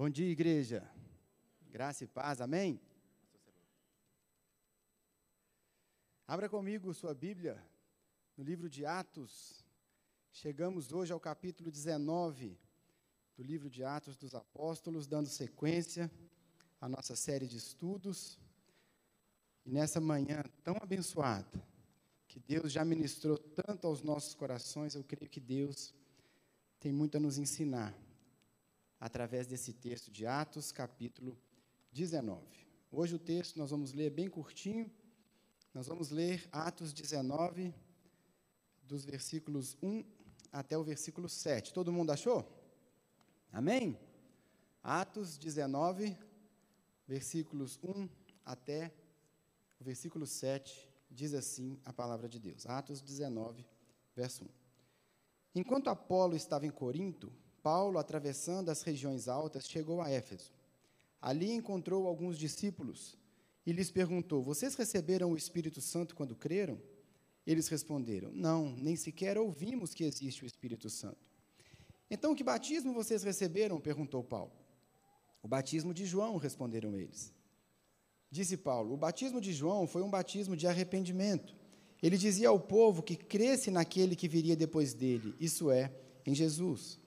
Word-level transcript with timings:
Bom 0.00 0.08
dia, 0.08 0.30
igreja. 0.30 0.90
Graça 1.68 2.04
e 2.04 2.06
paz, 2.06 2.40
amém? 2.40 2.80
Abra 6.26 6.48
comigo 6.48 6.94
sua 6.94 7.12
Bíblia 7.12 7.62
no 8.34 8.42
livro 8.42 8.66
de 8.70 8.86
Atos. 8.86 9.62
Chegamos 10.32 10.90
hoje 10.90 11.12
ao 11.12 11.20
capítulo 11.20 11.70
19 11.70 12.58
do 13.36 13.42
livro 13.42 13.68
de 13.68 13.84
Atos 13.84 14.16
dos 14.16 14.34
Apóstolos, 14.34 15.06
dando 15.06 15.28
sequência 15.28 16.10
à 16.80 16.88
nossa 16.88 17.14
série 17.14 17.46
de 17.46 17.58
estudos. 17.58 18.38
E 19.66 19.70
nessa 19.70 20.00
manhã 20.00 20.42
tão 20.64 20.78
abençoada, 20.80 21.62
que 22.26 22.40
Deus 22.40 22.72
já 22.72 22.86
ministrou 22.86 23.36
tanto 23.36 23.86
aos 23.86 24.00
nossos 24.00 24.32
corações, 24.32 24.94
eu 24.94 25.04
creio 25.04 25.30
que 25.30 25.40
Deus 25.40 25.94
tem 26.78 26.90
muito 26.90 27.18
a 27.18 27.20
nos 27.20 27.36
ensinar 27.36 27.94
através 29.00 29.46
desse 29.46 29.72
texto 29.72 30.10
de 30.10 30.26
Atos, 30.26 30.70
capítulo 30.70 31.36
19. 31.90 32.46
Hoje 32.92 33.14
o 33.14 33.18
texto 33.18 33.58
nós 33.58 33.70
vamos 33.70 33.94
ler 33.94 34.10
bem 34.10 34.28
curtinho. 34.28 34.90
Nós 35.72 35.86
vamos 35.86 36.10
ler 36.10 36.46
Atos 36.52 36.92
19, 36.92 37.72
dos 38.82 39.04
versículos 39.04 39.76
1 39.82 40.04
até 40.52 40.76
o 40.76 40.84
versículo 40.84 41.28
7. 41.28 41.72
Todo 41.72 41.92
mundo 41.92 42.10
achou? 42.10 42.46
Amém? 43.50 43.98
Atos 44.82 45.38
19, 45.38 46.16
versículos 47.06 47.78
1 47.82 48.08
até 48.44 48.92
o 49.78 49.84
versículo 49.84 50.26
7, 50.26 50.88
diz 51.10 51.32
assim 51.32 51.80
a 51.84 51.92
palavra 51.92 52.28
de 52.28 52.38
Deus. 52.38 52.66
Atos 52.66 53.00
19, 53.00 53.64
verso 54.14 54.44
1. 54.44 54.48
Enquanto 55.54 55.88
Apolo 55.88 56.36
estava 56.36 56.66
em 56.66 56.70
Corinto, 56.70 57.32
Paulo, 57.62 57.98
atravessando 57.98 58.70
as 58.70 58.82
regiões 58.82 59.28
altas, 59.28 59.68
chegou 59.68 60.00
a 60.00 60.10
Éfeso. 60.10 60.52
Ali 61.20 61.52
encontrou 61.52 62.06
alguns 62.06 62.38
discípulos 62.38 63.18
e 63.66 63.72
lhes 63.72 63.90
perguntou: 63.90 64.42
Vocês 64.42 64.74
receberam 64.74 65.30
o 65.30 65.36
Espírito 65.36 65.80
Santo 65.80 66.14
quando 66.14 66.34
creram? 66.34 66.80
Eles 67.46 67.68
responderam: 67.68 68.30
Não, 68.32 68.74
nem 68.76 68.96
sequer 68.96 69.36
ouvimos 69.38 69.92
que 69.94 70.04
existe 70.04 70.44
o 70.44 70.46
Espírito 70.46 70.88
Santo. 70.88 71.18
Então, 72.10 72.34
que 72.34 72.42
batismo 72.42 72.92
vocês 72.92 73.22
receberam? 73.22 73.80
perguntou 73.80 74.24
Paulo. 74.24 74.52
O 75.42 75.48
batismo 75.48 75.94
de 75.94 76.04
João, 76.04 76.36
responderam 76.36 76.96
eles. 76.96 77.32
Disse 78.30 78.56
Paulo: 78.56 78.94
O 78.94 78.96
batismo 78.96 79.40
de 79.40 79.52
João 79.52 79.86
foi 79.86 80.02
um 80.02 80.10
batismo 80.10 80.56
de 80.56 80.66
arrependimento. 80.66 81.54
Ele 82.02 82.16
dizia 82.16 82.48
ao 82.48 82.58
povo 82.58 83.02
que 83.02 83.14
cresce 83.14 83.70
naquele 83.70 84.16
que 84.16 84.26
viria 84.26 84.56
depois 84.56 84.94
dele, 84.94 85.34
isso 85.38 85.70
é, 85.70 85.92
em 86.24 86.34
Jesus. 86.34 86.98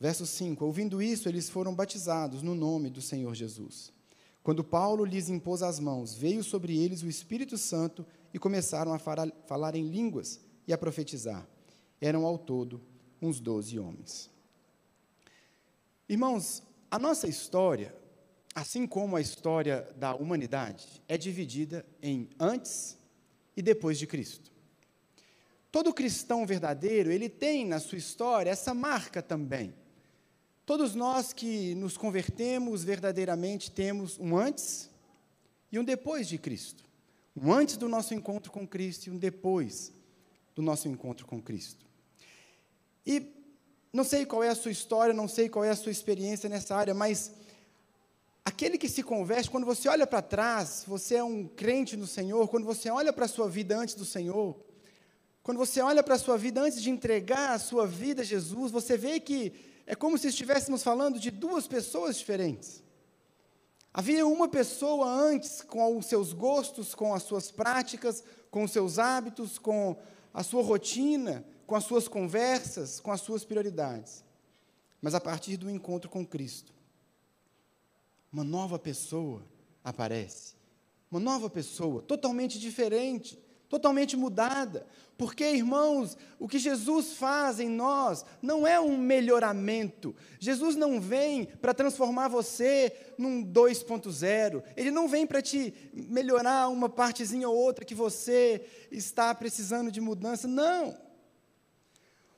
Verso 0.00 0.24
5: 0.24 0.64
Ouvindo 0.64 1.02
isso, 1.02 1.28
eles 1.28 1.48
foram 1.48 1.74
batizados 1.74 2.42
no 2.42 2.54
nome 2.54 2.88
do 2.88 3.02
Senhor 3.02 3.34
Jesus. 3.34 3.92
Quando 4.42 4.62
Paulo 4.62 5.04
lhes 5.04 5.28
impôs 5.28 5.62
as 5.62 5.80
mãos, 5.80 6.14
veio 6.14 6.42
sobre 6.44 6.78
eles 6.78 7.02
o 7.02 7.08
Espírito 7.08 7.58
Santo 7.58 8.06
e 8.32 8.38
começaram 8.38 8.94
a 8.94 8.98
falar 8.98 9.74
em 9.74 9.88
línguas 9.88 10.40
e 10.66 10.72
a 10.72 10.78
profetizar. 10.78 11.46
Eram 12.00 12.24
ao 12.24 12.38
todo 12.38 12.80
uns 13.20 13.40
doze 13.40 13.78
homens. 13.78 14.30
Irmãos, 16.08 16.62
a 16.90 16.98
nossa 16.98 17.26
história, 17.26 17.94
assim 18.54 18.86
como 18.86 19.16
a 19.16 19.20
história 19.20 19.86
da 19.96 20.14
humanidade, 20.14 21.02
é 21.08 21.18
dividida 21.18 21.84
em 22.00 22.30
antes 22.38 22.96
e 23.56 23.60
depois 23.60 23.98
de 23.98 24.06
Cristo. 24.06 24.50
Todo 25.70 25.92
cristão 25.92 26.46
verdadeiro, 26.46 27.10
ele 27.10 27.28
tem 27.28 27.66
na 27.66 27.80
sua 27.80 27.98
história 27.98 28.50
essa 28.50 28.72
marca 28.72 29.20
também 29.20 29.74
Todos 30.68 30.94
nós 30.94 31.32
que 31.32 31.74
nos 31.76 31.96
convertemos 31.96 32.84
verdadeiramente 32.84 33.70
temos 33.70 34.18
um 34.18 34.36
antes 34.36 34.90
e 35.72 35.78
um 35.78 35.82
depois 35.82 36.28
de 36.28 36.36
Cristo. 36.36 36.84
Um 37.34 37.50
antes 37.50 37.78
do 37.78 37.88
nosso 37.88 38.12
encontro 38.12 38.52
com 38.52 38.68
Cristo 38.68 39.06
e 39.06 39.10
um 39.10 39.16
depois 39.16 39.90
do 40.54 40.60
nosso 40.60 40.86
encontro 40.86 41.26
com 41.26 41.40
Cristo. 41.40 41.86
E 43.06 43.32
não 43.90 44.04
sei 44.04 44.26
qual 44.26 44.44
é 44.44 44.50
a 44.50 44.54
sua 44.54 44.70
história, 44.70 45.14
não 45.14 45.26
sei 45.26 45.48
qual 45.48 45.64
é 45.64 45.70
a 45.70 45.74
sua 45.74 45.90
experiência 45.90 46.50
nessa 46.50 46.76
área, 46.76 46.92
mas 46.92 47.32
aquele 48.44 48.76
que 48.76 48.90
se 48.90 49.02
converte, 49.02 49.50
quando 49.50 49.64
você 49.64 49.88
olha 49.88 50.06
para 50.06 50.20
trás, 50.20 50.84
você 50.86 51.14
é 51.14 51.24
um 51.24 51.48
crente 51.48 51.96
no 51.96 52.06
Senhor, 52.06 52.46
quando 52.46 52.66
você 52.66 52.90
olha 52.90 53.10
para 53.10 53.24
a 53.24 53.28
sua 53.28 53.48
vida 53.48 53.74
antes 53.74 53.94
do 53.94 54.04
Senhor, 54.04 54.54
quando 55.42 55.56
você 55.56 55.80
olha 55.80 56.02
para 56.02 56.16
a 56.16 56.18
sua 56.18 56.36
vida 56.36 56.60
antes 56.60 56.82
de 56.82 56.90
entregar 56.90 57.54
a 57.54 57.58
sua 57.58 57.86
vida 57.86 58.20
a 58.20 58.24
Jesus, 58.24 58.70
você 58.70 58.98
vê 58.98 59.18
que 59.18 59.67
é 59.90 59.94
como 59.94 60.18
se 60.18 60.28
estivéssemos 60.28 60.82
falando 60.82 61.18
de 61.18 61.30
duas 61.30 61.66
pessoas 61.66 62.18
diferentes. 62.18 62.84
Havia 63.92 64.26
uma 64.26 64.46
pessoa 64.46 65.08
antes 65.08 65.62
com 65.62 65.96
os 65.96 66.04
seus 66.04 66.34
gostos, 66.34 66.94
com 66.94 67.14
as 67.14 67.22
suas 67.22 67.50
práticas, 67.50 68.22
com 68.50 68.64
os 68.64 68.70
seus 68.70 68.98
hábitos, 68.98 69.58
com 69.58 69.96
a 70.32 70.42
sua 70.42 70.62
rotina, 70.62 71.42
com 71.66 71.74
as 71.74 71.84
suas 71.84 72.06
conversas, 72.06 73.00
com 73.00 73.10
as 73.10 73.22
suas 73.22 73.46
prioridades. 73.46 74.22
Mas 75.00 75.14
a 75.14 75.20
partir 75.22 75.56
do 75.56 75.70
encontro 75.70 76.10
com 76.10 76.24
Cristo, 76.24 76.74
uma 78.30 78.44
nova 78.44 78.78
pessoa 78.78 79.42
aparece. 79.82 80.52
Uma 81.10 81.18
nova 81.18 81.48
pessoa, 81.48 82.02
totalmente 82.02 82.58
diferente, 82.58 83.38
totalmente 83.68 84.16
mudada. 84.16 84.86
Porque, 85.16 85.44
irmãos, 85.44 86.16
o 86.38 86.46
que 86.46 86.58
Jesus 86.58 87.14
faz 87.14 87.58
em 87.58 87.68
nós 87.68 88.24
não 88.40 88.66
é 88.66 88.78
um 88.78 88.96
melhoramento. 88.96 90.14
Jesus 90.38 90.76
não 90.76 91.00
vem 91.00 91.44
para 91.44 91.74
transformar 91.74 92.28
você 92.28 92.92
num 93.18 93.44
2.0. 93.44 94.62
Ele 94.76 94.90
não 94.92 95.08
vem 95.08 95.26
para 95.26 95.42
te 95.42 95.74
melhorar 95.92 96.68
uma 96.68 96.88
partezinha 96.88 97.48
ou 97.48 97.56
outra 97.56 97.84
que 97.84 97.96
você 97.96 98.64
está 98.92 99.34
precisando 99.34 99.90
de 99.90 100.00
mudança. 100.00 100.46
Não. 100.46 100.96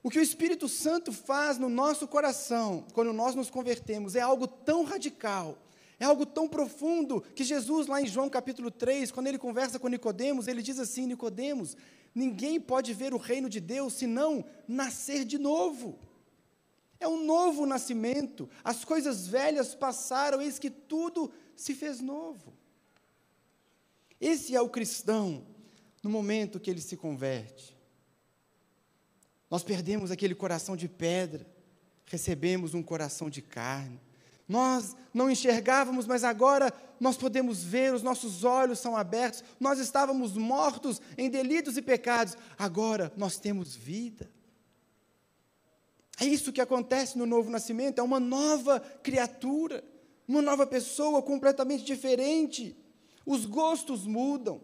O 0.02 0.08
que 0.08 0.18
o 0.18 0.22
Espírito 0.22 0.66
Santo 0.66 1.12
faz 1.12 1.58
no 1.58 1.68
nosso 1.68 2.08
coração, 2.08 2.86
quando 2.94 3.12
nós 3.12 3.34
nos 3.34 3.50
convertemos, 3.50 4.16
é 4.16 4.20
algo 4.20 4.46
tão 4.46 4.84
radical 4.84 5.58
é 6.00 6.06
algo 6.06 6.24
tão 6.24 6.48
profundo 6.48 7.20
que 7.20 7.44
Jesus, 7.44 7.86
lá 7.86 8.00
em 8.00 8.06
João 8.06 8.30
capítulo 8.30 8.70
3, 8.70 9.12
quando 9.12 9.26
ele 9.26 9.38
conversa 9.38 9.78
com 9.78 9.86
Nicodemos, 9.86 10.48
ele 10.48 10.62
diz 10.62 10.78
assim: 10.78 11.06
Nicodemos, 11.06 11.76
ninguém 12.14 12.58
pode 12.58 12.94
ver 12.94 13.12
o 13.12 13.18
reino 13.18 13.50
de 13.50 13.60
Deus 13.60 13.92
senão 13.92 14.42
nascer 14.66 15.26
de 15.26 15.36
novo. 15.36 15.98
É 16.98 17.06
um 17.06 17.22
novo 17.22 17.66
nascimento. 17.66 18.48
As 18.64 18.82
coisas 18.82 19.26
velhas 19.26 19.74
passaram, 19.74 20.40
eis 20.40 20.58
que 20.58 20.70
tudo 20.70 21.30
se 21.54 21.74
fez 21.74 22.00
novo. 22.00 22.54
Esse 24.18 24.56
é 24.56 24.60
o 24.60 24.70
cristão 24.70 25.46
no 26.02 26.08
momento 26.08 26.58
que 26.58 26.70
ele 26.70 26.80
se 26.80 26.96
converte. 26.96 27.76
Nós 29.50 29.62
perdemos 29.62 30.10
aquele 30.10 30.34
coração 30.34 30.76
de 30.76 30.88
pedra, 30.88 31.46
recebemos 32.06 32.72
um 32.72 32.82
coração 32.82 33.28
de 33.28 33.42
carne. 33.42 34.00
Nós 34.50 34.96
não 35.14 35.30
enxergávamos, 35.30 36.08
mas 36.08 36.24
agora 36.24 36.74
nós 36.98 37.16
podemos 37.16 37.62
ver, 37.62 37.94
os 37.94 38.02
nossos 38.02 38.42
olhos 38.42 38.80
são 38.80 38.96
abertos. 38.96 39.44
Nós 39.60 39.78
estávamos 39.78 40.36
mortos 40.36 41.00
em 41.16 41.30
delitos 41.30 41.76
e 41.76 41.82
pecados, 41.82 42.36
agora 42.58 43.12
nós 43.16 43.38
temos 43.38 43.76
vida. 43.76 44.28
É 46.18 46.24
isso 46.24 46.52
que 46.52 46.60
acontece 46.60 47.16
no 47.16 47.26
novo 47.26 47.48
nascimento, 47.48 48.00
é 48.00 48.02
uma 48.02 48.18
nova 48.18 48.80
criatura, 48.80 49.84
uma 50.26 50.42
nova 50.42 50.66
pessoa 50.66 51.22
completamente 51.22 51.84
diferente. 51.84 52.76
Os 53.24 53.46
gostos 53.46 54.04
mudam, 54.04 54.60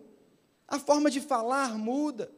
a 0.67 0.81
forma 0.81 1.09
de 1.09 1.21
falar 1.21 1.79
muda. 1.79 2.29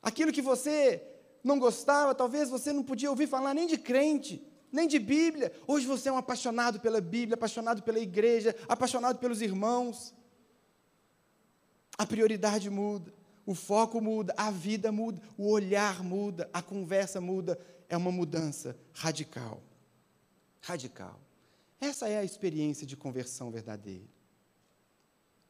Aquilo 0.00 0.30
que 0.30 0.40
você 0.40 1.02
não 1.42 1.58
gostava, 1.58 2.14
talvez 2.14 2.48
você 2.48 2.72
não 2.72 2.84
podia 2.84 3.10
ouvir 3.10 3.26
falar 3.26 3.54
nem 3.54 3.66
de 3.66 3.76
crente 3.76 4.46
nem 4.72 4.86
de 4.86 4.98
Bíblia. 4.98 5.52
Hoje 5.66 5.86
você 5.86 6.08
é 6.08 6.12
um 6.12 6.16
apaixonado 6.16 6.80
pela 6.80 7.00
Bíblia, 7.00 7.34
apaixonado 7.34 7.82
pela 7.82 7.98
igreja, 7.98 8.54
apaixonado 8.68 9.18
pelos 9.18 9.40
irmãos. 9.40 10.14
A 11.96 12.06
prioridade 12.06 12.70
muda, 12.70 13.12
o 13.44 13.54
foco 13.54 14.00
muda, 14.00 14.34
a 14.36 14.50
vida 14.50 14.92
muda, 14.92 15.20
o 15.36 15.50
olhar 15.50 16.02
muda, 16.02 16.48
a 16.52 16.62
conversa 16.62 17.20
muda. 17.20 17.58
É 17.88 17.96
uma 17.96 18.12
mudança 18.12 18.78
radical. 18.92 19.62
Radical. 20.60 21.18
Essa 21.80 22.08
é 22.08 22.18
a 22.18 22.24
experiência 22.24 22.86
de 22.86 22.96
conversão 22.96 23.50
verdadeira. 23.50 24.04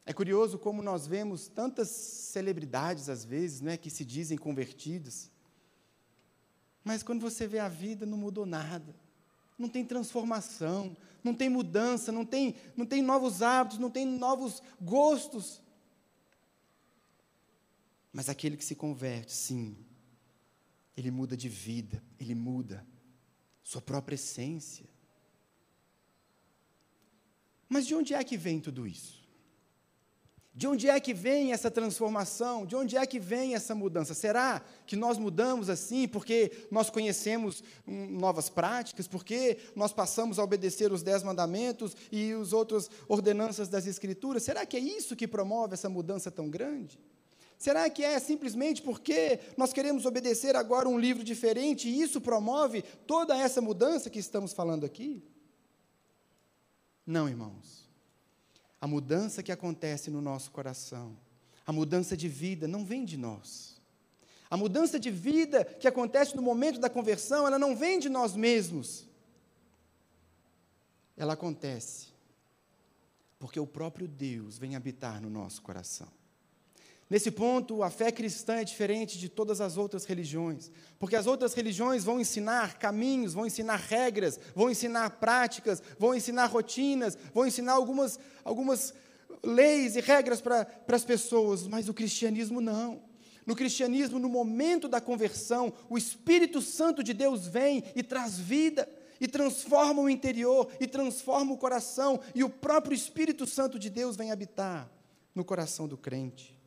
É 0.06 0.12
curioso 0.12 0.58
como 0.58 0.82
nós 0.82 1.06
vemos 1.06 1.48
tantas 1.48 1.88
celebridades, 1.88 3.08
às 3.08 3.24
vezes, 3.24 3.60
né, 3.60 3.76
que 3.76 3.90
se 3.90 4.04
dizem 4.04 4.38
convertidas, 4.38 5.30
mas 6.82 7.02
quando 7.02 7.20
você 7.20 7.46
vê 7.46 7.58
a 7.58 7.68
vida, 7.68 8.06
não 8.06 8.16
mudou 8.16 8.46
nada 8.46 8.94
não 9.58 9.68
tem 9.68 9.84
transformação, 9.84 10.96
não 11.22 11.34
tem 11.34 11.48
mudança, 11.48 12.12
não 12.12 12.24
tem, 12.24 12.54
não 12.76 12.86
tem 12.86 13.02
novos 13.02 13.42
hábitos, 13.42 13.78
não 13.78 13.90
tem 13.90 14.06
novos 14.06 14.62
gostos. 14.80 15.60
Mas 18.12 18.28
aquele 18.28 18.56
que 18.56 18.64
se 18.64 18.76
converte, 18.76 19.32
sim, 19.32 19.76
ele 20.96 21.10
muda 21.10 21.36
de 21.36 21.48
vida, 21.48 22.02
ele 22.18 22.34
muda 22.34 22.86
sua 23.62 23.82
própria 23.82 24.14
essência. 24.14 24.86
Mas 27.68 27.86
de 27.86 27.94
onde 27.94 28.14
é 28.14 28.24
que 28.24 28.36
vem 28.36 28.60
tudo 28.60 28.86
isso? 28.86 29.17
De 30.58 30.66
onde 30.66 30.88
é 30.88 30.98
que 30.98 31.14
vem 31.14 31.52
essa 31.52 31.70
transformação? 31.70 32.66
De 32.66 32.74
onde 32.74 32.96
é 32.96 33.06
que 33.06 33.20
vem 33.20 33.54
essa 33.54 33.76
mudança? 33.76 34.12
Será 34.12 34.60
que 34.88 34.96
nós 34.96 35.16
mudamos 35.16 35.70
assim 35.70 36.08
porque 36.08 36.50
nós 36.68 36.90
conhecemos 36.90 37.62
hum, 37.86 38.18
novas 38.18 38.48
práticas, 38.48 39.06
porque 39.06 39.58
nós 39.76 39.92
passamos 39.92 40.36
a 40.36 40.42
obedecer 40.42 40.90
os 40.90 41.00
dez 41.00 41.22
mandamentos 41.22 41.96
e 42.10 42.32
as 42.32 42.52
outras 42.52 42.90
ordenanças 43.06 43.68
das 43.68 43.86
Escrituras? 43.86 44.42
Será 44.42 44.66
que 44.66 44.76
é 44.76 44.80
isso 44.80 45.14
que 45.14 45.28
promove 45.28 45.74
essa 45.74 45.88
mudança 45.88 46.28
tão 46.28 46.50
grande? 46.50 46.98
Será 47.56 47.88
que 47.88 48.02
é 48.02 48.18
simplesmente 48.18 48.82
porque 48.82 49.38
nós 49.56 49.72
queremos 49.72 50.06
obedecer 50.06 50.56
agora 50.56 50.88
um 50.88 50.98
livro 50.98 51.22
diferente 51.22 51.88
e 51.88 52.02
isso 52.02 52.20
promove 52.20 52.82
toda 53.06 53.38
essa 53.38 53.60
mudança 53.60 54.10
que 54.10 54.18
estamos 54.18 54.52
falando 54.52 54.84
aqui? 54.84 55.22
Não, 57.06 57.28
irmãos. 57.28 57.87
A 58.80 58.86
mudança 58.86 59.42
que 59.42 59.52
acontece 59.52 60.10
no 60.10 60.20
nosso 60.20 60.50
coração, 60.50 61.16
a 61.66 61.72
mudança 61.72 62.16
de 62.16 62.28
vida, 62.28 62.68
não 62.68 62.84
vem 62.84 63.04
de 63.04 63.16
nós. 63.16 63.80
A 64.50 64.56
mudança 64.56 64.98
de 64.98 65.10
vida 65.10 65.64
que 65.64 65.86
acontece 65.86 66.34
no 66.34 66.42
momento 66.42 66.80
da 66.80 66.88
conversão, 66.88 67.46
ela 67.46 67.58
não 67.58 67.76
vem 67.76 67.98
de 67.98 68.08
nós 68.08 68.34
mesmos. 68.34 69.06
Ela 71.16 71.34
acontece 71.34 72.08
porque 73.38 73.60
o 73.60 73.66
próprio 73.66 74.08
Deus 74.08 74.58
vem 74.58 74.74
habitar 74.74 75.20
no 75.20 75.30
nosso 75.30 75.62
coração. 75.62 76.08
Nesse 77.10 77.30
ponto, 77.30 77.82
a 77.82 77.88
fé 77.88 78.12
cristã 78.12 78.56
é 78.56 78.64
diferente 78.64 79.18
de 79.18 79.30
todas 79.30 79.62
as 79.62 79.78
outras 79.78 80.04
religiões, 80.04 80.70
porque 80.98 81.16
as 81.16 81.26
outras 81.26 81.54
religiões 81.54 82.04
vão 82.04 82.20
ensinar 82.20 82.78
caminhos, 82.78 83.32
vão 83.32 83.46
ensinar 83.46 83.76
regras, 83.76 84.38
vão 84.54 84.70
ensinar 84.70 85.08
práticas, 85.12 85.82
vão 85.98 86.14
ensinar 86.14 86.46
rotinas, 86.46 87.16
vão 87.32 87.46
ensinar 87.46 87.72
algumas, 87.72 88.18
algumas 88.44 88.92
leis 89.42 89.96
e 89.96 90.00
regras 90.02 90.42
para 90.42 90.66
as 90.86 91.04
pessoas, 91.04 91.66
mas 91.66 91.88
o 91.88 91.94
cristianismo 91.94 92.60
não. 92.60 93.02
No 93.46 93.56
cristianismo, 93.56 94.18
no 94.18 94.28
momento 94.28 94.86
da 94.86 95.00
conversão, 95.00 95.72
o 95.88 95.96
Espírito 95.96 96.60
Santo 96.60 97.02
de 97.02 97.14
Deus 97.14 97.46
vem 97.46 97.82
e 97.96 98.02
traz 98.02 98.38
vida, 98.38 98.86
e 99.18 99.26
transforma 99.26 100.02
o 100.02 100.10
interior, 100.10 100.70
e 100.78 100.86
transforma 100.86 101.54
o 101.54 101.58
coração, 101.58 102.20
e 102.34 102.44
o 102.44 102.50
próprio 102.50 102.94
Espírito 102.94 103.46
Santo 103.46 103.78
de 103.78 103.88
Deus 103.88 104.14
vem 104.14 104.30
habitar 104.30 104.90
no 105.34 105.42
coração 105.42 105.88
do 105.88 105.96
crente. 105.96 106.57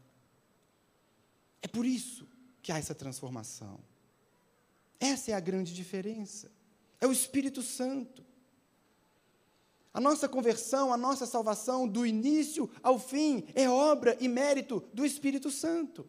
É 1.62 1.68
por 1.68 1.86
isso 1.86 2.28
que 2.62 2.72
há 2.72 2.78
essa 2.78 2.96
transformação. 2.96 3.80
Essa 5.00 5.31
é 5.31 5.34
a 5.34 5.40
grande 5.40 5.74
diferença. 5.74 6.52
É 7.00 7.08
o 7.08 7.12
Espírito 7.12 7.62
Santo. 7.62 8.24
A 9.94 10.00
nossa 10.00 10.30
conversão, 10.30 10.94
a 10.94 10.98
nossa 10.98 11.25
salvação, 11.25 11.88
do 11.88 12.06
início 12.06 12.69
ao 12.81 12.98
fim, 12.98 13.44
é 13.54 13.69
obra 13.69 14.16
e 14.22 14.28
mérito 14.28 14.84
do 14.94 15.06
Espírito 15.06 15.52
Santo, 15.52 16.08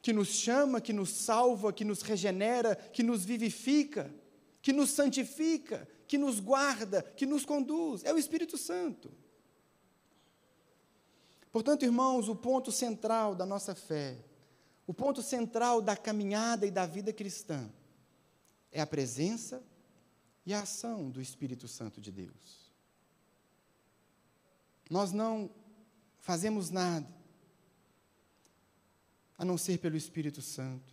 que 0.00 0.12
nos 0.12 0.28
chama, 0.28 0.80
que 0.80 0.92
nos 0.92 1.10
salva, 1.10 1.72
que 1.72 1.84
nos 1.84 2.00
regenera, 2.00 2.74
que 2.74 3.02
nos 3.02 3.24
vivifica, 3.24 4.14
que 4.62 4.72
nos 4.72 4.90
santifica, 4.90 5.86
que 6.06 6.16
nos 6.16 6.40
guarda, 6.40 7.02
que 7.02 7.26
nos 7.26 7.44
conduz. 7.44 8.02
É 8.04 8.14
o 8.14 8.18
Espírito 8.18 8.56
Santo. 8.56 9.12
Portanto, 11.54 11.84
irmãos, 11.84 12.28
o 12.28 12.34
ponto 12.34 12.72
central 12.72 13.32
da 13.32 13.46
nossa 13.46 13.76
fé, 13.76 14.18
o 14.88 14.92
ponto 14.92 15.22
central 15.22 15.80
da 15.80 15.96
caminhada 15.96 16.66
e 16.66 16.70
da 16.70 16.84
vida 16.84 17.12
cristã, 17.12 17.70
é 18.72 18.80
a 18.80 18.86
presença 18.86 19.62
e 20.44 20.52
a 20.52 20.62
ação 20.62 21.08
do 21.08 21.20
Espírito 21.20 21.68
Santo 21.68 22.00
de 22.00 22.10
Deus. 22.10 22.72
Nós 24.90 25.12
não 25.12 25.48
fazemos 26.18 26.70
nada 26.70 27.06
a 29.38 29.44
não 29.44 29.56
ser 29.56 29.78
pelo 29.78 29.96
Espírito 29.96 30.42
Santo. 30.42 30.92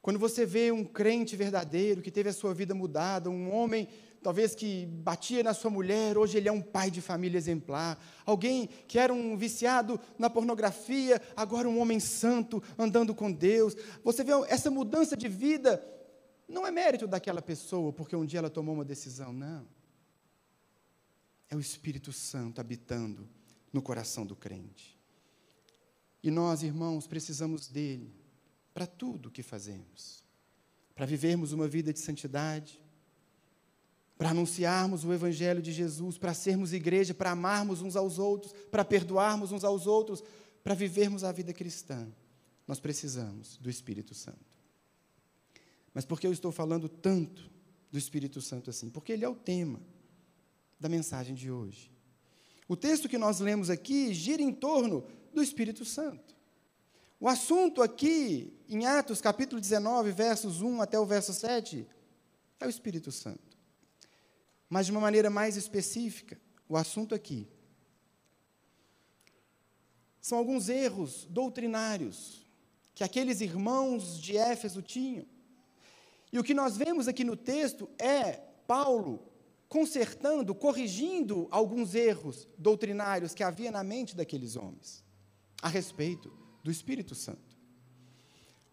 Quando 0.00 0.20
você 0.20 0.46
vê 0.46 0.70
um 0.70 0.84
crente 0.84 1.34
verdadeiro 1.34 2.00
que 2.00 2.12
teve 2.12 2.28
a 2.28 2.32
sua 2.32 2.54
vida 2.54 2.76
mudada, 2.76 3.28
um 3.28 3.52
homem 3.52 3.88
talvez 4.22 4.54
que 4.54 4.86
batia 4.86 5.42
na 5.42 5.54
sua 5.54 5.70
mulher, 5.70 6.18
hoje 6.18 6.36
ele 6.36 6.48
é 6.48 6.52
um 6.52 6.60
pai 6.60 6.90
de 6.90 7.00
família 7.00 7.38
exemplar. 7.38 7.98
Alguém 8.24 8.68
que 8.86 8.98
era 8.98 9.12
um 9.12 9.36
viciado 9.36 9.98
na 10.18 10.28
pornografia, 10.28 11.20
agora 11.34 11.68
um 11.68 11.80
homem 11.80 11.98
santo 11.98 12.62
andando 12.78 13.14
com 13.14 13.32
Deus. 13.32 13.74
Você 14.04 14.22
vê 14.22 14.32
essa 14.48 14.70
mudança 14.70 15.16
de 15.16 15.28
vida, 15.28 15.82
não 16.48 16.66
é 16.66 16.70
mérito 16.70 17.06
daquela 17.06 17.40
pessoa 17.40 17.92
porque 17.92 18.14
um 18.14 18.26
dia 18.26 18.40
ela 18.40 18.50
tomou 18.50 18.74
uma 18.74 18.84
decisão, 18.84 19.32
não. 19.32 19.66
É 21.48 21.56
o 21.56 21.60
Espírito 21.60 22.12
Santo 22.12 22.60
habitando 22.60 23.28
no 23.72 23.82
coração 23.82 24.26
do 24.26 24.36
crente. 24.36 24.98
E 26.22 26.30
nós, 26.30 26.62
irmãos, 26.62 27.06
precisamos 27.06 27.68
dele 27.68 28.14
para 28.74 28.86
tudo 28.86 29.28
o 29.28 29.32
que 29.32 29.42
fazemos. 29.42 30.22
Para 30.94 31.06
vivermos 31.06 31.52
uma 31.52 31.66
vida 31.66 31.92
de 31.92 31.98
santidade, 31.98 32.80
para 34.20 34.32
anunciarmos 34.32 35.02
o 35.02 35.14
Evangelho 35.14 35.62
de 35.62 35.72
Jesus, 35.72 36.18
para 36.18 36.34
sermos 36.34 36.74
igreja, 36.74 37.14
para 37.14 37.30
amarmos 37.30 37.80
uns 37.80 37.96
aos 37.96 38.18
outros, 38.18 38.52
para 38.70 38.84
perdoarmos 38.84 39.50
uns 39.50 39.64
aos 39.64 39.86
outros, 39.86 40.22
para 40.62 40.74
vivermos 40.74 41.24
a 41.24 41.32
vida 41.32 41.54
cristã, 41.54 42.06
nós 42.68 42.78
precisamos 42.78 43.56
do 43.56 43.70
Espírito 43.70 44.14
Santo. 44.14 44.58
Mas 45.94 46.04
por 46.04 46.20
que 46.20 46.26
eu 46.26 46.34
estou 46.34 46.52
falando 46.52 46.86
tanto 46.86 47.50
do 47.90 47.96
Espírito 47.96 48.42
Santo 48.42 48.68
assim? 48.68 48.90
Porque 48.90 49.10
ele 49.10 49.24
é 49.24 49.28
o 49.28 49.34
tema 49.34 49.80
da 50.78 50.86
mensagem 50.86 51.34
de 51.34 51.50
hoje. 51.50 51.90
O 52.68 52.76
texto 52.76 53.08
que 53.08 53.16
nós 53.16 53.40
lemos 53.40 53.70
aqui 53.70 54.12
gira 54.12 54.42
em 54.42 54.52
torno 54.52 55.02
do 55.32 55.42
Espírito 55.42 55.82
Santo. 55.86 56.36
O 57.18 57.26
assunto 57.26 57.80
aqui, 57.80 58.52
em 58.68 58.84
Atos 58.84 59.22
capítulo 59.22 59.58
19, 59.58 60.12
versos 60.12 60.60
1 60.60 60.82
até 60.82 61.00
o 61.00 61.06
verso 61.06 61.32
7, 61.32 61.86
é 62.60 62.66
o 62.66 62.68
Espírito 62.68 63.10
Santo. 63.10 63.49
Mas 64.70 64.86
de 64.86 64.92
uma 64.92 65.00
maneira 65.00 65.28
mais 65.28 65.56
específica, 65.56 66.40
o 66.68 66.76
assunto 66.76 67.12
aqui 67.12 67.48
são 70.20 70.38
alguns 70.38 70.68
erros 70.68 71.26
doutrinários 71.28 72.46
que 72.94 73.02
aqueles 73.02 73.40
irmãos 73.40 74.20
de 74.20 74.36
Éfeso 74.36 74.80
tinham. 74.80 75.26
E 76.32 76.38
o 76.38 76.44
que 76.44 76.54
nós 76.54 76.76
vemos 76.76 77.08
aqui 77.08 77.24
no 77.24 77.36
texto 77.36 77.90
é 77.98 78.34
Paulo 78.66 79.26
consertando, 79.68 80.54
corrigindo 80.54 81.48
alguns 81.50 81.94
erros 81.94 82.46
doutrinários 82.56 83.34
que 83.34 83.42
havia 83.42 83.70
na 83.70 83.82
mente 83.82 84.14
daqueles 84.14 84.54
homens 84.54 85.04
a 85.62 85.68
respeito 85.68 86.32
do 86.62 86.70
Espírito 86.70 87.14
Santo. 87.14 87.58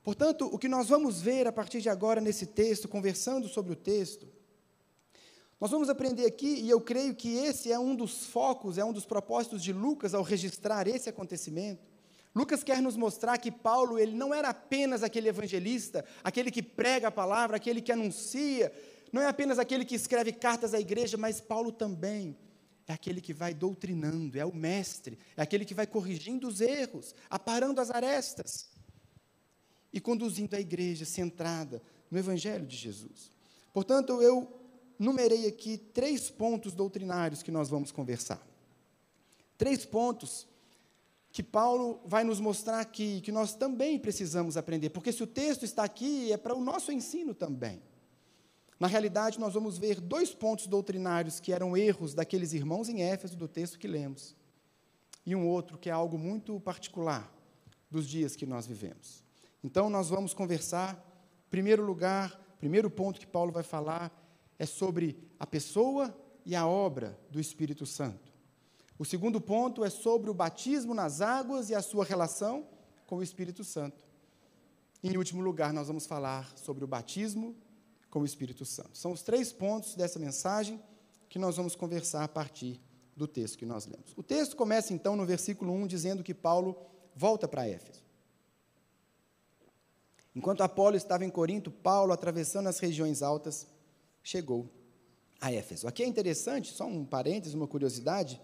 Portanto, 0.04 0.50
o 0.52 0.58
que 0.58 0.68
nós 0.68 0.90
vamos 0.90 1.22
ver 1.22 1.48
a 1.48 1.52
partir 1.52 1.82
de 1.82 1.90
agora 1.90 2.22
nesse 2.22 2.46
texto, 2.46 2.88
conversando 2.88 3.48
sobre 3.48 3.74
o 3.74 3.76
texto, 3.76 4.28
nós 5.60 5.72
vamos 5.72 5.90
aprender 5.90 6.26
aqui, 6.26 6.60
e 6.62 6.70
eu 6.70 6.80
creio 6.80 7.16
que 7.16 7.36
esse 7.36 7.72
é 7.72 7.80
um 7.80 7.96
dos 7.96 8.28
focos, 8.28 8.78
é 8.78 8.86
um 8.86 8.94
dos 8.94 9.06
propósitos 9.06 9.64
de 9.64 9.74
Lucas 9.74 10.14
ao 10.14 10.22
registrar 10.22 10.88
esse 10.88 11.10
acontecimento. 11.10 11.82
Lucas 12.36 12.64
quer 12.64 12.80
nos 12.80 12.96
mostrar 12.96 13.40
que 13.40 13.52
Paulo 13.52 13.98
ele 13.98 14.16
não 14.16 14.32
era 14.32 14.50
apenas 14.50 15.02
aquele 15.02 15.28
evangelista, 15.28 16.06
aquele 16.24 16.52
que 16.52 16.62
prega 16.62 17.08
a 17.08 17.12
palavra, 17.12 17.58
aquele 17.58 17.82
que 17.82 17.92
anuncia, 17.92 18.72
não 19.12 19.22
é 19.22 19.26
apenas 19.26 19.58
aquele 19.58 19.84
que 19.84 19.96
escreve 19.96 20.32
cartas 20.32 20.76
à 20.76 20.80
igreja, 20.80 21.18
mas 21.18 21.42
Paulo 21.42 21.72
também 21.72 22.38
é 22.88 22.94
aquele 22.94 23.20
que 23.20 23.34
vai 23.34 23.54
doutrinando, 23.56 24.38
é 24.38 24.46
o 24.46 24.56
mestre, 24.56 25.18
é 25.36 25.42
aquele 25.42 25.66
que 25.66 25.74
vai 25.74 25.88
corrigindo 25.88 26.48
os 26.48 26.62
erros, 26.62 27.16
aparando 27.30 27.82
as 27.82 27.90
arestas 27.90 28.70
e 29.92 30.00
conduzindo 30.00 30.56
a 30.56 30.60
igreja 30.60 31.06
centrada 31.06 31.82
no 32.12 32.20
evangelho 32.20 32.66
de 32.66 32.78
Jesus. 32.78 33.32
Portanto, 33.74 34.22
eu 34.22 34.67
numerei 35.00 35.48
aqui 35.48 35.78
três 35.78 36.30
pontos 36.30 36.74
doutrinários 36.74 37.44
que 37.44 37.52
nós 37.52 37.70
vamos 37.70 37.92
conversar. 37.92 38.46
Três 39.58 39.86
pontos 39.86 40.48
que 41.32 41.44
Paulo 41.44 42.00
vai 42.06 42.24
nos 42.24 42.40
mostrar 42.40 42.80
aqui, 42.80 43.22
que 43.22 43.32
nós 43.32 43.54
também 43.54 44.00
precisamos 44.00 44.58
aprender, 44.58 44.90
porque 44.90 45.12
se 45.12 45.22
o 45.22 45.28
texto 45.28 45.64
está 45.64 45.84
aqui, 45.84 46.32
é 46.32 46.38
para 46.38 46.56
o 46.56 46.64
nosso 46.64 46.92
ensino 46.92 47.34
também. 47.34 47.82
Na 48.80 48.88
realidade, 48.88 49.40
nós 49.40 49.54
vamos 49.54 49.78
ver 49.78 50.00
dois 50.00 50.34
pontos 50.34 50.68
doutrinários 50.68 51.40
que 51.40 51.52
eram 51.52 51.76
erros 51.76 52.14
daqueles 52.14 52.54
irmãos 52.54 52.90
em 52.90 53.02
Éfeso 53.02 53.36
do 53.36 53.48
texto 53.48 53.78
que 53.78 53.88
lemos, 53.88 54.36
e 55.26 55.36
um 55.36 55.48
outro 55.48 55.78
que 55.78 55.90
é 55.90 55.92
algo 55.92 56.18
muito 56.18 56.60
particular 56.60 57.32
dos 57.90 58.08
dias 58.08 58.36
que 58.36 58.46
nós 58.46 58.66
vivemos. 58.66 59.24
Então, 59.64 59.90
nós 59.90 60.10
vamos 60.10 60.34
conversar, 60.34 61.04
primeiro 61.50 61.84
lugar, 61.84 62.40
primeiro 62.60 62.90
ponto 62.90 63.20
que 63.20 63.28
Paulo 63.28 63.52
vai 63.52 63.64
falar 63.64 64.12
é 64.58 64.66
sobre 64.66 65.18
a 65.40 65.46
pessoa 65.46 66.16
e 66.46 66.56
a 66.56 66.66
obra 66.66 67.20
do 67.30 67.40
Espírito 67.40 67.86
Santo. 67.86 68.34
O 68.98 69.06
segundo 69.06 69.40
ponto 69.40 69.84
é 69.86 69.90
sobre 69.90 70.30
o 70.30 70.34
batismo 70.34 70.94
nas 70.94 71.22
águas 71.22 71.70
e 71.70 71.76
a 71.76 71.82
sua 71.82 72.04
relação 72.04 72.68
com 73.06 73.18
o 73.18 73.24
Espírito 73.24 73.64
Santo. 73.64 74.04
Em 75.04 75.16
último 75.16 75.42
lugar, 75.42 75.72
nós 75.72 75.88
vamos 75.88 76.08
falar 76.08 76.52
sobre 76.58 76.84
o 76.84 76.88
batismo 76.88 77.56
com 78.10 78.22
o 78.22 78.26
Espírito 78.26 78.66
Santo. 78.66 78.98
São 78.98 79.12
os 79.12 79.22
três 79.22 79.52
pontos 79.52 79.94
dessa 79.96 80.18
mensagem 80.18 80.82
que 81.30 81.38
nós 81.38 81.58
vamos 81.58 81.76
conversar 81.76 82.24
a 82.24 82.28
partir 82.28 82.82
do 83.16 83.28
texto 83.28 83.58
que 83.58 83.66
nós 83.66 83.86
lemos. 83.86 84.14
O 84.16 84.24
texto 84.24 84.56
começa 84.56 84.94
então 84.94 85.16
no 85.16 85.26
versículo 85.26 85.74
1 85.74 85.88
dizendo 85.88 86.24
que 86.24 86.34
Paulo 86.34 86.76
volta 87.16 87.48
para 87.48 87.68
Éfeso. 87.68 88.06
Enquanto 90.36 90.62
Apolo 90.62 90.96
estava 90.96 91.26
em 91.26 91.30
Corinto, 91.30 91.72
Paulo, 91.72 92.14
atravessando 92.14 92.68
as 92.68 92.80
regiões 92.80 93.24
altas, 93.24 93.68
chegou 94.28 94.70
a 95.40 95.54
Éfeso. 95.54 95.88
Aqui 95.88 96.04
é 96.04 96.06
interessante, 96.06 96.74
só 96.74 96.86
um 96.86 97.06
parênteses, 97.06 97.54
uma 97.54 97.66
curiosidade. 97.66 98.42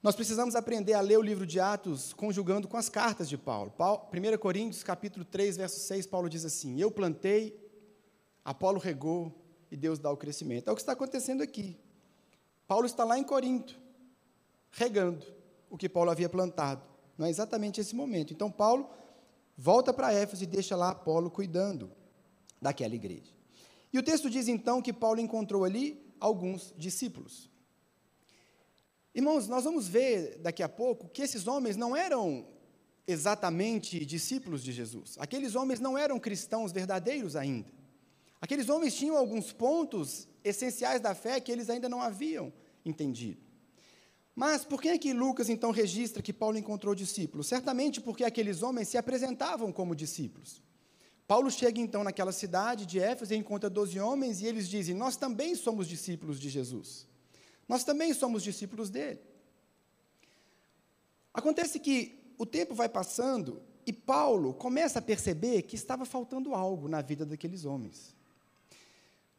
Nós 0.00 0.14
precisamos 0.14 0.54
aprender 0.54 0.92
a 0.92 1.00
ler 1.00 1.18
o 1.18 1.22
livro 1.22 1.44
de 1.44 1.58
Atos 1.58 2.12
conjugando 2.12 2.68
com 2.68 2.76
as 2.76 2.88
cartas 2.88 3.28
de 3.28 3.36
Paulo. 3.36 3.72
Paulo 3.72 4.08
1 4.14 4.38
Coríntios, 4.38 4.84
capítulo 4.84 5.24
3, 5.24 5.56
verso 5.56 5.80
6, 5.80 6.06
Paulo 6.06 6.28
diz 6.28 6.44
assim: 6.44 6.80
Eu 6.80 6.88
plantei, 6.88 7.58
Apolo 8.44 8.78
regou 8.78 9.34
e 9.72 9.76
Deus 9.76 9.98
dá 9.98 10.08
o 10.08 10.16
crescimento. 10.16 10.68
É 10.68 10.72
o 10.72 10.76
que 10.76 10.82
está 10.82 10.92
acontecendo 10.92 11.42
aqui. 11.42 11.76
Paulo 12.68 12.86
está 12.86 13.02
lá 13.02 13.18
em 13.18 13.24
Corinto, 13.24 13.76
regando 14.70 15.26
o 15.68 15.76
que 15.76 15.88
Paulo 15.88 16.12
havia 16.12 16.28
plantado. 16.28 16.86
Não 17.18 17.26
é 17.26 17.30
exatamente 17.30 17.80
esse 17.80 17.96
momento. 17.96 18.32
Então, 18.32 18.48
Paulo 18.48 18.88
volta 19.58 19.92
para 19.92 20.12
Éfeso 20.12 20.44
e 20.44 20.46
deixa 20.46 20.76
lá 20.76 20.90
Apolo 20.90 21.28
cuidando 21.28 21.90
daquela 22.62 22.94
igreja. 22.94 23.39
E 23.92 23.98
o 23.98 24.02
texto 24.02 24.30
diz 24.30 24.48
então 24.48 24.80
que 24.80 24.92
Paulo 24.92 25.20
encontrou 25.20 25.64
ali 25.64 26.00
alguns 26.18 26.72
discípulos. 26.76 27.50
Irmãos, 29.14 29.48
nós 29.48 29.64
vamos 29.64 29.88
ver 29.88 30.38
daqui 30.38 30.62
a 30.62 30.68
pouco 30.68 31.08
que 31.08 31.22
esses 31.22 31.48
homens 31.48 31.76
não 31.76 31.96
eram 31.96 32.46
exatamente 33.06 34.04
discípulos 34.06 34.62
de 34.62 34.72
Jesus. 34.72 35.16
Aqueles 35.18 35.56
homens 35.56 35.80
não 35.80 35.98
eram 35.98 36.18
cristãos 36.20 36.70
verdadeiros 36.70 37.34
ainda. 37.34 37.72
Aqueles 38.40 38.68
homens 38.68 38.94
tinham 38.94 39.16
alguns 39.16 39.52
pontos 39.52 40.28
essenciais 40.44 41.00
da 41.00 41.14
fé 41.14 41.40
que 41.40 41.50
eles 41.50 41.68
ainda 41.68 41.88
não 41.88 42.00
haviam 42.00 42.52
entendido. 42.84 43.40
Mas 44.34 44.64
por 44.64 44.80
que 44.80 44.88
é 44.88 44.96
que 44.96 45.12
Lucas 45.12 45.48
então 45.48 45.70
registra 45.70 46.22
que 46.22 46.32
Paulo 46.32 46.56
encontrou 46.56 46.94
discípulos? 46.94 47.48
Certamente 47.48 48.00
porque 48.00 48.24
aqueles 48.24 48.62
homens 48.62 48.88
se 48.88 48.96
apresentavam 48.96 49.72
como 49.72 49.94
discípulos. 49.94 50.62
Paulo 51.30 51.48
chega 51.48 51.80
então 51.80 52.02
naquela 52.02 52.32
cidade 52.32 52.84
de 52.84 52.98
Éfeso 52.98 53.32
e 53.32 53.36
encontra 53.36 53.70
doze 53.70 54.00
homens 54.00 54.40
e 54.40 54.46
eles 54.46 54.68
dizem: 54.68 54.96
Nós 54.96 55.16
também 55.16 55.54
somos 55.54 55.86
discípulos 55.86 56.40
de 56.40 56.48
Jesus. 56.48 57.06
Nós 57.68 57.84
também 57.84 58.12
somos 58.12 58.42
discípulos 58.42 58.90
dele. 58.90 59.20
Acontece 61.32 61.78
que 61.78 62.34
o 62.36 62.44
tempo 62.44 62.74
vai 62.74 62.88
passando 62.88 63.62
e 63.86 63.92
Paulo 63.92 64.52
começa 64.52 64.98
a 64.98 65.02
perceber 65.02 65.62
que 65.62 65.76
estava 65.76 66.04
faltando 66.04 66.52
algo 66.52 66.88
na 66.88 67.00
vida 67.00 67.24
daqueles 67.24 67.64
homens. 67.64 68.12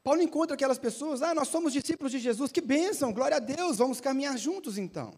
Paulo 0.02 0.22
encontra 0.22 0.54
aquelas 0.54 0.80
pessoas, 0.80 1.22
ah, 1.22 1.36
nós 1.36 1.50
somos 1.50 1.74
discípulos 1.74 2.14
de 2.14 2.20
Jesus, 2.20 2.54
que 2.54 2.62
bênção, 2.62 3.12
glória 3.12 3.36
a 3.36 3.42
Deus, 3.42 3.80
vamos 3.80 4.00
caminhar 4.00 4.38
juntos 4.38 4.78
então. 4.78 5.14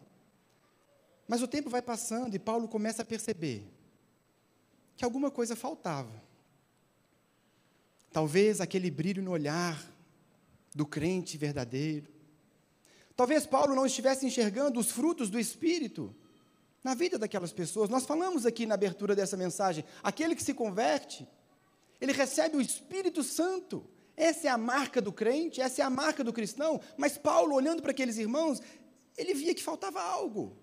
Mas 1.28 1.44
o 1.44 1.48
tempo 1.48 1.70
vai 1.70 1.84
passando 1.84 2.34
e 2.34 2.40
Paulo 2.40 2.68
começa 2.68 3.04
a 3.04 3.06
perceber 3.06 3.64
que 4.98 5.06
alguma 5.06 5.30
coisa 5.30 5.56
faltava. 5.56 6.23
Talvez 8.14 8.62
aquele 8.62 8.90
brilho 8.90 9.22
no 9.22 9.32
olhar 9.32 9.84
do 10.74 10.86
crente 10.86 11.38
verdadeiro, 11.38 12.14
Talvez 13.16 13.46
Paulo 13.46 13.76
não 13.76 13.86
estivesse 13.86 14.26
enxergando 14.26 14.80
os 14.80 14.92
frutos 14.92 15.30
do 15.30 15.40
Espírito 15.40 16.16
na 16.84 16.96
vida 16.96 17.18
daquelas 17.18 17.54
pessoas. 17.54 17.90
Nós 17.90 18.06
falamos 18.06 18.46
aqui 18.46 18.66
na 18.66 18.74
abertura 18.74 19.16
dessa 19.16 19.38
mensagem: 19.38 19.86
aquele 20.02 20.36
que 20.36 20.44
se 20.44 20.54
converte, 20.54 21.28
ele 22.02 22.12
recebe 22.12 22.58
o 22.58 22.62
Espírito 22.62 23.24
Santo. 23.24 23.88
Essa 24.16 24.48
é 24.48 24.50
a 24.50 24.58
marca 24.58 25.02
do 25.02 25.12
crente, 25.12 25.62
essa 25.62 25.82
é 25.82 25.86
a 25.86 25.90
marca 25.90 26.24
do 26.24 26.34
cristão. 26.34 26.80
Mas 26.98 27.18
Paulo, 27.18 27.56
olhando 27.56 27.82
para 27.82 27.92
aqueles 27.92 28.18
irmãos, 28.18 28.62
ele 29.18 29.34
via 29.34 29.54
que 29.56 29.64
faltava 29.64 30.02
algo. 30.02 30.58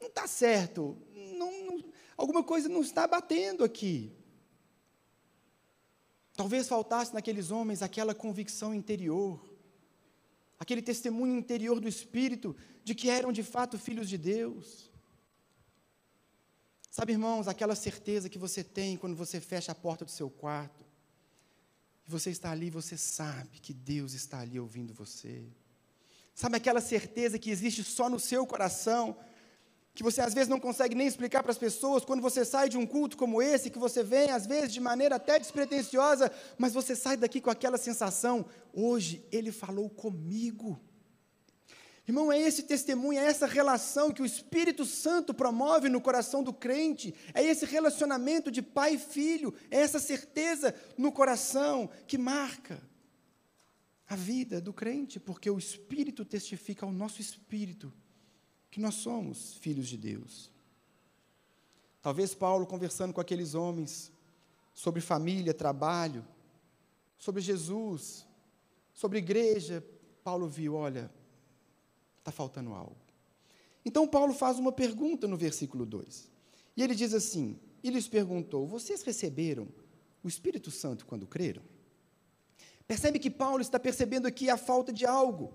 Não 0.00 0.08
está 0.08 0.26
certo, 0.26 0.96
não, 1.14 1.64
não, 1.64 1.84
alguma 2.16 2.42
coisa 2.42 2.68
não 2.68 2.82
está 2.82 3.06
batendo 3.06 3.64
aqui. 3.64 4.12
Talvez 6.36 6.68
faltasse 6.68 7.14
naqueles 7.14 7.50
homens 7.50 7.82
aquela 7.82 8.14
convicção 8.14 8.74
interior 8.74 9.56
aquele 10.58 10.82
testemunho 10.82 11.36
interior 11.36 11.80
do 11.80 11.88
Espírito 11.88 12.56
de 12.82 12.94
que 12.94 13.10
eram 13.10 13.32
de 13.32 13.42
fato 13.42 13.78
filhos 13.78 14.08
de 14.08 14.16
Deus. 14.16 14.90
Sabe, 16.90 17.12
irmãos, 17.12 17.46
aquela 17.46 17.74
certeza 17.74 18.28
que 18.28 18.38
você 18.38 18.64
tem 18.64 18.96
quando 18.96 19.14
você 19.14 19.40
fecha 19.40 19.72
a 19.72 19.74
porta 19.74 20.04
do 20.04 20.10
seu 20.10 20.30
quarto, 20.30 20.84
e 22.06 22.10
você 22.10 22.30
está 22.30 22.50
ali, 22.50 22.70
você 22.70 22.96
sabe 22.96 23.58
que 23.60 23.74
Deus 23.74 24.12
está 24.14 24.40
ali 24.40 24.58
ouvindo 24.58 24.94
você. 24.94 25.44
Sabe 26.34 26.56
aquela 26.56 26.80
certeza 26.80 27.38
que 27.38 27.50
existe 27.50 27.82
só 27.82 28.08
no 28.08 28.20
seu 28.20 28.46
coração, 28.46 29.16
que 29.96 30.02
você 30.02 30.20
às 30.20 30.34
vezes 30.34 30.48
não 30.48 30.60
consegue 30.60 30.94
nem 30.94 31.06
explicar 31.06 31.42
para 31.42 31.50
as 31.50 31.56
pessoas, 31.56 32.04
quando 32.04 32.20
você 32.20 32.44
sai 32.44 32.68
de 32.68 32.76
um 32.76 32.84
culto 32.84 33.16
como 33.16 33.40
esse, 33.40 33.70
que 33.70 33.78
você 33.78 34.02
vem 34.02 34.30
às 34.30 34.46
vezes 34.46 34.70
de 34.70 34.78
maneira 34.78 35.16
até 35.16 35.38
despretensiosa, 35.38 36.30
mas 36.58 36.74
você 36.74 36.94
sai 36.94 37.16
daqui 37.16 37.40
com 37.40 37.48
aquela 37.48 37.78
sensação: 37.78 38.44
hoje 38.74 39.26
ele 39.32 39.50
falou 39.50 39.88
comigo. 39.88 40.78
Irmão, 42.06 42.30
é 42.30 42.38
esse 42.38 42.64
testemunho, 42.64 43.18
é 43.18 43.24
essa 43.24 43.46
relação 43.46 44.12
que 44.12 44.20
o 44.20 44.26
Espírito 44.26 44.84
Santo 44.84 45.32
promove 45.32 45.88
no 45.88 46.00
coração 46.00 46.42
do 46.42 46.52
crente, 46.52 47.14
é 47.32 47.42
esse 47.42 47.64
relacionamento 47.64 48.50
de 48.50 48.60
pai 48.60 48.94
e 48.94 48.98
filho, 48.98 49.54
é 49.70 49.80
essa 49.80 49.98
certeza 49.98 50.74
no 50.98 51.10
coração 51.10 51.88
que 52.06 52.18
marca 52.18 52.80
a 54.06 54.14
vida 54.14 54.60
do 54.60 54.74
crente, 54.74 55.18
porque 55.18 55.50
o 55.50 55.58
Espírito 55.58 56.22
testifica 56.22 56.84
ao 56.84 56.92
nosso 56.92 57.20
espírito 57.22 57.90
que 58.76 58.80
nós 58.82 58.96
somos 58.96 59.54
filhos 59.54 59.88
de 59.88 59.96
Deus. 59.96 60.50
Talvez 62.02 62.34
Paulo, 62.34 62.66
conversando 62.66 63.10
com 63.10 63.22
aqueles 63.22 63.54
homens 63.54 64.12
sobre 64.74 65.00
família, 65.00 65.54
trabalho, 65.54 66.22
sobre 67.16 67.40
Jesus, 67.40 68.26
sobre 68.92 69.16
igreja, 69.16 69.82
Paulo 70.22 70.46
viu: 70.46 70.74
olha, 70.74 71.10
está 72.18 72.30
faltando 72.30 72.74
algo. 72.74 72.98
Então, 73.82 74.06
Paulo 74.06 74.34
faz 74.34 74.58
uma 74.58 74.70
pergunta 74.70 75.26
no 75.26 75.38
versículo 75.38 75.86
2. 75.86 76.30
E 76.76 76.82
ele 76.82 76.94
diz 76.94 77.14
assim: 77.14 77.58
e 77.82 77.88
lhes 77.88 78.06
perguntou: 78.06 78.66
Vocês 78.66 79.02
receberam 79.02 79.68
o 80.22 80.28
Espírito 80.28 80.70
Santo 80.70 81.06
quando 81.06 81.26
creram? 81.26 81.62
Percebe 82.86 83.18
que 83.18 83.30
Paulo 83.30 83.62
está 83.62 83.80
percebendo 83.80 84.26
aqui 84.26 84.50
a 84.50 84.58
falta 84.58 84.92
de 84.92 85.06
algo. 85.06 85.54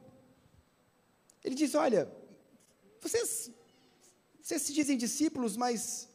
Ele 1.44 1.54
diz: 1.54 1.76
Olha, 1.76 2.12
vocês, 3.02 3.52
vocês 4.42 4.62
se 4.62 4.74
dizem 4.74 4.98
discípulos, 4.98 5.58
mas 5.58 6.08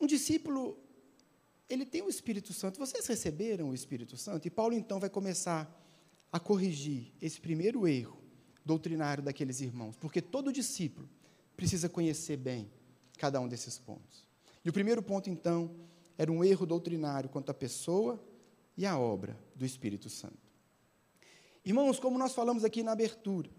um 0.00 0.06
discípulo, 0.06 0.78
ele 1.68 1.84
tem 1.84 2.02
o 2.02 2.08
Espírito 2.08 2.52
Santo. 2.52 2.78
Vocês 2.78 3.06
receberam 3.06 3.70
o 3.70 3.74
Espírito 3.74 4.16
Santo? 4.16 4.46
E 4.46 4.50
Paulo 4.50 4.74
então 4.74 5.00
vai 5.00 5.10
começar 5.10 5.74
a 6.30 6.38
corrigir 6.38 7.12
esse 7.20 7.40
primeiro 7.40 7.88
erro 7.88 8.18
doutrinário 8.64 9.24
daqueles 9.24 9.60
irmãos, 9.60 9.96
porque 9.96 10.20
todo 10.20 10.52
discípulo 10.52 11.08
precisa 11.56 11.88
conhecer 11.88 12.36
bem 12.36 12.70
cada 13.16 13.40
um 13.40 13.48
desses 13.48 13.78
pontos. 13.78 14.26
E 14.64 14.68
o 14.68 14.72
primeiro 14.72 15.02
ponto, 15.02 15.30
então, 15.30 15.74
era 16.18 16.30
um 16.30 16.44
erro 16.44 16.66
doutrinário 16.66 17.30
quanto 17.30 17.50
à 17.50 17.54
pessoa 17.54 18.22
e 18.76 18.84
à 18.84 18.98
obra 18.98 19.36
do 19.56 19.64
Espírito 19.64 20.10
Santo. 20.10 20.36
Irmãos, 21.64 21.98
como 21.98 22.18
nós 22.18 22.34
falamos 22.34 22.64
aqui 22.64 22.82
na 22.82 22.92
abertura, 22.92 23.50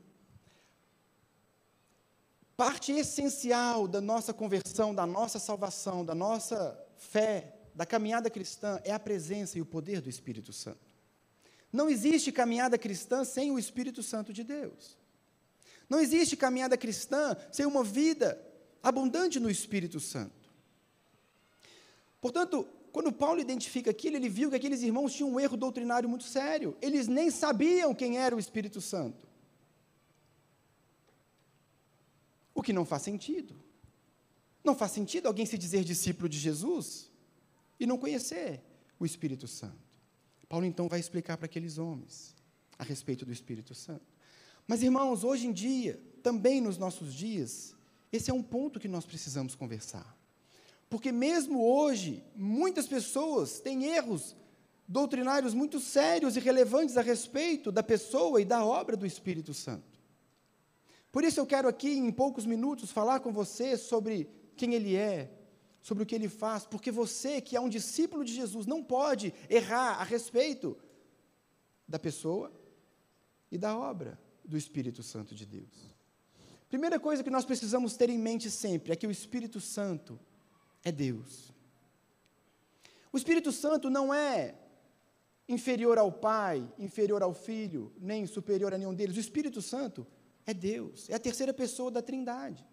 Parte 2.59 2.91
essencial 2.91 3.87
da 3.87 4.01
nossa 4.01 4.33
conversão, 4.33 4.93
da 4.93 5.05
nossa 5.05 5.39
salvação, 5.39 6.03
da 6.03 6.13
nossa 6.13 6.77
fé, 6.97 7.55
da 7.73 7.85
caminhada 7.85 8.29
cristã 8.29 8.81
é 8.83 8.91
a 8.91 8.99
presença 8.99 9.57
e 9.57 9.61
o 9.61 9.65
poder 9.65 10.01
do 10.01 10.09
Espírito 10.09 10.51
Santo. 10.51 10.85
Não 11.71 11.89
existe 11.89 12.33
caminhada 12.33 12.77
cristã 12.77 13.23
sem 13.23 13.49
o 13.49 13.57
Espírito 13.57 14.03
Santo 14.03 14.33
de 14.33 14.43
Deus. 14.43 14.97
Não 15.89 16.01
existe 16.01 16.35
caminhada 16.35 16.75
cristã 16.75 17.33
sem 17.49 17.65
uma 17.65 17.81
vida 17.81 18.37
abundante 18.83 19.39
no 19.39 19.49
Espírito 19.49 20.01
Santo. 20.01 20.51
Portanto, 22.19 22.67
quando 22.91 23.09
Paulo 23.09 23.39
identifica 23.39 23.89
aquilo, 23.89 24.17
ele 24.17 24.27
viu 24.27 24.49
que 24.49 24.57
aqueles 24.57 24.81
irmãos 24.81 25.13
tinham 25.13 25.31
um 25.31 25.39
erro 25.39 25.55
doutrinário 25.55 26.09
muito 26.09 26.25
sério. 26.25 26.75
Eles 26.81 27.07
nem 27.07 27.31
sabiam 27.31 27.95
quem 27.95 28.17
era 28.17 28.35
o 28.35 28.39
Espírito 28.39 28.81
Santo. 28.81 29.28
O 32.59 32.61
que 32.61 32.73
não 32.73 32.83
faz 32.83 33.03
sentido. 33.03 33.55
Não 34.61 34.75
faz 34.75 34.91
sentido 34.91 35.27
alguém 35.27 35.45
se 35.45 35.57
dizer 35.57 35.81
discípulo 35.85 36.27
de 36.27 36.37
Jesus 36.37 37.09
e 37.79 37.85
não 37.85 37.97
conhecer 37.97 38.61
o 38.99 39.05
Espírito 39.05 39.47
Santo. 39.47 39.79
Paulo 40.49 40.65
então 40.65 40.89
vai 40.89 40.99
explicar 40.99 41.37
para 41.37 41.45
aqueles 41.45 41.77
homens 41.77 42.35
a 42.77 42.83
respeito 42.83 43.25
do 43.25 43.31
Espírito 43.31 43.73
Santo. 43.73 44.05
Mas 44.67 44.83
irmãos, 44.83 45.23
hoje 45.23 45.47
em 45.47 45.53
dia, 45.53 46.01
também 46.21 46.59
nos 46.59 46.77
nossos 46.77 47.13
dias, 47.13 47.73
esse 48.11 48.29
é 48.29 48.33
um 48.33 48.43
ponto 48.43 48.77
que 48.77 48.89
nós 48.89 49.05
precisamos 49.05 49.55
conversar. 49.55 50.17
Porque 50.89 51.13
mesmo 51.13 51.63
hoje, 51.63 52.21
muitas 52.35 52.87
pessoas 52.87 53.61
têm 53.61 53.85
erros 53.85 54.35
doutrinários 54.85 55.53
muito 55.53 55.79
sérios 55.79 56.35
e 56.35 56.41
relevantes 56.41 56.97
a 56.97 57.01
respeito 57.01 57.71
da 57.71 57.81
pessoa 57.81 58.41
e 58.41 58.43
da 58.43 58.65
obra 58.65 58.97
do 58.97 59.05
Espírito 59.05 59.53
Santo. 59.53 59.98
Por 61.11 61.23
isso 61.23 61.39
eu 61.39 61.45
quero 61.45 61.67
aqui, 61.67 61.91
em 61.91 62.11
poucos 62.11 62.45
minutos, 62.45 62.91
falar 62.91 63.19
com 63.19 63.31
você 63.31 63.77
sobre 63.77 64.29
quem 64.55 64.73
Ele 64.73 64.95
é, 64.95 65.31
sobre 65.81 66.03
o 66.03 66.05
que 66.05 66.13
Ele 66.13 66.29
faz, 66.29 66.65
porque 66.65 66.91
você, 66.91 67.41
que 67.41 67.55
é 67.55 67.61
um 67.61 67.69
discípulo 67.69 68.23
de 68.23 68.33
Jesus, 68.33 68.65
não 68.65 68.83
pode 68.83 69.33
errar 69.49 69.99
a 69.99 70.03
respeito 70.03 70.77
da 71.87 71.97
pessoa 71.97 72.51
e 73.51 73.57
da 73.57 73.77
obra 73.77 74.19
do 74.45 74.57
Espírito 74.57 75.01
Santo 75.01 75.33
de 75.33 75.45
Deus. 75.45 75.89
Primeira 76.69 76.99
coisa 76.99 77.23
que 77.23 77.31
nós 77.31 77.45
precisamos 77.45 77.97
ter 77.97 78.09
em 78.09 78.17
mente 78.17 78.51
sempre 78.51 78.93
é 78.93 78.95
que 78.95 79.07
o 79.07 79.11
Espírito 79.11 79.59
Santo 79.59 80.19
é 80.83 80.91
Deus. 80.91 81.51
O 83.11 83.17
Espírito 83.17 83.51
Santo 83.51 83.89
não 83.89 84.13
é 84.13 84.53
inferior 85.47 85.97
ao 85.97 86.11
Pai, 86.11 86.71
inferior 86.77 87.23
ao 87.23 87.33
Filho, 87.33 87.91
nem 87.99 88.27
superior 88.27 88.71
a 88.71 88.77
nenhum 88.77 88.93
deles. 88.93 89.17
O 89.17 89.19
Espírito 89.19 89.63
Santo 89.63 90.05
é 90.05 90.18
Deus, 90.53 91.09
é 91.09 91.15
a 91.15 91.19
terceira 91.19 91.53
pessoa 91.53 91.91
da 91.91 92.01
Trindade. 92.01 92.65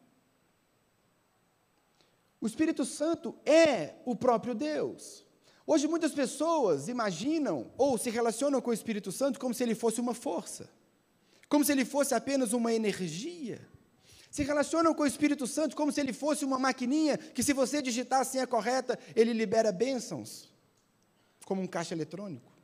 O 2.41 2.47
Espírito 2.47 2.85
Santo 2.85 3.35
é 3.45 3.95
o 4.05 4.15
próprio 4.15 4.55
Deus. 4.55 5.25
Hoje 5.67 5.89
muitas 5.89 6.13
pessoas 6.13 6.87
imaginam 6.87 7.73
ou 7.77 7.99
se 7.99 8.09
relacionam 8.09 8.61
com 8.61 8.71
o 8.71 8.75
Espírito 8.75 9.11
Santo 9.11 9.41
como 9.41 9.53
se 9.53 9.63
ele 9.65 9.75
fosse 9.75 10.01
uma 10.01 10.15
força, 10.15 10.71
como 11.49 11.65
se 11.65 11.73
ele 11.73 11.85
fosse 11.85 12.15
apenas 12.15 12.53
uma 12.53 12.73
energia. 12.73 13.67
Se 14.31 14.43
relacionam 14.43 14.95
com 14.95 15.03
o 15.03 15.07
Espírito 15.07 15.47
Santo 15.47 15.75
como 15.75 15.91
se 15.91 16.01
ele 16.01 16.13
fosse 16.13 16.45
uma 16.45 16.59
maquininha 16.59 17.17
que, 17.17 17.43
se 17.43 17.53
você 17.53 17.81
digitar 17.81 18.21
a 18.21 18.25
senha 18.25 18.47
correta, 18.47 18.99
ele 19.15 19.33
libera 19.33 19.73
bênçãos, 19.73 20.53
como 21.45 21.63
um 21.63 21.67
caixa 21.67 21.95
eletrônico. 21.95 22.56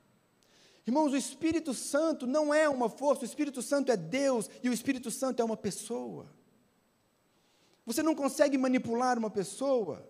Irmãos, 0.87 1.13
o 1.13 1.17
Espírito 1.17 1.73
Santo 1.73 2.27
não 2.27 2.53
é 2.53 2.69
uma 2.69 2.89
força, 2.89 3.23
o 3.23 3.25
Espírito 3.25 3.63
Santo 3.63 3.93
é 3.93 3.97
Deus 3.97 4.51
e 4.63 4.69
o 4.69 4.73
Espírito 4.73 5.11
Santo 5.11 5.41
é 5.41 5.45
uma 5.45 5.57
pessoa. 5.57 6.27
Você 7.87 8.03
não 8.03 8.15
consegue 8.15 8.59
manipular 8.59 9.19
uma 9.19 9.31
pessoa, 9.31 10.09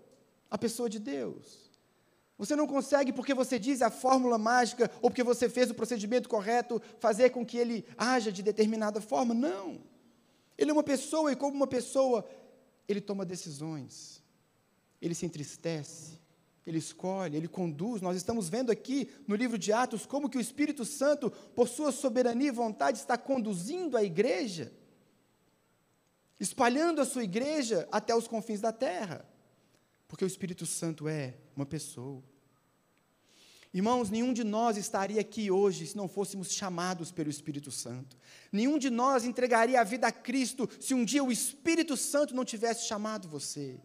a 0.51 0.57
pessoa 0.57 0.89
de 0.89 0.99
Deus. 0.99 1.71
Você 2.39 2.57
não 2.57 2.67
consegue, 2.67 3.13
porque 3.13 3.35
você 3.35 3.59
diz 3.59 3.83
a 3.83 3.91
fórmula 3.91 4.39
mágica 4.39 4.91
ou 5.01 5.11
porque 5.11 5.23
você 5.23 5.49
fez 5.49 5.71
o 5.71 5.75
procedimento 5.75 6.29
correto, 6.29 6.81
fazer 6.99 7.31
com 7.31 7.45
que 7.45 7.57
ele 7.57 7.85
haja 7.97 8.33
de 8.33 8.43
determinada 8.43 9.01
forma. 9.01 9.33
Não. 9.35 9.81
Ele 10.57 10.71
é 10.71 10.75
uma 10.75 10.83
pessoa 10.83 11.31
e, 11.33 11.37
como 11.37 11.55
uma 11.55 11.67
pessoa, 11.67 12.29
ele 12.89 13.01
toma 13.01 13.25
decisões, 13.25 14.23
ele 15.01 15.15
se 15.15 15.27
entristece, 15.27 16.19
ele 16.67 16.79
escolhe, 16.79 17.37
ele 17.37 17.49
conduz. 17.49 18.01
Nós 18.01 18.17
estamos 18.17 18.49
vendo 18.49 18.71
aqui 18.71 19.11
no 19.27 19.35
livro 19.35 19.59
de 19.59 19.73
Atos 19.73 20.07
como 20.07 20.29
que 20.29 20.39
o 20.39 20.41
Espírito 20.41 20.85
Santo, 20.85 21.31
por 21.31 21.69
sua 21.69 21.93
soberania 21.93 22.49
e 22.49 22.53
vontade, 22.53 22.99
está 22.99 23.17
conduzindo 23.19 23.97
a 23.97 24.03
igreja 24.03 24.73
espalhando 26.43 27.01
a 27.01 27.05
sua 27.05 27.23
igreja 27.23 27.89
até 27.93 28.13
os 28.17 28.27
confins 28.27 28.61
da 28.61 28.73
terra, 28.73 29.25
porque 30.09 30.25
o 30.25 30.27
Espírito 30.27 30.67
Santo 30.67 31.07
é 31.07 31.37
uma 31.55 31.65
pessoa. 31.65 32.21
Irmãos, 33.73 34.11
nenhum 34.11 34.33
de 34.33 34.43
nós 34.43 34.77
estaria 34.77 35.21
aqui 35.21 35.53
hoje 35.53 35.87
se 35.87 35.97
não 35.97 36.09
fôssemos 36.09 36.53
chamados 36.53 37.13
pelo 37.13 37.31
Espírito 37.31 37.71
Santo. 37.71 38.19
Nenhum 38.51 38.77
de 38.77 38.91
nós 38.91 39.25
entregaria 39.25 39.81
a 39.81 39.85
vida 39.85 40.09
a 40.09 40.13
Cristo 40.13 40.69
se 40.81 40.93
um 40.95 41.05
dia 41.05 41.23
o 41.23 41.31
Espírito 41.31 41.97
Santo 41.97 42.35
não 42.35 42.45
tivesse 42.45 42.89
chamado 42.89 43.29
você. 43.29 43.81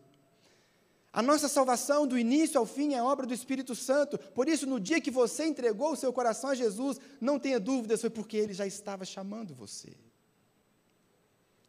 A 1.17 1.21
nossa 1.23 1.47
salvação, 1.47 2.05
do 2.05 2.15
início 2.15 2.59
ao 2.59 2.65
fim, 2.67 2.93
é 2.93 3.01
obra 3.01 3.25
do 3.25 3.33
Espírito 3.33 3.73
Santo. 3.73 4.19
Por 4.19 4.47
isso, 4.47 4.67
no 4.67 4.79
dia 4.79 5.01
que 5.01 5.09
você 5.09 5.47
entregou 5.47 5.93
o 5.93 5.95
seu 5.95 6.13
coração 6.13 6.51
a 6.51 6.53
Jesus, 6.53 6.99
não 7.19 7.39
tenha 7.39 7.59
dúvidas, 7.59 8.01
foi 8.01 8.11
porque 8.11 8.37
ele 8.37 8.53
já 8.53 8.67
estava 8.67 9.03
chamando 9.03 9.55
você. 9.55 9.97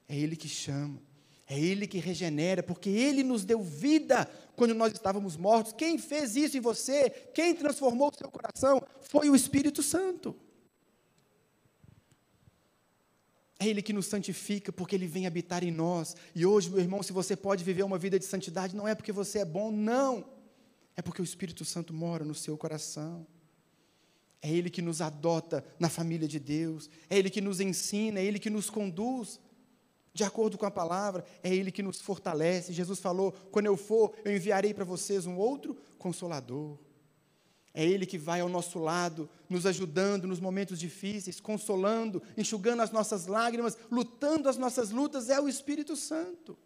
É 0.07 0.15
Ele 0.15 0.37
que 0.37 0.51
chama, 0.51 1.01
é 1.47 1.59
Ele 1.59 1.87
que 1.87 1.97
regenera, 1.97 2.63
porque 2.63 2.91
Ele 2.91 3.23
nos 3.23 3.43
deu 3.43 3.63
vida 3.63 4.29
quando 4.55 4.75
nós 4.75 4.93
estávamos 4.93 5.35
mortos. 5.35 5.73
Quem 5.73 5.97
fez 5.97 6.37
isso 6.37 6.59
em 6.59 6.61
você, 6.61 7.09
quem 7.33 7.55
transformou 7.55 8.11
o 8.11 8.19
seu 8.19 8.31
coração, 8.31 8.83
foi 9.01 9.31
o 9.31 9.35
Espírito 9.35 9.83
Santo. 9.83 10.37
É 13.59 13.67
Ele 13.67 13.83
que 13.83 13.93
nos 13.93 14.07
santifica, 14.07 14.73
porque 14.73 14.95
Ele 14.95 15.07
vem 15.07 15.27
habitar 15.27 15.65
em 15.65 15.71
nós. 15.71 16.15
E 16.35 16.47
hoje, 16.47 16.71
meu 16.71 16.79
irmão, 16.79 17.03
se 17.03 17.13
você 17.13 17.37
pode 17.37 17.65
viver 17.65 17.83
uma 17.83 17.99
vida 17.99 18.19
de 18.19 18.25
santidade, 18.25 18.77
não 18.77 18.87
é 18.87 18.95
porque 18.95 19.13
você 19.13 19.41
é 19.41 19.45
bom, 19.45 19.71
não. 19.71 20.25
É 20.97 21.03
porque 21.03 21.21
o 21.21 21.25
Espírito 21.25 21.65
Santo 21.65 21.93
mora 21.93 22.25
no 22.25 22.35
seu 22.35 22.57
coração. 22.57 23.27
É 24.41 24.49
Ele 24.51 24.71
que 24.71 24.81
nos 24.81 25.01
adota 25.01 25.65
na 25.79 25.89
família 25.89 26.29
de 26.29 26.39
Deus. 26.39 26.89
É 27.11 27.19
Ele 27.19 27.31
que 27.31 27.41
nos 27.41 27.61
ensina, 27.61 28.21
é 28.21 28.25
Ele 28.25 28.39
que 28.39 28.51
nos 28.51 28.71
conduz 28.71 29.41
de 30.15 30.25
acordo 30.25 30.59
com 30.59 30.67
a 30.67 30.71
palavra, 30.71 31.25
é 31.43 31.55
Ele 31.55 31.71
que 31.71 31.83
nos 31.83 32.01
fortalece. 32.01 32.73
Jesus 32.73 32.99
falou: 32.99 33.33
quando 33.51 33.67
eu 33.67 33.77
for, 33.77 34.13
eu 34.25 34.35
enviarei 34.35 34.73
para 34.73 34.85
vocês 34.85 35.27
um 35.27 35.37
outro 35.37 35.77
consolador. 35.99 36.79
É 37.75 37.85
Ele 37.85 38.07
que 38.07 38.19
vai 38.19 38.41
ao 38.41 38.49
nosso 38.49 38.79
lado, 38.79 39.29
nos 39.49 39.67
ajudando 39.67 40.27
nos 40.27 40.41
momentos 40.41 40.79
difíceis, 40.79 41.41
consolando, 41.41 42.23
enxugando 42.37 42.81
as 42.81 42.91
nossas 42.91 43.27
lágrimas, 43.27 43.77
lutando 43.91 44.49
as 44.49 44.57
nossas 44.57 44.91
lutas, 44.91 45.29
é 45.29 45.41
o 45.41 45.49
Espírito 45.49 45.95
Santo. 45.95 46.57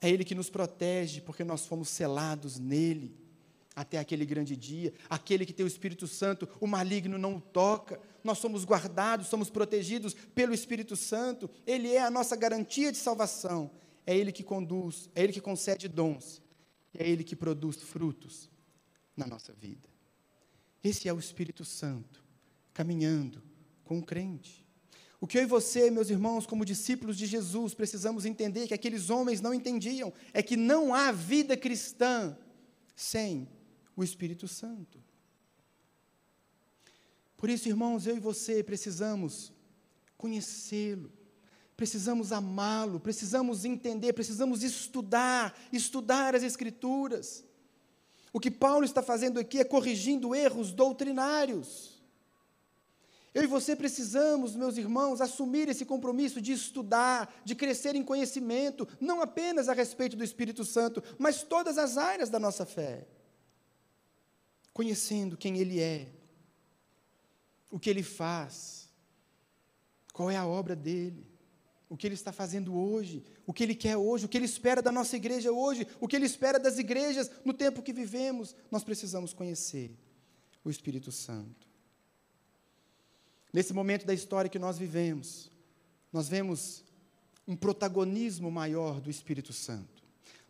É 0.00 0.08
Ele 0.08 0.24
que 0.24 0.34
nos 0.34 0.50
protege, 0.50 1.20
porque 1.20 1.42
nós 1.44 1.66
fomos 1.66 1.88
selados 1.88 2.58
nele 2.58 3.16
até 3.74 3.98
aquele 3.98 4.24
grande 4.24 4.54
dia. 4.54 4.92
Aquele 5.08 5.44
que 5.44 5.52
tem 5.52 5.64
o 5.64 5.66
Espírito 5.66 6.06
Santo, 6.06 6.48
o 6.60 6.66
maligno 6.66 7.18
não 7.18 7.36
o 7.36 7.40
toca. 7.40 8.00
Nós 8.22 8.38
somos 8.38 8.64
guardados, 8.64 9.26
somos 9.26 9.50
protegidos 9.50 10.14
pelo 10.34 10.54
Espírito 10.54 10.94
Santo. 10.94 11.50
Ele 11.66 11.92
é 11.92 12.02
a 12.02 12.10
nossa 12.10 12.36
garantia 12.36 12.92
de 12.92 12.98
salvação. 12.98 13.70
É 14.06 14.16
Ele 14.16 14.30
que 14.30 14.44
conduz, 14.44 15.08
é 15.14 15.24
Ele 15.24 15.32
que 15.32 15.40
concede 15.40 15.88
dons. 15.88 16.40
É 16.96 17.08
Ele 17.08 17.24
que 17.24 17.34
produz 17.34 17.76
frutos 17.76 18.53
na 19.16 19.26
nossa 19.26 19.52
vida. 19.52 19.88
Esse 20.82 21.08
é 21.08 21.12
o 21.12 21.18
Espírito 21.18 21.64
Santo, 21.64 22.22
caminhando 22.72 23.42
com 23.84 23.98
o 23.98 24.04
crente. 24.04 24.64
O 25.20 25.26
que 25.26 25.38
eu 25.38 25.42
e 25.42 25.46
você, 25.46 25.90
meus 25.90 26.10
irmãos, 26.10 26.46
como 26.46 26.64
discípulos 26.64 27.16
de 27.16 27.24
Jesus, 27.24 27.72
precisamos 27.72 28.26
entender 28.26 28.66
que 28.66 28.74
aqueles 28.74 29.08
homens 29.08 29.40
não 29.40 29.54
entendiam 29.54 30.12
é 30.34 30.42
que 30.42 30.56
não 30.56 30.92
há 30.92 31.10
vida 31.12 31.56
cristã 31.56 32.36
sem 32.94 33.48
o 33.96 34.04
Espírito 34.04 34.46
Santo. 34.46 35.02
Por 37.36 37.48
isso, 37.48 37.68
irmãos, 37.68 38.06
eu 38.06 38.16
e 38.16 38.20
você 38.20 38.62
precisamos 38.62 39.52
conhecê-lo, 40.16 41.12
precisamos 41.76 42.32
amá-lo, 42.32 43.00
precisamos 43.00 43.64
entender, 43.64 44.12
precisamos 44.12 44.62
estudar, 44.62 45.58
estudar 45.72 46.34
as 46.34 46.42
Escrituras. 46.42 47.44
O 48.34 48.40
que 48.40 48.50
Paulo 48.50 48.84
está 48.84 49.00
fazendo 49.00 49.38
aqui 49.38 49.60
é 49.60 49.64
corrigindo 49.64 50.34
erros 50.34 50.72
doutrinários. 50.72 52.02
Eu 53.32 53.44
e 53.44 53.46
você 53.46 53.76
precisamos, 53.76 54.56
meus 54.56 54.76
irmãos, 54.76 55.20
assumir 55.20 55.68
esse 55.68 55.84
compromisso 55.86 56.40
de 56.40 56.52
estudar, 56.52 57.32
de 57.44 57.54
crescer 57.54 57.94
em 57.94 58.02
conhecimento, 58.02 58.88
não 59.00 59.22
apenas 59.22 59.68
a 59.68 59.72
respeito 59.72 60.16
do 60.16 60.24
Espírito 60.24 60.64
Santo, 60.64 61.02
mas 61.16 61.44
todas 61.44 61.78
as 61.78 61.96
áreas 61.96 62.28
da 62.28 62.40
nossa 62.40 62.66
fé 62.66 63.06
conhecendo 64.72 65.36
quem 65.36 65.58
Ele 65.58 65.80
é, 65.80 66.12
o 67.70 67.78
que 67.78 67.88
Ele 67.88 68.02
faz, 68.02 68.90
qual 70.12 70.28
é 70.28 70.36
a 70.36 70.44
obra 70.44 70.74
dele, 70.74 71.24
o 71.94 71.96
que 71.96 72.08
Ele 72.08 72.16
está 72.16 72.32
fazendo 72.32 72.74
hoje, 72.76 73.22
o 73.46 73.52
que 73.52 73.62
Ele 73.62 73.74
quer 73.74 73.96
hoje, 73.96 74.26
o 74.26 74.28
que 74.28 74.36
Ele 74.36 74.46
espera 74.46 74.82
da 74.82 74.90
nossa 74.90 75.14
igreja 75.14 75.52
hoje, 75.52 75.86
o 76.00 76.08
que 76.08 76.16
Ele 76.16 76.26
espera 76.26 76.58
das 76.58 76.76
igrejas 76.76 77.30
no 77.44 77.54
tempo 77.54 77.82
que 77.82 77.92
vivemos. 77.92 78.56
Nós 78.68 78.82
precisamos 78.82 79.32
conhecer 79.32 79.96
o 80.64 80.70
Espírito 80.70 81.12
Santo. 81.12 81.68
Nesse 83.52 83.72
momento 83.72 84.04
da 84.04 84.12
história 84.12 84.50
que 84.50 84.58
nós 84.58 84.76
vivemos, 84.76 85.48
nós 86.12 86.28
vemos 86.28 86.82
um 87.46 87.54
protagonismo 87.54 88.50
maior 88.50 89.00
do 89.00 89.08
Espírito 89.08 89.52
Santo. 89.52 90.02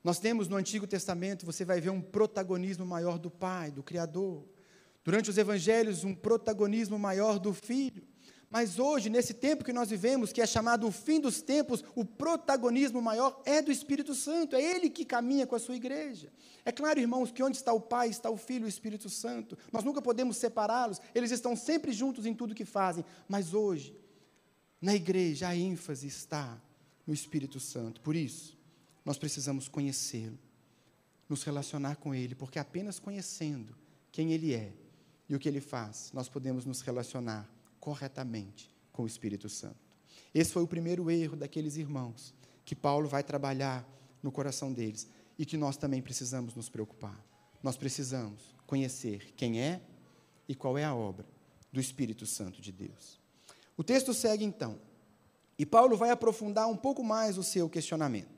Nós 0.03 0.19
temos 0.19 0.49
no 0.49 0.57
Antigo 0.57 0.87
Testamento, 0.87 1.45
você 1.45 1.63
vai 1.63 1.79
ver 1.79 1.91
um 1.91 2.01
protagonismo 2.01 2.87
maior 2.87 3.19
do 3.19 3.31
Pai, 3.31 3.71
do 3.71 3.83
Criador. 3.83 4.49
Durante 5.05 5.29
os 5.29 5.37
Evangelhos, 5.37 6.05
um 6.05 6.15
protagonismo 6.15 6.99
maior 6.99 7.39
do 7.39 7.53
Filho. 7.53 8.03
Mas 8.55 8.79
hoje, 8.79 9.11
nesse 9.11 9.35
tempo 9.35 9.65
que 9.65 9.73
nós 9.73 9.91
vivemos, 9.91 10.33
que 10.33 10.41
é 10.41 10.47
chamado 10.47 10.87
o 10.87 10.93
fim 10.93 11.19
dos 11.19 11.43
tempos, 11.43 11.83
o 11.93 12.05
protagonismo 12.05 13.03
maior 13.03 13.43
é 13.45 13.61
do 13.61 13.73
Espírito 13.73 14.15
Santo, 14.15 14.55
é 14.55 14.63
Ele 14.63 14.89
que 14.89 15.05
caminha 15.05 15.45
com 15.45 15.57
a 15.57 15.59
sua 15.59 15.75
igreja. 15.75 16.33
É 16.65 16.71
claro, 16.71 17.01
irmãos, 17.01 17.33
que 17.33 17.43
onde 17.43 17.57
está 17.57 17.73
o 17.73 17.81
Pai, 17.81 18.11
está 18.11 18.31
o 18.31 18.37
Filho 18.37 18.63
e 18.63 18.67
o 18.67 18.69
Espírito 18.69 19.11
Santo. 19.11 19.59
Nós 19.73 19.83
nunca 19.83 20.01
podemos 20.01 20.37
separá-los, 20.37 21.01
eles 21.13 21.33
estão 21.33 21.57
sempre 21.57 21.91
juntos 21.91 22.27
em 22.27 22.33
tudo 22.33 22.55
que 22.55 22.65
fazem. 22.65 23.05
Mas 23.29 23.55
hoje, 23.55 23.93
na 24.81 24.95
igreja, 24.95 25.49
a 25.49 25.57
ênfase 25.57 26.07
está 26.07 26.57
no 27.05 27.13
Espírito 27.13 27.59
Santo. 27.59 28.01
Por 28.03 28.15
isso, 28.15 28.57
nós 29.05 29.19
precisamos 29.19 29.67
conhecê-lo, 29.67 30.39
nos 31.29 31.43
relacionar 31.43 31.97
com 31.97 32.15
ele, 32.15 32.37
porque 32.37 32.61
apenas 32.61 33.01
conhecendo 33.01 33.75
quem 34.13 34.31
ele 34.33 34.55
é 34.55 34.73
e 35.29 35.35
o 35.35 35.41
que 35.41 35.49
ele 35.49 35.61
faz, 35.61 36.13
nós 36.15 36.29
podemos 36.29 36.65
nos 36.65 36.83
relacionar 36.83 37.53
corretamente 37.85 38.75
com 38.91 39.03
o 39.03 39.07
Espírito 39.07 39.47
Santo. 39.47 39.77
Esse 40.35 40.51
foi 40.51 40.63
o 40.63 40.67
primeiro 40.67 41.11
erro 41.11 41.37
daqueles 41.37 41.77
irmãos, 41.77 42.33
que 42.65 42.75
Paulo 42.75 43.07
vai 43.07 43.23
trabalhar 43.23 43.87
no 44.23 44.33
coração 44.33 44.73
deles 44.73 45.07
e 45.39 45.45
que 45.45 45.59
nós 45.59 45.77
também 45.77 46.01
precisamos 46.01 46.55
nos 46.55 46.71
preocupar. 46.71 47.23
Nós 47.63 47.77
precisamos 47.77 48.55
conhecer 48.67 49.35
quem 49.37 49.61
é 49.61 49.83
e 50.49 50.55
qual 50.55 50.79
é 50.79 50.85
a 50.85 50.95
obra 50.95 51.27
do 51.71 51.79
Espírito 51.79 52.25
Santo 52.25 52.63
de 52.63 52.73
Deus. 52.73 53.21
O 53.77 53.85
texto 53.85 54.15
segue 54.15 54.47
então, 54.47 54.81
e 55.59 55.67
Paulo 55.67 55.95
vai 55.95 56.09
aprofundar 56.09 56.67
um 56.69 56.77
pouco 56.77 57.05
mais 57.05 57.37
o 57.37 57.43
seu 57.43 57.69
questionamento. 57.69 58.33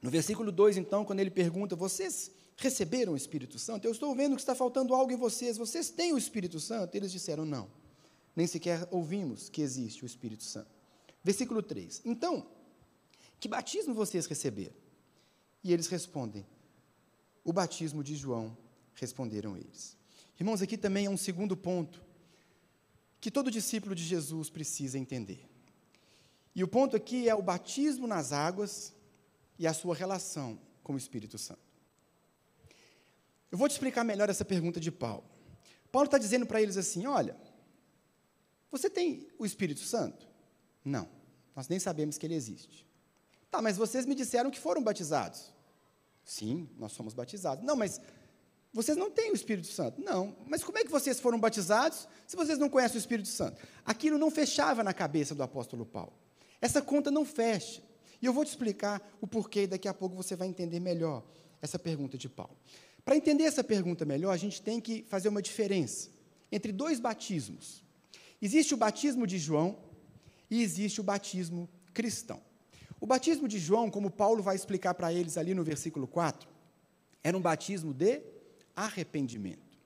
No 0.00 0.08
versículo 0.08 0.50
2, 0.50 0.78
então, 0.78 1.04
quando 1.04 1.20
ele 1.20 1.30
pergunta: 1.30 1.76
Vocês 1.76 2.30
receberam 2.56 3.12
o 3.12 3.16
Espírito 3.16 3.58
Santo? 3.58 3.86
Eu 3.86 3.92
estou 3.92 4.14
vendo 4.14 4.34
que 4.34 4.42
está 4.42 4.54
faltando 4.54 4.94
algo 4.94 5.12
em 5.12 5.16
vocês. 5.16 5.56
Vocês 5.56 5.90
têm 5.90 6.12
o 6.12 6.18
Espírito 6.18 6.58
Santo? 6.58 6.94
Eles 6.94 7.12
disseram: 7.12 7.44
Não. 7.44 7.70
Nem 8.34 8.46
sequer 8.46 8.86
ouvimos 8.90 9.48
que 9.48 9.62
existe 9.62 10.04
o 10.04 10.06
Espírito 10.06 10.44
Santo. 10.44 10.70
Versículo 11.22 11.62
3. 11.62 12.02
Então, 12.04 12.46
que 13.40 13.48
batismo 13.48 13.94
vocês 13.94 14.26
receberam? 14.26 14.74
E 15.62 15.72
eles 15.72 15.86
respondem: 15.86 16.46
O 17.44 17.52
batismo 17.52 18.02
de 18.02 18.16
João, 18.16 18.56
responderam 18.94 19.56
eles. 19.56 19.96
Irmãos, 20.38 20.62
aqui 20.62 20.76
também 20.76 21.06
é 21.06 21.10
um 21.10 21.16
segundo 21.16 21.56
ponto 21.56 22.02
que 23.20 23.30
todo 23.30 23.50
discípulo 23.50 23.94
de 23.94 24.04
Jesus 24.04 24.50
precisa 24.50 24.98
entender. 24.98 25.48
E 26.54 26.62
o 26.62 26.68
ponto 26.68 26.96
aqui 26.96 27.28
é 27.28 27.34
o 27.34 27.42
batismo 27.42 28.06
nas 28.06 28.32
águas 28.32 28.94
e 29.58 29.66
a 29.66 29.74
sua 29.74 29.94
relação 29.94 30.58
com 30.82 30.94
o 30.94 30.96
Espírito 30.96 31.36
Santo. 31.36 31.65
Eu 33.50 33.58
vou 33.58 33.68
te 33.68 33.72
explicar 33.72 34.04
melhor 34.04 34.28
essa 34.28 34.44
pergunta 34.44 34.80
de 34.80 34.90
Paulo. 34.90 35.24
Paulo 35.90 36.06
está 36.06 36.18
dizendo 36.18 36.46
para 36.46 36.60
eles 36.60 36.76
assim: 36.76 37.06
olha, 37.06 37.36
você 38.70 38.90
tem 38.90 39.28
o 39.38 39.46
Espírito 39.46 39.80
Santo? 39.80 40.28
Não, 40.84 41.08
nós 41.54 41.68
nem 41.68 41.78
sabemos 41.78 42.18
que 42.18 42.26
ele 42.26 42.34
existe. 42.34 42.86
Tá, 43.50 43.62
mas 43.62 43.76
vocês 43.76 44.04
me 44.04 44.14
disseram 44.14 44.50
que 44.50 44.58
foram 44.58 44.82
batizados. 44.82 45.52
Sim, 46.24 46.68
nós 46.76 46.92
somos 46.92 47.14
batizados. 47.14 47.64
Não, 47.64 47.76
mas 47.76 48.00
vocês 48.72 48.98
não 48.98 49.10
têm 49.10 49.30
o 49.30 49.34
Espírito 49.34 49.68
Santo. 49.68 50.02
Não, 50.02 50.36
mas 50.46 50.62
como 50.62 50.76
é 50.76 50.84
que 50.84 50.90
vocês 50.90 51.18
foram 51.18 51.40
batizados 51.40 52.06
se 52.26 52.36
vocês 52.36 52.58
não 52.58 52.68
conhecem 52.68 52.98
o 52.98 52.98
Espírito 52.98 53.28
Santo? 53.28 53.62
Aquilo 53.84 54.18
não 54.18 54.30
fechava 54.30 54.84
na 54.84 54.92
cabeça 54.92 55.34
do 55.34 55.42
apóstolo 55.42 55.86
Paulo. 55.86 56.12
Essa 56.60 56.82
conta 56.82 57.10
não 57.10 57.24
fecha. 57.24 57.82
E 58.20 58.26
eu 58.26 58.32
vou 58.32 58.44
te 58.44 58.48
explicar 58.48 59.00
o 59.20 59.26
porquê, 59.26 59.62
e 59.62 59.66
daqui 59.66 59.88
a 59.88 59.94
pouco 59.94 60.14
você 60.14 60.36
vai 60.36 60.48
entender 60.48 60.80
melhor 60.80 61.22
essa 61.62 61.78
pergunta 61.78 62.18
de 62.18 62.28
Paulo. 62.28 62.56
Para 63.06 63.16
entender 63.16 63.44
essa 63.44 63.62
pergunta 63.62 64.04
melhor, 64.04 64.32
a 64.32 64.36
gente 64.36 64.60
tem 64.60 64.80
que 64.80 65.04
fazer 65.04 65.28
uma 65.28 65.40
diferença 65.40 66.10
entre 66.50 66.72
dois 66.72 66.98
batismos. 66.98 67.84
Existe 68.42 68.74
o 68.74 68.76
batismo 68.76 69.28
de 69.28 69.38
João 69.38 69.78
e 70.50 70.60
existe 70.60 71.00
o 71.00 71.04
batismo 71.04 71.68
cristão. 71.94 72.40
O 73.00 73.06
batismo 73.06 73.46
de 73.46 73.60
João, 73.60 73.92
como 73.92 74.10
Paulo 74.10 74.42
vai 74.42 74.56
explicar 74.56 74.92
para 74.94 75.12
eles 75.12 75.38
ali 75.38 75.54
no 75.54 75.62
versículo 75.62 76.08
4, 76.08 76.48
era 77.22 77.38
um 77.38 77.40
batismo 77.40 77.94
de 77.94 78.22
arrependimento. 78.74 79.78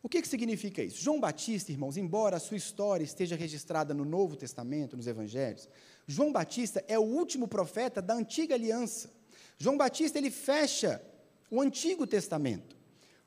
O 0.00 0.08
que, 0.08 0.22
que 0.22 0.28
significa 0.28 0.80
isso? 0.80 1.02
João 1.02 1.18
Batista, 1.18 1.72
irmãos, 1.72 1.96
embora 1.96 2.36
a 2.36 2.40
sua 2.40 2.56
história 2.56 3.02
esteja 3.02 3.34
registrada 3.34 3.92
no 3.92 4.04
Novo 4.04 4.36
Testamento, 4.36 4.96
nos 4.96 5.08
Evangelhos, 5.08 5.68
João 6.06 6.30
Batista 6.30 6.84
é 6.86 6.96
o 6.96 7.02
último 7.02 7.48
profeta 7.48 8.00
da 8.00 8.14
antiga 8.14 8.54
aliança. 8.54 9.10
João 9.58 9.76
Batista 9.76 10.18
ele 10.18 10.30
fecha 10.30 11.02
o 11.50 11.60
Antigo 11.60 12.06
Testamento. 12.06 12.76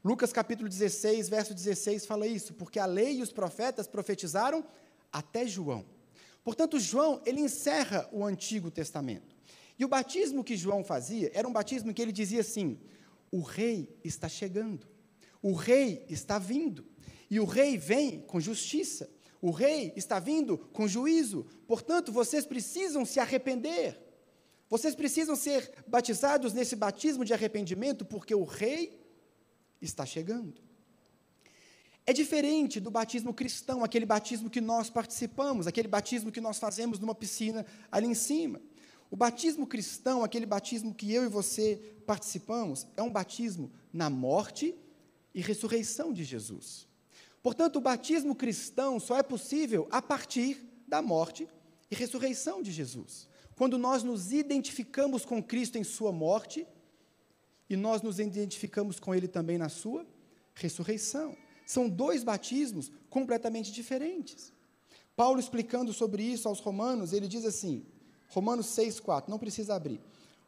Lucas 0.04 0.32
capítulo 0.32 0.70
16, 0.70 1.30
verso 1.30 1.54
16 1.54 2.06
fala 2.06 2.26
isso, 2.26 2.54
porque 2.54 2.80
a 2.80 2.86
lei 2.86 3.18
e 3.18 3.22
os 3.22 3.32
profetas 3.32 3.88
profetizaram 3.88 4.66
até 5.12 5.46
João. 5.46 5.86
Portanto, 6.44 6.80
João, 6.80 7.22
ele 7.26 7.42
encerra 7.42 8.10
o 8.12 8.26
Antigo 8.26 8.72
Testamento. 8.72 9.36
E 9.78 9.86
o 9.86 9.88
batismo 9.88 10.44
que 10.44 10.58
João 10.58 10.84
fazia 10.84 11.32
era 11.34 11.48
um 11.48 11.54
batismo 11.54 11.94
que 11.94 12.02
ele 12.02 12.12
dizia 12.12 12.42
assim: 12.42 12.80
o 13.32 13.42
rei 13.42 13.98
está 14.04 14.28
chegando, 14.30 14.88
o 15.42 15.54
rei 15.54 16.06
está 16.10 16.38
vindo, 16.38 16.86
e 17.30 17.40
o 17.40 17.46
rei 17.46 17.78
vem 17.78 18.22
com 18.22 18.40
justiça, 18.40 19.10
o 19.42 19.52
rei 19.52 19.94
está 19.96 20.20
vindo 20.20 20.58
com 20.58 20.88
juízo, 20.88 21.46
portanto, 21.66 22.12
vocês 22.12 22.46
precisam 22.46 23.06
se 23.06 23.20
arrepender. 23.20 24.03
Vocês 24.74 24.96
precisam 24.96 25.36
ser 25.36 25.72
batizados 25.86 26.52
nesse 26.52 26.76
batismo 26.76 27.24
de 27.24 27.32
arrependimento, 27.32 28.04
porque 28.04 28.34
o 28.34 28.44
rei 28.44 29.00
está 29.80 30.04
chegando. 30.04 30.60
É 32.08 32.12
diferente 32.12 32.80
do 32.80 32.90
batismo 32.90 33.36
cristão, 33.36 33.84
aquele 33.84 34.04
batismo 34.04 34.50
que 34.50 34.60
nós 34.60 34.90
participamos, 34.90 35.68
aquele 35.68 35.88
batismo 35.88 36.32
que 36.32 36.42
nós 36.42 36.58
fazemos 36.58 36.98
numa 36.98 37.14
piscina 37.14 37.64
ali 37.92 38.08
em 38.08 38.16
cima. 38.16 38.60
O 39.12 39.16
batismo 39.16 39.68
cristão, 39.68 40.24
aquele 40.24 40.48
batismo 40.48 40.92
que 40.92 41.14
eu 41.14 41.24
e 41.24 41.28
você 41.28 41.80
participamos, 42.08 42.88
é 42.98 43.04
um 43.04 43.12
batismo 43.12 43.72
na 43.94 44.10
morte 44.10 44.76
e 45.36 45.40
ressurreição 45.40 46.12
de 46.12 46.24
Jesus. 46.24 46.88
Portanto, 47.44 47.76
o 47.76 47.82
batismo 47.82 48.34
cristão 48.34 49.00
só 49.00 49.20
é 49.20 49.22
possível 49.22 49.88
a 49.92 50.02
partir 50.02 50.68
da 50.88 51.00
morte 51.00 51.48
e 51.92 51.96
ressurreição 51.96 52.64
de 52.64 52.72
Jesus. 52.72 53.32
Quando 53.64 53.78
nós 53.78 54.04
nos 54.04 54.34
identificamos 54.34 55.24
com 55.24 55.42
Cristo 55.42 55.78
em 55.78 55.86
Sua 55.86 56.12
morte 56.12 56.68
e 57.70 57.78
nós 57.78 58.02
nos 58.02 58.20
identificamos 58.20 59.00
com 59.00 59.16
Ele 59.16 59.26
também 59.26 59.58
na 59.58 59.70
Sua 59.70 60.06
ressurreição. 60.54 61.34
São 61.66 61.88
dois 61.88 62.26
batismos 62.26 62.92
completamente 63.10 63.72
diferentes. 63.72 64.52
Paulo 65.16 65.40
explicando 65.40 65.94
sobre 65.94 66.24
isso 66.24 66.50
aos 66.50 66.60
Romanos, 66.60 67.14
ele 67.14 67.26
diz 67.26 67.46
assim, 67.46 67.86
Romanos 68.28 68.66
6,4, 68.66 69.30
não 69.30 69.40
precisa 69.40 69.76
abrir. 69.76 70.02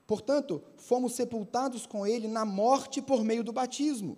Portanto, 0.05 0.61
fomos 0.75 1.13
sepultados 1.13 1.85
com 1.85 2.05
ele 2.05 2.27
na 2.27 2.43
morte 2.43 3.01
por 3.01 3.23
meio 3.23 3.45
do 3.45 3.53
batismo, 3.53 4.17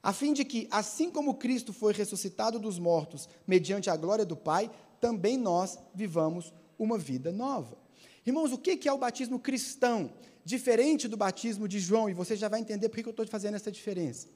a 0.00 0.12
fim 0.12 0.32
de 0.32 0.44
que, 0.44 0.68
assim 0.70 1.10
como 1.10 1.34
Cristo 1.34 1.72
foi 1.72 1.92
ressuscitado 1.92 2.60
dos 2.60 2.78
mortos 2.78 3.28
mediante 3.48 3.90
a 3.90 3.96
glória 3.96 4.24
do 4.24 4.36
Pai, 4.36 4.70
também 5.00 5.36
nós 5.36 5.76
vivamos 5.92 6.54
uma 6.78 6.96
vida 6.96 7.32
nova. 7.32 7.81
Irmãos, 8.24 8.52
o 8.52 8.58
que 8.58 8.88
é 8.88 8.92
o 8.92 8.98
batismo 8.98 9.38
cristão? 9.38 10.12
Diferente 10.44 11.08
do 11.08 11.16
batismo 11.16 11.68
de 11.68 11.78
João, 11.78 12.08
e 12.08 12.14
você 12.14 12.34
já 12.36 12.48
vai 12.48 12.60
entender 12.60 12.88
por 12.88 12.96
que 12.96 13.06
eu 13.06 13.10
estou 13.10 13.26
fazendo 13.26 13.54
essa 13.54 13.70
diferença. 13.70 14.28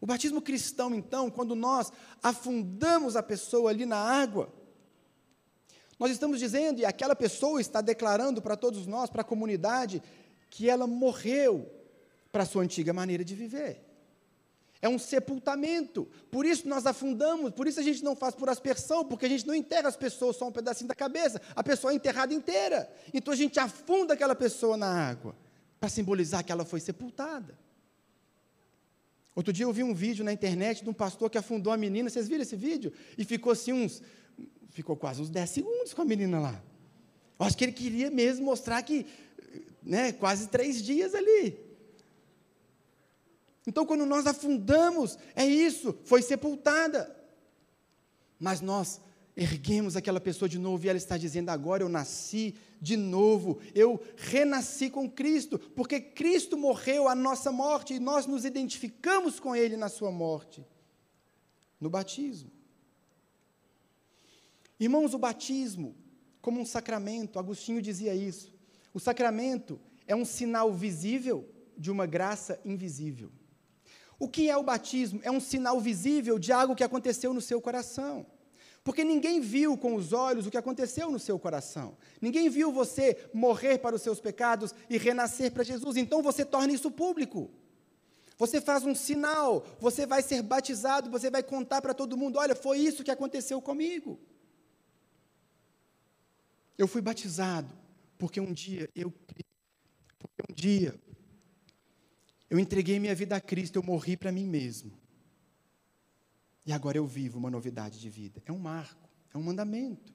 O 0.00 0.06
batismo 0.06 0.40
cristão, 0.40 0.94
então, 0.94 1.30
quando 1.30 1.54
nós 1.54 1.92
afundamos 2.22 3.16
a 3.16 3.22
pessoa 3.22 3.70
ali 3.70 3.84
na 3.84 3.96
água, 3.96 4.52
nós 5.98 6.12
estamos 6.12 6.38
dizendo, 6.38 6.80
e 6.80 6.84
aquela 6.84 7.16
pessoa 7.16 7.60
está 7.60 7.80
declarando 7.80 8.40
para 8.40 8.56
todos 8.56 8.86
nós, 8.86 9.10
para 9.10 9.22
a 9.22 9.24
comunidade, 9.24 10.00
que 10.48 10.70
ela 10.70 10.86
morreu 10.86 11.68
para 12.30 12.44
a 12.44 12.46
sua 12.46 12.62
antiga 12.62 12.92
maneira 12.92 13.24
de 13.24 13.34
viver. 13.34 13.87
É 14.80 14.88
um 14.88 14.98
sepultamento. 14.98 16.08
Por 16.30 16.46
isso 16.46 16.68
nós 16.68 16.86
afundamos, 16.86 17.50
por 17.50 17.66
isso 17.66 17.80
a 17.80 17.82
gente 17.82 18.04
não 18.04 18.14
faz 18.14 18.34
por 18.34 18.48
aspersão, 18.48 19.04
porque 19.04 19.26
a 19.26 19.28
gente 19.28 19.46
não 19.46 19.54
enterra 19.54 19.88
as 19.88 19.96
pessoas 19.96 20.36
só 20.36 20.46
um 20.46 20.52
pedacinho 20.52 20.88
da 20.88 20.94
cabeça, 20.94 21.40
a 21.54 21.64
pessoa 21.64 21.92
é 21.92 21.96
enterrada 21.96 22.32
inteira. 22.32 22.88
Então 23.12 23.32
a 23.32 23.36
gente 23.36 23.58
afunda 23.58 24.14
aquela 24.14 24.34
pessoa 24.36 24.76
na 24.76 24.88
água, 24.88 25.34
para 25.80 25.88
simbolizar 25.88 26.44
que 26.44 26.52
ela 26.52 26.64
foi 26.64 26.80
sepultada. 26.80 27.58
Outro 29.34 29.52
dia 29.52 29.64
eu 29.64 29.72
vi 29.72 29.82
um 29.82 29.94
vídeo 29.94 30.24
na 30.24 30.32
internet 30.32 30.82
de 30.82 30.90
um 30.90 30.92
pastor 30.92 31.30
que 31.30 31.38
afundou 31.38 31.72
a 31.72 31.76
menina, 31.76 32.08
vocês 32.10 32.28
viram 32.28 32.42
esse 32.42 32.56
vídeo? 32.56 32.92
E 33.16 33.24
ficou 33.24 33.52
assim 33.52 33.72
uns, 33.72 34.02
ficou 34.70 34.96
quase 34.96 35.22
uns 35.22 35.30
10 35.30 35.50
segundos 35.50 35.94
com 35.94 36.02
a 36.02 36.04
menina 36.04 36.40
lá. 36.40 36.62
Eu 37.38 37.46
acho 37.46 37.56
que 37.56 37.64
ele 37.64 37.72
queria 37.72 38.10
mesmo 38.10 38.44
mostrar 38.44 38.82
que, 38.82 39.06
né, 39.82 40.12
quase 40.12 40.48
três 40.48 40.82
dias 40.82 41.14
ali. 41.14 41.67
Então, 43.68 43.84
quando 43.84 44.06
nós 44.06 44.26
afundamos, 44.26 45.18
é 45.36 45.44
isso, 45.44 45.94
foi 46.02 46.22
sepultada. 46.22 47.14
Mas 48.40 48.62
nós 48.62 48.98
erguemos 49.36 49.94
aquela 49.94 50.18
pessoa 50.18 50.48
de 50.48 50.58
novo 50.58 50.86
e 50.86 50.88
ela 50.88 50.96
está 50.96 51.18
dizendo: 51.18 51.50
agora 51.50 51.82
eu 51.82 51.88
nasci 51.88 52.54
de 52.80 52.96
novo, 52.96 53.60
eu 53.74 54.02
renasci 54.16 54.88
com 54.88 55.10
Cristo, 55.10 55.58
porque 55.58 56.00
Cristo 56.00 56.56
morreu 56.56 57.08
a 57.08 57.14
nossa 57.14 57.52
morte 57.52 57.92
e 57.92 58.00
nós 58.00 58.24
nos 58.24 58.46
identificamos 58.46 59.38
com 59.38 59.54
Ele 59.54 59.76
na 59.76 59.90
Sua 59.90 60.10
morte, 60.10 60.66
no 61.78 61.90
batismo. 61.90 62.50
Irmãos, 64.80 65.12
o 65.12 65.18
batismo, 65.18 65.94
como 66.40 66.58
um 66.58 66.64
sacramento, 66.64 67.38
Agostinho 67.38 67.82
dizia 67.82 68.14
isso, 68.14 68.50
o 68.94 68.98
sacramento 68.98 69.78
é 70.06 70.16
um 70.16 70.24
sinal 70.24 70.72
visível 70.72 71.46
de 71.76 71.90
uma 71.90 72.06
graça 72.06 72.58
invisível. 72.64 73.30
O 74.18 74.28
que 74.28 74.50
é 74.50 74.56
o 74.56 74.62
batismo? 74.62 75.20
É 75.22 75.30
um 75.30 75.40
sinal 75.40 75.80
visível 75.80 76.38
de 76.38 76.52
algo 76.52 76.74
que 76.74 76.82
aconteceu 76.82 77.32
no 77.32 77.40
seu 77.40 77.60
coração. 77.60 78.26
Porque 78.82 79.04
ninguém 79.04 79.40
viu 79.40 79.76
com 79.76 79.94
os 79.94 80.12
olhos 80.12 80.46
o 80.46 80.50
que 80.50 80.56
aconteceu 80.56 81.10
no 81.10 81.18
seu 81.18 81.38
coração. 81.38 81.96
Ninguém 82.20 82.48
viu 82.48 82.72
você 82.72 83.28
morrer 83.34 83.78
para 83.78 83.94
os 83.94 84.02
seus 84.02 84.20
pecados 84.20 84.74
e 84.88 84.96
renascer 84.96 85.52
para 85.52 85.62
Jesus. 85.62 85.96
Então 85.96 86.22
você 86.22 86.44
torna 86.44 86.72
isso 86.72 86.90
público. 86.90 87.50
Você 88.38 88.60
faz 88.60 88.84
um 88.84 88.94
sinal, 88.94 89.66
você 89.80 90.06
vai 90.06 90.22
ser 90.22 90.42
batizado, 90.42 91.10
você 91.10 91.28
vai 91.30 91.42
contar 91.42 91.82
para 91.82 91.92
todo 91.92 92.16
mundo: 92.16 92.38
olha, 92.38 92.54
foi 92.54 92.78
isso 92.78 93.04
que 93.04 93.10
aconteceu 93.10 93.60
comigo. 93.60 94.18
Eu 96.76 96.88
fui 96.88 97.02
batizado 97.02 97.68
porque 98.16 98.40
um 98.40 98.52
dia 98.52 98.88
eu 98.94 99.12
porque 100.18 100.42
um 100.48 100.54
dia 100.54 100.98
eu 102.50 102.58
entreguei 102.58 102.98
minha 102.98 103.14
vida 103.14 103.36
a 103.36 103.40
Cristo, 103.40 103.76
eu 103.76 103.82
morri 103.82 104.16
para 104.16 104.32
mim 104.32 104.46
mesmo. 104.46 104.92
E 106.64 106.72
agora 106.72 106.98
eu 106.98 107.06
vivo 107.06 107.38
uma 107.38 107.50
novidade 107.50 108.00
de 108.00 108.08
vida. 108.10 108.42
É 108.46 108.52
um 108.52 108.58
marco, 108.58 109.08
é 109.32 109.38
um 109.38 109.42
mandamento. 109.42 110.14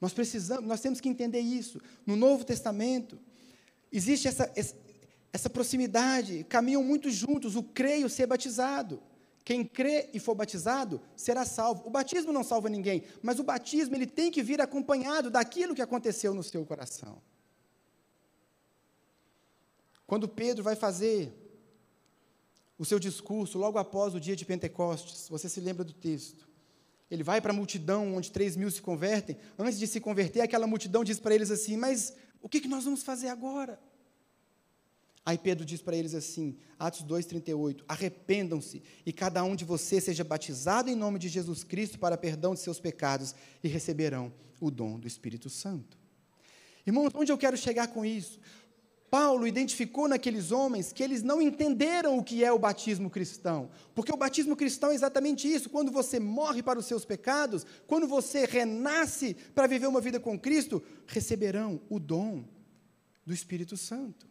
Nós 0.00 0.12
precisamos, 0.12 0.66
nós 0.66 0.80
temos 0.80 1.00
que 1.00 1.08
entender 1.08 1.40
isso. 1.40 1.80
No 2.06 2.16
Novo 2.16 2.44
Testamento, 2.44 3.18
existe 3.92 4.26
essa, 4.28 4.50
essa 5.32 5.50
proximidade, 5.50 6.44
caminham 6.44 6.82
muito 6.82 7.10
juntos, 7.10 7.56
o 7.56 7.62
creio 7.62 8.08
ser 8.08 8.26
batizado. 8.26 9.02
Quem 9.44 9.64
crê 9.64 10.08
e 10.12 10.20
for 10.20 10.34
batizado 10.34 11.00
será 11.16 11.44
salvo. 11.44 11.86
O 11.86 11.90
batismo 11.90 12.32
não 12.32 12.44
salva 12.44 12.68
ninguém, 12.68 13.02
mas 13.22 13.38
o 13.38 13.44
batismo 13.44 13.94
ele 13.96 14.06
tem 14.06 14.30
que 14.30 14.42
vir 14.42 14.60
acompanhado 14.60 15.30
daquilo 15.30 15.74
que 15.74 15.82
aconteceu 15.82 16.32
no 16.32 16.42
seu 16.42 16.64
coração. 16.64 17.20
Quando 20.06 20.28
Pedro 20.28 20.62
vai 20.62 20.76
fazer 20.76 21.32
o 22.80 22.84
seu 22.86 22.98
discurso 22.98 23.58
logo 23.58 23.76
após 23.76 24.14
o 24.14 24.18
dia 24.18 24.34
de 24.34 24.46
Pentecostes, 24.46 25.28
você 25.28 25.50
se 25.50 25.60
lembra 25.60 25.84
do 25.84 25.92
texto. 25.92 26.48
Ele 27.10 27.22
vai 27.22 27.38
para 27.38 27.52
a 27.52 27.54
multidão, 27.54 28.16
onde 28.16 28.32
três 28.32 28.56
mil 28.56 28.70
se 28.70 28.80
convertem. 28.80 29.36
Antes 29.58 29.78
de 29.78 29.86
se 29.86 30.00
converter, 30.00 30.40
aquela 30.40 30.66
multidão 30.66 31.04
diz 31.04 31.20
para 31.20 31.34
eles 31.34 31.50
assim: 31.50 31.76
Mas 31.76 32.14
o 32.40 32.48
que, 32.48 32.58
que 32.58 32.68
nós 32.68 32.84
vamos 32.84 33.02
fazer 33.02 33.28
agora? 33.28 33.78
Aí 35.26 35.36
Pedro 35.36 35.62
diz 35.62 35.82
para 35.82 35.94
eles 35.94 36.14
assim, 36.14 36.56
Atos 36.78 37.04
2,38: 37.04 37.82
Arrependam-se 37.86 38.82
e 39.04 39.12
cada 39.12 39.44
um 39.44 39.54
de 39.54 39.66
vocês 39.66 40.04
seja 40.04 40.24
batizado 40.24 40.88
em 40.88 40.96
nome 40.96 41.18
de 41.18 41.28
Jesus 41.28 41.62
Cristo 41.62 41.98
para 41.98 42.16
perdão 42.16 42.54
de 42.54 42.60
seus 42.60 42.80
pecados 42.80 43.34
e 43.62 43.68
receberão 43.68 44.32
o 44.58 44.70
dom 44.70 44.98
do 44.98 45.06
Espírito 45.06 45.50
Santo. 45.50 45.98
Irmãos, 46.86 47.12
onde 47.14 47.30
eu 47.30 47.36
quero 47.36 47.58
chegar 47.58 47.88
com 47.88 48.06
isso? 48.06 48.40
Paulo 49.10 49.44
identificou 49.44 50.06
naqueles 50.06 50.52
homens 50.52 50.92
que 50.92 51.02
eles 51.02 51.20
não 51.20 51.42
entenderam 51.42 52.16
o 52.16 52.22
que 52.22 52.44
é 52.44 52.52
o 52.52 52.58
batismo 52.58 53.10
cristão. 53.10 53.68
Porque 53.92 54.12
o 54.12 54.16
batismo 54.16 54.54
cristão 54.54 54.92
é 54.92 54.94
exatamente 54.94 55.52
isso: 55.52 55.68
quando 55.68 55.90
você 55.90 56.20
morre 56.20 56.62
para 56.62 56.78
os 56.78 56.86
seus 56.86 57.04
pecados, 57.04 57.66
quando 57.88 58.06
você 58.06 58.46
renasce 58.46 59.34
para 59.54 59.66
viver 59.66 59.88
uma 59.88 60.00
vida 60.00 60.20
com 60.20 60.38
Cristo, 60.38 60.80
receberão 61.08 61.80
o 61.90 61.98
dom 61.98 62.44
do 63.26 63.34
Espírito 63.34 63.76
Santo. 63.76 64.28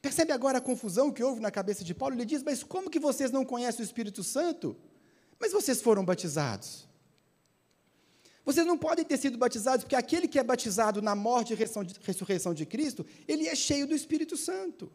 Percebe 0.00 0.32
agora 0.32 0.58
a 0.58 0.60
confusão 0.60 1.10
que 1.10 1.22
houve 1.22 1.40
na 1.40 1.50
cabeça 1.50 1.82
de 1.82 1.94
Paulo? 1.94 2.14
Ele 2.14 2.24
diz: 2.24 2.44
Mas 2.44 2.62
como 2.62 2.88
que 2.88 3.00
vocês 3.00 3.32
não 3.32 3.44
conhecem 3.44 3.82
o 3.82 3.84
Espírito 3.84 4.22
Santo? 4.22 4.76
Mas 5.40 5.50
vocês 5.50 5.82
foram 5.82 6.04
batizados. 6.04 6.86
Vocês 8.44 8.66
não 8.66 8.76
podem 8.76 9.04
ter 9.04 9.16
sido 9.16 9.38
batizados, 9.38 9.84
porque 9.84 9.96
aquele 9.96 10.28
que 10.28 10.38
é 10.38 10.44
batizado 10.44 11.00
na 11.00 11.14
morte 11.14 11.54
e 11.54 11.56
ressurreição 11.56 12.52
de 12.52 12.66
Cristo, 12.66 13.06
ele 13.26 13.48
é 13.48 13.54
cheio 13.54 13.86
do 13.86 13.94
Espírito 13.94 14.36
Santo. 14.36 14.92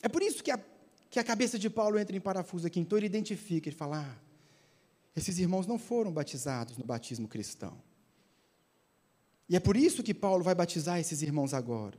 É 0.00 0.08
por 0.08 0.22
isso 0.22 0.44
que 0.44 0.50
a, 0.52 0.60
que 1.10 1.18
a 1.18 1.24
cabeça 1.24 1.58
de 1.58 1.68
Paulo 1.68 1.98
entra 1.98 2.16
em 2.16 2.20
parafuso 2.20 2.68
aqui. 2.68 2.78
Então 2.78 2.96
ele 2.96 3.06
identifica, 3.06 3.68
ele 3.68 3.74
fala: 3.74 4.00
ah, 4.00 4.22
esses 5.16 5.38
irmãos 5.38 5.66
não 5.66 5.76
foram 5.76 6.12
batizados 6.12 6.76
no 6.76 6.84
batismo 6.84 7.26
cristão. 7.26 7.82
E 9.48 9.56
é 9.56 9.60
por 9.60 9.76
isso 9.76 10.04
que 10.04 10.14
Paulo 10.14 10.44
vai 10.44 10.54
batizar 10.54 11.00
esses 11.00 11.20
irmãos 11.20 11.52
agora. 11.52 11.98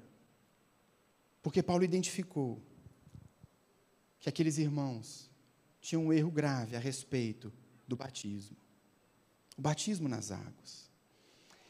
Porque 1.42 1.62
Paulo 1.62 1.84
identificou 1.84 2.62
que 4.20 4.30
aqueles 4.30 4.58
irmãos 4.58 5.30
tinham 5.82 6.06
um 6.06 6.14
erro 6.14 6.32
grave 6.32 6.76
a 6.76 6.80
respeito 6.80 7.52
do 7.88 7.96
batismo 7.96 8.67
o 9.58 9.62
batismo 9.62 10.08
nas 10.08 10.32
águas. 10.32 10.88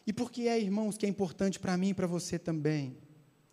E 0.05 0.13
por 0.13 0.31
que 0.31 0.47
é, 0.47 0.59
irmãos, 0.59 0.97
que 0.97 1.05
é 1.05 1.09
importante 1.09 1.59
para 1.59 1.77
mim 1.77 1.89
e 1.89 1.93
para 1.93 2.07
você 2.07 2.37
também 2.37 2.97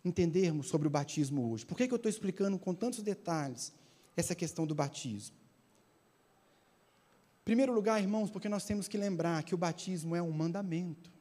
entendermos 0.05 0.69
sobre 0.69 0.87
o 0.87 0.91
batismo 0.91 1.51
hoje? 1.51 1.65
Por 1.65 1.77
que, 1.77 1.87
que 1.87 1.95
eu 1.95 1.97
estou 1.97 2.11
explicando 2.11 2.59
com 2.59 2.75
tantos 2.75 3.03
detalhes 3.03 3.73
essa 4.17 4.35
questão 4.35 4.67
do 4.67 4.75
batismo? 4.75 5.37
Em 7.43 7.45
primeiro 7.45 7.73
lugar, 7.73 8.01
irmãos, 8.01 8.31
porque 8.31 8.49
nós 8.49 8.65
temos 8.65 8.89
que 8.89 8.97
lembrar 8.97 9.43
que 9.43 9.55
o 9.55 9.59
batismo 9.59 10.17
é 10.17 10.23
um 10.23 10.31
mandamento. 10.31 11.14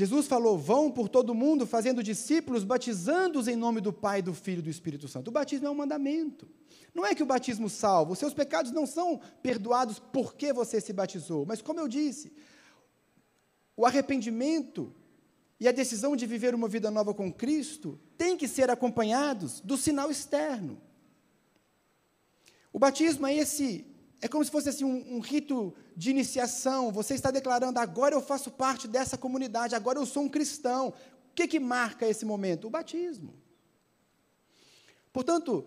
Jesus 0.00 0.26
falou: 0.26 0.56
vão 0.56 0.90
por 0.90 1.10
todo 1.10 1.34
mundo 1.34 1.66
fazendo 1.66 2.02
discípulos, 2.02 2.64
batizando-os 2.64 3.46
em 3.46 3.54
nome 3.54 3.82
do 3.82 3.92
Pai, 3.92 4.22
do 4.22 4.32
Filho 4.32 4.60
e 4.60 4.62
do 4.62 4.70
Espírito 4.70 5.06
Santo. 5.06 5.28
O 5.28 5.30
batismo 5.30 5.66
é 5.66 5.70
um 5.70 5.74
mandamento. 5.74 6.48
Não 6.94 7.04
é 7.04 7.14
que 7.14 7.22
o 7.22 7.26
batismo 7.26 7.68
salva, 7.68 8.12
os 8.12 8.18
seus 8.18 8.32
pecados 8.32 8.72
não 8.72 8.86
são 8.86 9.20
perdoados 9.42 9.98
porque 9.98 10.54
você 10.54 10.80
se 10.80 10.94
batizou, 10.94 11.44
mas 11.44 11.60
como 11.60 11.80
eu 11.80 11.86
disse, 11.86 12.32
o 13.76 13.84
arrependimento 13.84 14.90
e 15.60 15.68
a 15.68 15.72
decisão 15.72 16.16
de 16.16 16.26
viver 16.26 16.54
uma 16.54 16.66
vida 16.66 16.90
nova 16.90 17.12
com 17.12 17.30
Cristo 17.30 18.00
tem 18.16 18.38
que 18.38 18.48
ser 18.48 18.70
acompanhados 18.70 19.60
do 19.60 19.76
sinal 19.76 20.10
externo. 20.10 20.80
O 22.72 22.78
batismo 22.78 23.26
é 23.26 23.34
esse 23.34 23.84
é 24.22 24.28
como 24.28 24.44
se 24.44 24.50
fosse 24.50 24.68
assim 24.68 24.84
um, 24.84 25.16
um, 25.16 25.20
rito 25.20 25.74
de 25.96 26.10
iniciação. 26.10 26.92
Você 26.92 27.14
está 27.14 27.30
declarando: 27.30 27.78
agora 27.78 28.14
eu 28.14 28.20
faço 28.20 28.50
parte 28.50 28.86
dessa 28.86 29.16
comunidade, 29.16 29.74
agora 29.74 29.98
eu 29.98 30.06
sou 30.06 30.24
um 30.24 30.28
cristão. 30.28 30.88
O 30.88 31.34
que, 31.34 31.46
que 31.48 31.60
marca 31.60 32.06
esse 32.06 32.24
momento? 32.24 32.66
O 32.66 32.70
batismo. 32.70 33.34
Portanto, 35.12 35.66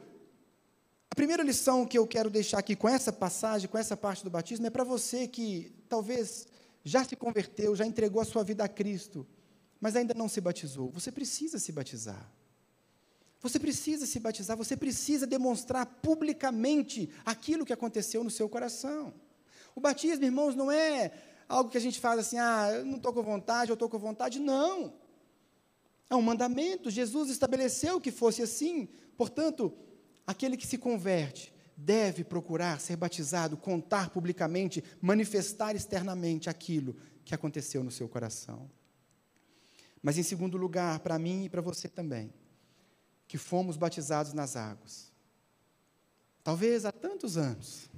a 1.09 1.15
primeira 1.15 1.43
lição 1.43 1.85
que 1.85 1.97
eu 1.97 2.05
quero 2.05 2.29
deixar 2.29 2.59
aqui 2.59 2.75
com 2.75 2.87
essa 2.87 3.11
passagem, 3.11 3.67
com 3.67 3.77
essa 3.77 3.97
parte 3.97 4.23
do 4.23 4.29
batismo, 4.29 4.67
é 4.67 4.69
para 4.69 4.83
você 4.83 5.27
que 5.27 5.73
talvez 5.89 6.47
já 6.83 7.03
se 7.03 7.15
converteu, 7.15 7.75
já 7.75 7.85
entregou 7.85 8.21
a 8.21 8.25
sua 8.25 8.43
vida 8.43 8.63
a 8.63 8.67
Cristo, 8.67 9.25
mas 9.79 9.95
ainda 9.95 10.13
não 10.13 10.27
se 10.27 10.39
batizou. 10.39 10.89
Você 10.91 11.11
precisa 11.11 11.57
se 11.57 11.71
batizar. 11.71 12.31
Você 13.43 13.59
precisa 13.59 14.05
se 14.05 14.21
batizar, 14.21 14.55
você 14.55 14.77
precisa 14.77 15.27
demonstrar 15.27 15.85
publicamente 15.85 17.09
aquilo 17.25 17.65
que 17.65 17.73
aconteceu 17.73 18.23
no 18.23 18.31
seu 18.31 18.47
coração. 18.47 19.13
O 19.75 19.81
batismo, 19.81 20.23
irmãos, 20.23 20.55
não 20.55 20.71
é 20.71 21.11
algo 21.49 21.69
que 21.69 21.77
a 21.77 21.81
gente 21.81 21.99
faz 21.99 22.19
assim, 22.19 22.37
ah, 22.37 22.69
eu 22.73 22.85
não 22.85 22.95
estou 22.95 23.11
com 23.11 23.21
vontade, 23.21 23.69
eu 23.69 23.73
estou 23.73 23.89
com 23.89 23.99
vontade. 23.99 24.39
Não. 24.39 24.93
É 26.09 26.15
um 26.15 26.21
mandamento. 26.21 26.89
Jesus 26.89 27.29
estabeleceu 27.29 27.99
que 27.99 28.11
fosse 28.11 28.41
assim. 28.41 28.87
Portanto, 29.17 29.73
aquele 30.25 30.55
que 30.55 30.65
se 30.65 30.77
converte 30.77 31.53
deve 31.75 32.23
procurar 32.23 32.79
ser 32.79 32.95
batizado, 32.95 33.57
contar 33.57 34.09
publicamente, 34.09 34.81
manifestar 35.01 35.75
externamente 35.75 36.49
aquilo 36.49 36.95
que 37.25 37.35
aconteceu 37.35 37.83
no 37.83 37.91
seu 37.91 38.07
coração. 38.07 38.71
Mas, 40.01 40.17
em 40.17 40.23
segundo 40.23 40.55
lugar, 40.55 40.99
para 40.99 41.19
mim 41.19 41.43
e 41.43 41.49
para 41.49 41.61
você 41.61 41.89
também, 41.89 42.33
que 43.33 43.37
fomos 43.39 43.77
batizados 43.77 44.31
nas 44.31 44.55
águas. 44.55 45.11
Talvez 46.43 46.85
há 46.85 46.91
tantos 46.91 47.35
anos. 47.35 47.89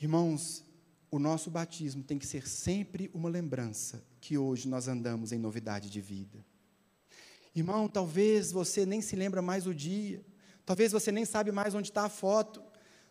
Irmãos, 0.00 0.64
o 1.12 1.20
nosso 1.20 1.48
batismo 1.48 2.02
tem 2.02 2.18
que 2.18 2.26
ser 2.26 2.48
sempre 2.48 3.08
uma 3.14 3.28
lembrança 3.28 4.02
que 4.20 4.36
hoje 4.36 4.66
nós 4.66 4.88
andamos 4.88 5.30
em 5.30 5.38
novidade 5.38 5.88
de 5.88 6.00
vida. 6.00 6.44
Irmão, 7.54 7.86
talvez 7.86 8.50
você 8.50 8.84
nem 8.84 9.00
se 9.00 9.14
lembra 9.14 9.40
mais 9.40 9.64
o 9.64 9.72
dia, 9.72 10.26
talvez 10.66 10.90
você 10.90 11.12
nem 11.12 11.24
sabe 11.24 11.52
mais 11.52 11.72
onde 11.76 11.90
está 11.90 12.02
a 12.02 12.08
foto, 12.08 12.60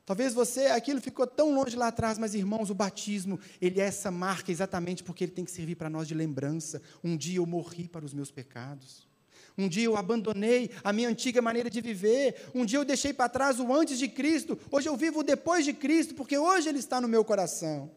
talvez 0.06 0.34
você, 0.34 0.66
aquilo 0.66 1.00
ficou 1.00 1.26
tão 1.26 1.56
longe 1.56 1.78
lá 1.78 1.88
atrás, 1.88 2.18
mas 2.18 2.36
irmãos, 2.36 2.70
o 2.70 2.76
batismo, 2.76 3.40
ele 3.62 3.80
é 3.80 3.86
essa 3.86 4.12
marca 4.12 4.52
exatamente 4.52 5.02
porque 5.02 5.24
ele 5.24 5.32
tem 5.32 5.46
que 5.46 5.52
servir 5.52 5.76
para 5.76 5.90
nós 5.90 6.10
de 6.10 6.14
lembrança. 6.14 6.82
Um 7.02 7.16
dia 7.16 7.38
eu 7.38 7.46
morri 7.46 7.88
para 7.88 8.04
os 8.04 8.14
meus 8.14 8.32
pecados. 8.32 9.08
Um 9.60 9.68
dia 9.68 9.84
eu 9.84 9.98
abandonei 9.98 10.72
a 10.82 10.94
minha 10.94 11.10
antiga 11.10 11.42
maneira 11.42 11.70
de 11.70 11.82
viver. 11.82 12.50
Um 12.56 12.66
dia 12.66 12.80
eu 12.80 12.86
deixei 12.86 13.12
para 13.12 13.28
trás 13.28 13.60
o 13.60 13.74
antes 13.74 14.00
de 14.00 14.08
Cristo. 14.08 14.58
Hoje 14.72 14.88
eu 14.88 14.96
vivo 14.96 15.22
depois 15.22 15.66
de 15.66 15.74
Cristo, 15.74 16.16
porque 16.16 16.38
hoje 16.38 16.70
Ele 16.70 16.80
está 16.80 17.02
no 17.02 17.10
meu 17.10 17.26
coração. 17.26 17.92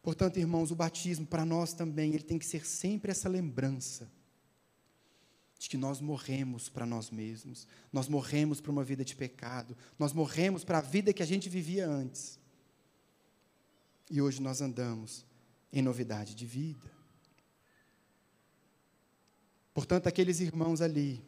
Portanto, 0.00 0.38
irmãos, 0.38 0.70
o 0.70 0.76
batismo 0.76 1.26
para 1.26 1.44
nós 1.44 1.72
também, 1.72 2.14
ele 2.14 2.22
tem 2.22 2.38
que 2.38 2.46
ser 2.46 2.64
sempre 2.64 3.10
essa 3.10 3.28
lembrança 3.28 4.08
de 5.58 5.68
que 5.68 5.76
nós 5.76 6.00
morremos 6.00 6.68
para 6.68 6.86
nós 6.86 7.10
mesmos, 7.10 7.66
nós 7.92 8.08
morremos 8.08 8.60
para 8.60 8.70
uma 8.70 8.84
vida 8.84 9.04
de 9.04 9.16
pecado, 9.16 9.76
nós 9.98 10.12
morremos 10.12 10.62
para 10.62 10.78
a 10.78 10.80
vida 10.80 11.12
que 11.12 11.24
a 11.24 11.26
gente 11.26 11.48
vivia 11.48 11.88
antes. 11.88 12.38
E 14.08 14.22
hoje 14.22 14.40
nós 14.40 14.60
andamos 14.60 15.26
em 15.72 15.82
novidade 15.82 16.36
de 16.36 16.46
vida. 16.46 16.99
Portanto, 19.72 20.06
aqueles 20.06 20.40
irmãos 20.40 20.80
ali 20.80 21.22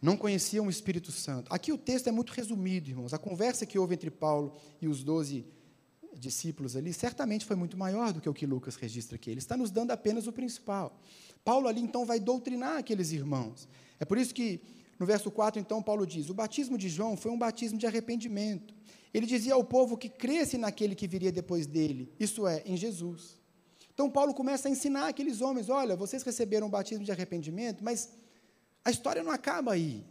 não 0.00 0.16
conheciam 0.16 0.66
o 0.66 0.70
Espírito 0.70 1.10
Santo. 1.10 1.52
Aqui 1.52 1.72
o 1.72 1.78
texto 1.78 2.06
é 2.08 2.12
muito 2.12 2.30
resumido, 2.32 2.88
irmãos. 2.88 3.12
A 3.12 3.18
conversa 3.18 3.66
que 3.66 3.78
houve 3.78 3.94
entre 3.94 4.10
Paulo 4.10 4.56
e 4.80 4.86
os 4.86 5.02
doze 5.02 5.44
discípulos 6.14 6.76
ali 6.76 6.92
certamente 6.92 7.44
foi 7.44 7.56
muito 7.56 7.76
maior 7.76 8.12
do 8.12 8.20
que 8.20 8.28
o 8.28 8.34
que 8.34 8.46
Lucas 8.46 8.76
registra 8.76 9.16
aqui. 9.16 9.30
Ele 9.30 9.38
está 9.38 9.56
nos 9.56 9.70
dando 9.70 9.90
apenas 9.90 10.26
o 10.26 10.32
principal. 10.32 11.00
Paulo 11.44 11.68
ali 11.68 11.80
então 11.80 12.04
vai 12.04 12.20
doutrinar 12.20 12.78
aqueles 12.78 13.12
irmãos. 13.12 13.68
É 13.98 14.04
por 14.04 14.18
isso 14.18 14.34
que 14.34 14.60
no 14.98 15.06
verso 15.06 15.30
4 15.30 15.60
então 15.60 15.82
Paulo 15.82 16.06
diz: 16.06 16.28
"O 16.28 16.34
batismo 16.34 16.76
de 16.76 16.88
João 16.88 17.16
foi 17.16 17.30
um 17.30 17.38
batismo 17.38 17.78
de 17.78 17.86
arrependimento. 17.86 18.74
ele 19.14 19.26
dizia 19.26 19.54
ao 19.54 19.64
povo 19.64 19.96
que 19.96 20.08
cresce 20.08 20.58
naquele 20.58 20.94
que 20.94 21.08
viria 21.08 21.32
depois 21.32 21.66
dele, 21.66 22.12
isso 22.20 22.46
é, 22.46 22.62
em 22.66 22.76
Jesus. 22.76 23.37
Então 23.98 24.08
Paulo 24.08 24.32
começa 24.32 24.68
a 24.68 24.70
ensinar 24.70 25.08
aqueles 25.08 25.40
homens: 25.40 25.68
olha, 25.68 25.96
vocês 25.96 26.22
receberam 26.22 26.68
o 26.68 26.70
batismo 26.70 27.04
de 27.04 27.10
arrependimento, 27.10 27.82
mas 27.82 28.08
a 28.84 28.92
história 28.92 29.24
não 29.24 29.32
acaba 29.32 29.72
aí. 29.72 30.06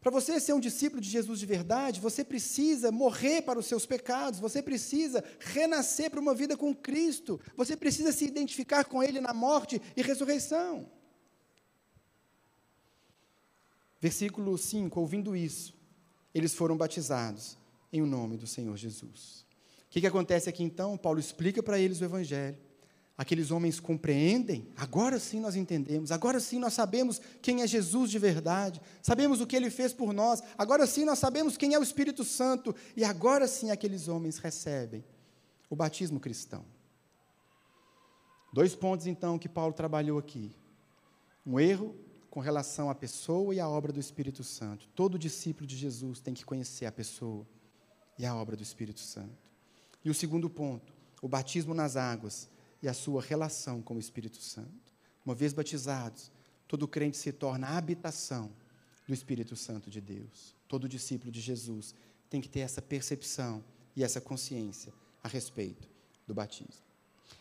Para 0.00 0.12
você 0.12 0.38
ser 0.38 0.52
um 0.52 0.60
discípulo 0.60 1.00
de 1.00 1.10
Jesus 1.10 1.40
de 1.40 1.46
verdade, 1.46 2.00
você 2.00 2.22
precisa 2.22 2.92
morrer 2.92 3.42
para 3.42 3.58
os 3.58 3.66
seus 3.66 3.84
pecados, 3.86 4.38
você 4.38 4.62
precisa 4.62 5.24
renascer 5.40 6.12
para 6.12 6.20
uma 6.20 6.32
vida 6.32 6.56
com 6.56 6.72
Cristo, 6.72 7.40
você 7.56 7.76
precisa 7.76 8.12
se 8.12 8.24
identificar 8.24 8.84
com 8.84 9.02
Ele 9.02 9.20
na 9.20 9.34
morte 9.34 9.82
e 9.96 10.02
ressurreição. 10.02 10.88
Versículo 14.00 14.56
5: 14.56 15.00
Ouvindo 15.00 15.34
isso, 15.34 15.74
eles 16.32 16.54
foram 16.54 16.76
batizados 16.76 17.58
em 17.92 18.00
o 18.00 18.06
nome 18.06 18.36
do 18.36 18.46
Senhor 18.46 18.76
Jesus. 18.76 19.44
O 19.88 19.90
que, 19.90 20.02
que 20.02 20.06
acontece 20.06 20.48
aqui 20.48 20.62
então? 20.62 20.96
Paulo 20.96 21.18
explica 21.18 21.60
para 21.64 21.80
eles 21.80 22.00
o 22.00 22.04
Evangelho. 22.04 22.73
Aqueles 23.16 23.52
homens 23.52 23.78
compreendem, 23.78 24.66
agora 24.76 25.20
sim 25.20 25.38
nós 25.38 25.54
entendemos, 25.54 26.10
agora 26.10 26.40
sim 26.40 26.58
nós 26.58 26.72
sabemos 26.72 27.20
quem 27.40 27.62
é 27.62 27.66
Jesus 27.66 28.10
de 28.10 28.18
verdade, 28.18 28.80
sabemos 29.00 29.40
o 29.40 29.46
que 29.46 29.54
ele 29.54 29.70
fez 29.70 29.92
por 29.92 30.12
nós, 30.12 30.42
agora 30.58 30.84
sim 30.84 31.04
nós 31.04 31.20
sabemos 31.20 31.56
quem 31.56 31.74
é 31.74 31.78
o 31.78 31.82
Espírito 31.82 32.24
Santo, 32.24 32.74
e 32.96 33.04
agora 33.04 33.46
sim 33.46 33.70
aqueles 33.70 34.08
homens 34.08 34.38
recebem 34.38 35.04
o 35.70 35.76
batismo 35.76 36.18
cristão. 36.18 36.64
Dois 38.52 38.74
pontos 38.74 39.06
então 39.06 39.38
que 39.38 39.48
Paulo 39.48 39.72
trabalhou 39.72 40.18
aqui: 40.18 40.50
um 41.46 41.58
erro 41.60 41.94
com 42.30 42.40
relação 42.40 42.90
à 42.90 42.94
pessoa 42.96 43.54
e 43.54 43.60
à 43.60 43.68
obra 43.68 43.92
do 43.92 44.00
Espírito 44.00 44.42
Santo. 44.42 44.88
Todo 44.94 45.16
discípulo 45.16 45.68
de 45.68 45.76
Jesus 45.76 46.20
tem 46.20 46.34
que 46.34 46.44
conhecer 46.44 46.86
a 46.86 46.92
pessoa 46.92 47.46
e 48.18 48.26
a 48.26 48.34
obra 48.34 48.56
do 48.56 48.62
Espírito 48.62 48.98
Santo. 48.98 49.38
E 50.04 50.10
o 50.10 50.14
segundo 50.14 50.50
ponto, 50.50 50.92
o 51.22 51.28
batismo 51.28 51.74
nas 51.74 51.96
águas 51.96 52.48
e 52.84 52.88
a 52.88 52.92
sua 52.92 53.22
relação 53.22 53.80
com 53.80 53.96
o 53.96 53.98
Espírito 53.98 54.36
Santo. 54.36 54.92
Uma 55.24 55.34
vez 55.34 55.54
batizados, 55.54 56.30
todo 56.68 56.86
crente 56.86 57.16
se 57.16 57.32
torna 57.32 57.66
a 57.66 57.78
habitação 57.78 58.50
do 59.08 59.14
Espírito 59.14 59.56
Santo 59.56 59.88
de 59.88 60.02
Deus. 60.02 60.54
Todo 60.68 60.86
discípulo 60.86 61.32
de 61.32 61.40
Jesus 61.40 61.94
tem 62.28 62.42
que 62.42 62.48
ter 62.48 62.60
essa 62.60 62.82
percepção 62.82 63.64
e 63.96 64.04
essa 64.04 64.20
consciência 64.20 64.92
a 65.22 65.28
respeito 65.28 65.88
do 66.26 66.34
batismo. 66.34 66.84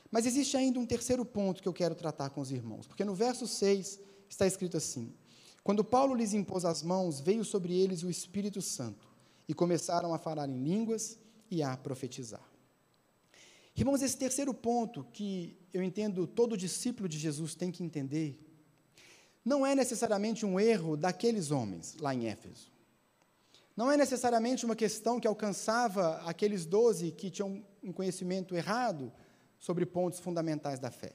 Mas 0.09 0.25
existe 0.25 0.55
ainda 0.55 0.79
um 0.79 0.85
terceiro 0.85 1.25
ponto 1.25 1.61
que 1.61 1.67
eu 1.67 1.73
quero 1.73 1.93
tratar 1.93 2.29
com 2.29 2.39
os 2.39 2.49
irmãos, 2.49 2.87
porque 2.87 3.03
no 3.03 3.13
verso 3.13 3.45
6 3.45 3.99
está 4.29 4.47
escrito 4.47 4.77
assim: 4.77 5.13
Quando 5.61 5.83
Paulo 5.83 6.15
lhes 6.15 6.33
impôs 6.33 6.63
as 6.63 6.81
mãos, 6.81 7.19
veio 7.19 7.43
sobre 7.43 7.77
eles 7.77 8.01
o 8.01 8.09
Espírito 8.09 8.61
Santo 8.61 9.09
e 9.45 9.53
começaram 9.53 10.13
a 10.13 10.17
falar 10.17 10.47
em 10.47 10.63
línguas 10.63 11.19
e 11.51 11.61
a 11.61 11.75
profetizar. 11.75 12.52
Irmãos, 13.75 14.01
esse 14.01 14.17
terceiro 14.17 14.53
ponto 14.53 15.05
que 15.11 15.57
eu 15.73 15.81
entendo 15.81 16.27
todo 16.27 16.57
discípulo 16.57 17.09
de 17.09 17.17
Jesus 17.17 17.55
tem 17.55 17.71
que 17.71 17.83
entender, 17.83 18.39
não 19.43 19.65
é 19.65 19.73
necessariamente 19.75 20.45
um 20.45 20.59
erro 20.59 20.95
daqueles 20.95 21.51
homens 21.51 21.95
lá 21.99 22.13
em 22.13 22.27
Éfeso. 22.27 22.71
Não 23.75 23.91
é 23.91 23.97
necessariamente 23.97 24.65
uma 24.65 24.75
questão 24.75 25.19
que 25.19 25.27
alcançava 25.27 26.17
aqueles 26.25 26.65
doze 26.65 27.11
que 27.11 27.31
tinham 27.31 27.65
um 27.83 27.91
conhecimento 27.91 28.55
errado 28.55 29.11
sobre 29.59 29.85
pontos 29.85 30.19
fundamentais 30.19 30.79
da 30.79 30.91
fé. 30.91 31.13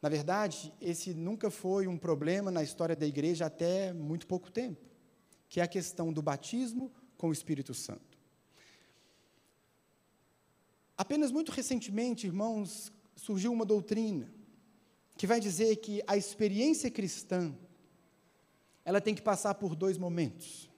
Na 0.00 0.08
verdade, 0.08 0.72
esse 0.80 1.12
nunca 1.12 1.50
foi 1.50 1.86
um 1.88 1.98
problema 1.98 2.50
na 2.50 2.62
história 2.62 2.94
da 2.94 3.06
igreja 3.06 3.46
até 3.46 3.92
muito 3.92 4.26
pouco 4.26 4.50
tempo 4.50 4.94
que 5.54 5.60
é 5.60 5.62
a 5.62 5.68
questão 5.68 6.12
do 6.12 6.20
batismo 6.20 6.92
com 7.16 7.28
o 7.28 7.32
Espírito 7.32 7.72
Santo. 7.72 8.13
Apenas 10.96 11.32
muito 11.32 11.50
recentemente, 11.50 12.26
irmãos, 12.26 12.92
surgiu 13.16 13.52
uma 13.52 13.64
doutrina 13.64 14.32
que 15.16 15.26
vai 15.26 15.40
dizer 15.40 15.76
que 15.76 16.02
a 16.06 16.16
experiência 16.16 16.90
cristã 16.90 17.54
ela 18.84 19.00
tem 19.00 19.14
que 19.14 19.22
passar 19.22 19.54
por 19.54 19.74
dois 19.74 19.96
momentos. 19.96 20.70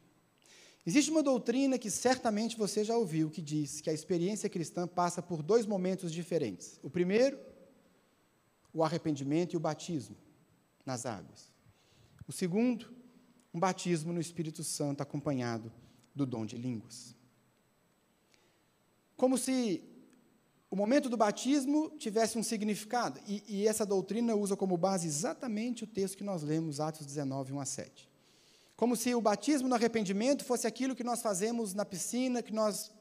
Existe 0.87 1.11
uma 1.11 1.23
doutrina 1.23 1.79
que 1.79 1.91
certamente 1.91 2.57
você 2.57 2.85
já 2.85 2.97
ouviu 2.97 3.29
que 3.29 3.43
diz 3.43 3.81
que 3.81 3.91
a 3.91 3.93
experiência 3.93 4.49
cristã 4.49 4.87
passa 4.87 5.21
por 5.21 5.43
dois 5.43 5.67
momentos 5.67 6.13
diferentes. 6.13 6.79
O 6.83 6.89
primeiro, 6.89 7.39
o 8.73 8.85
arrependimento 8.85 9.55
e 9.55 9.57
o 9.57 9.61
batismo 9.61 10.17
nas 10.85 11.05
águas. 11.05 11.51
O 12.29 12.33
segundo, 12.33 12.95
um 13.53 13.59
batismo 13.59 14.13
no 14.13 14.21
Espírito 14.21 14.63
Santo 14.63 15.01
acompanhado 15.01 15.73
do 16.15 16.25
dom 16.25 16.47
de 16.47 16.57
línguas. 16.57 17.17
Como 19.17 19.37
se 19.37 19.83
o 20.71 20.75
momento 20.77 21.09
do 21.09 21.17
batismo 21.17 21.91
tivesse 21.97 22.37
um 22.37 22.43
significado, 22.43 23.21
e, 23.27 23.43
e, 23.47 23.69
essa 23.69 23.87
doutrina 23.87 24.35
usa 24.35 24.57
como 24.57 24.77
base 24.77 25.07
exatamente 25.07 25.85
o 25.85 25.87
texto 25.87 26.19
que 26.19 26.25
nós 26.25 26.43
lemos, 26.43 26.81
Atos 26.81 27.07
19, 27.07 27.53
1 27.53 27.61
a 27.61 27.65
7. 27.65 28.11
Como 28.77 28.97
se 28.97 29.15
o 29.15 29.21
batismo 29.21 29.69
no 29.69 29.75
arrependimento 29.75 30.45
fosse 30.45 30.67
aquilo 30.67 30.97
que 30.97 31.05
nós 31.05 31.23
fazemos 31.23 31.73
na 31.73 31.85
piscina, 31.85 32.43
que 32.43 32.53
nós 32.53 32.93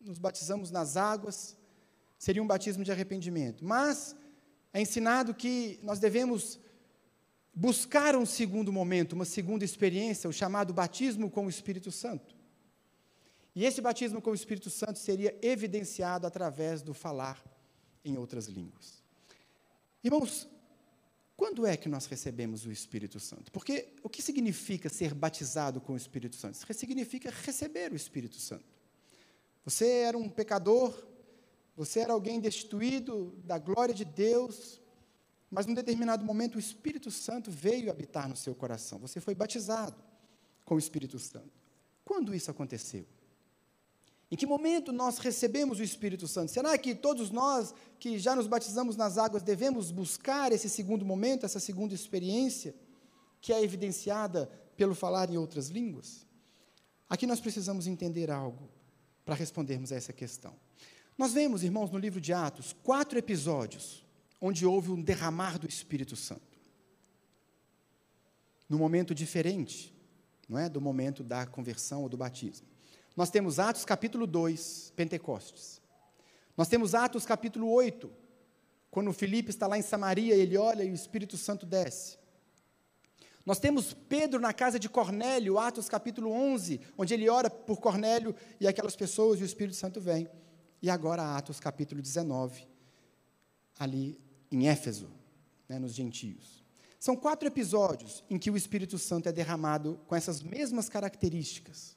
nos 0.00 0.18
batizamos 0.18 0.70
nas 0.70 0.96
águas, 0.96 1.56
seria 2.18 2.42
um 2.42 2.46
batismo 2.46 2.84
de 2.84 2.90
arrependimento. 2.90 3.64
Mas 3.64 4.16
é 4.72 4.80
ensinado 4.80 5.32
que 5.32 5.78
nós 5.82 5.98
devemos 5.98 6.58
buscar 7.54 8.16
um 8.16 8.26
segundo 8.26 8.72
momento, 8.72 9.12
uma 9.12 9.24
segunda 9.24 9.64
experiência, 9.64 10.28
o 10.28 10.32
chamado 10.32 10.74
batismo 10.74 11.30
com 11.30 11.46
o 11.46 11.50
Espírito 11.50 11.92
Santo. 11.92 12.34
E 13.54 13.64
esse 13.64 13.80
batismo 13.80 14.20
com 14.20 14.30
o 14.30 14.34
Espírito 14.34 14.68
Santo 14.68 14.98
seria 14.98 15.38
evidenciado 15.40 16.26
através 16.26 16.82
do 16.82 16.92
falar 16.92 17.42
em 18.04 18.18
outras 18.18 18.46
línguas. 18.46 19.02
Irmãos, 20.02 20.48
quando 21.36 21.66
é 21.66 21.76
que 21.76 21.88
nós 21.88 22.06
recebemos 22.06 22.66
o 22.66 22.72
Espírito 22.72 23.18
Santo? 23.20 23.50
Porque 23.52 23.94
o 24.02 24.08
que 24.08 24.22
significa 24.22 24.88
ser 24.88 25.14
batizado 25.14 25.80
com 25.80 25.94
o 25.94 25.96
Espírito 25.96 26.36
Santo? 26.36 26.54
Isso 26.54 26.66
significa 26.74 27.30
receber 27.30 27.92
o 27.92 27.96
Espírito 27.96 28.36
Santo. 28.36 28.64
Você 29.64 29.88
era 29.88 30.18
um 30.18 30.28
pecador, 30.28 30.94
você 31.76 32.00
era 32.00 32.12
alguém 32.12 32.40
destituído 32.40 33.34
da 33.44 33.58
glória 33.58 33.94
de 33.94 34.04
Deus, 34.04 34.80
mas 35.50 35.66
num 35.66 35.74
determinado 35.74 36.24
momento 36.24 36.56
o 36.56 36.60
Espírito 36.60 37.10
Santo 37.10 37.50
veio 37.50 37.90
habitar 37.90 38.28
no 38.28 38.36
seu 38.36 38.54
coração. 38.54 38.98
Você 38.98 39.20
foi 39.20 39.34
batizado 39.34 39.96
com 40.64 40.74
o 40.74 40.78
Espírito 40.78 41.18
Santo. 41.18 41.50
Quando 42.04 42.34
isso 42.34 42.50
aconteceu? 42.50 43.06
Em 44.34 44.36
que 44.36 44.46
momento 44.46 44.92
nós 44.92 45.18
recebemos 45.18 45.78
o 45.78 45.82
Espírito 45.84 46.26
Santo? 46.26 46.50
Será 46.50 46.76
que 46.76 46.92
todos 46.92 47.30
nós 47.30 47.72
que 48.00 48.18
já 48.18 48.34
nos 48.34 48.48
batizamos 48.48 48.96
nas 48.96 49.16
águas 49.16 49.44
devemos 49.44 49.92
buscar 49.92 50.50
esse 50.50 50.68
segundo 50.68 51.04
momento, 51.04 51.46
essa 51.46 51.60
segunda 51.60 51.94
experiência, 51.94 52.74
que 53.40 53.52
é 53.52 53.62
evidenciada 53.62 54.50
pelo 54.76 54.92
falar 54.92 55.30
em 55.30 55.36
outras 55.36 55.68
línguas? 55.68 56.26
Aqui 57.08 57.28
nós 57.28 57.38
precisamos 57.38 57.86
entender 57.86 58.28
algo 58.28 58.68
para 59.24 59.36
respondermos 59.36 59.92
a 59.92 59.94
essa 59.94 60.12
questão. 60.12 60.52
Nós 61.16 61.32
vemos, 61.32 61.62
irmãos, 61.62 61.92
no 61.92 61.98
livro 61.98 62.20
de 62.20 62.32
Atos, 62.32 62.74
quatro 62.82 63.16
episódios 63.16 64.04
onde 64.40 64.66
houve 64.66 64.90
um 64.90 65.00
derramar 65.00 65.60
do 65.60 65.68
Espírito 65.68 66.16
Santo. 66.16 66.58
Num 68.68 68.78
momento 68.78 69.14
diferente, 69.14 69.94
não 70.48 70.58
é? 70.58 70.68
Do 70.68 70.80
momento 70.80 71.22
da 71.22 71.46
conversão 71.46 72.02
ou 72.02 72.08
do 72.08 72.16
batismo. 72.16 72.73
Nós 73.16 73.30
temos 73.30 73.58
Atos 73.58 73.84
capítulo 73.84 74.26
2, 74.26 74.92
Pentecostes. 74.96 75.80
Nós 76.56 76.68
temos 76.68 76.94
Atos 76.94 77.24
capítulo 77.24 77.70
8, 77.70 78.10
quando 78.90 79.12
Filipe 79.12 79.50
está 79.50 79.66
lá 79.66 79.78
em 79.78 79.82
Samaria, 79.82 80.34
ele 80.34 80.56
olha 80.56 80.84
e 80.84 80.90
o 80.90 80.94
Espírito 80.94 81.36
Santo 81.36 81.64
desce. 81.66 82.18
Nós 83.44 83.58
temos 83.58 83.92
Pedro 83.92 84.40
na 84.40 84.52
casa 84.52 84.78
de 84.78 84.88
Cornélio, 84.88 85.58
Atos 85.58 85.88
capítulo 85.88 86.30
11, 86.30 86.80
onde 86.96 87.12
ele 87.12 87.28
ora 87.28 87.50
por 87.50 87.78
Cornélio 87.78 88.34
e 88.58 88.66
aquelas 88.66 88.96
pessoas 88.96 89.38
e 89.38 89.42
o 89.42 89.46
Espírito 89.46 89.76
Santo 89.76 90.00
vem. 90.00 90.28
E 90.80 90.88
agora 90.88 91.36
Atos 91.36 91.60
capítulo 91.60 92.00
19, 92.00 92.66
ali 93.78 94.18
em 94.50 94.68
Éfeso, 94.68 95.10
né, 95.68 95.78
nos 95.78 95.92
gentios. 95.92 96.64
São 96.98 97.14
quatro 97.14 97.46
episódios 97.46 98.24
em 98.30 98.38
que 98.38 98.50
o 98.50 98.56
Espírito 98.56 98.98
Santo 98.98 99.28
é 99.28 99.32
derramado 99.32 100.00
com 100.06 100.16
essas 100.16 100.42
mesmas 100.42 100.88
características. 100.88 101.96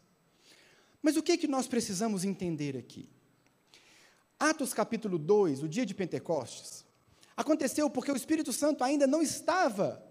Mas 1.01 1.15
o 1.15 1.23
que, 1.23 1.33
é 1.33 1.37
que 1.37 1.47
nós 1.47 1.67
precisamos 1.67 2.23
entender 2.23 2.77
aqui? 2.77 3.09
Atos 4.39 4.73
capítulo 4.73 5.17
2, 5.17 5.63
o 5.63 5.67
dia 5.67 5.85
de 5.85 5.93
Pentecostes, 5.93 6.85
aconteceu 7.35 7.89
porque 7.89 8.11
o 8.11 8.15
Espírito 8.15 8.53
Santo 8.53 8.83
ainda 8.83 9.07
não 9.07 9.21
estava 9.21 10.03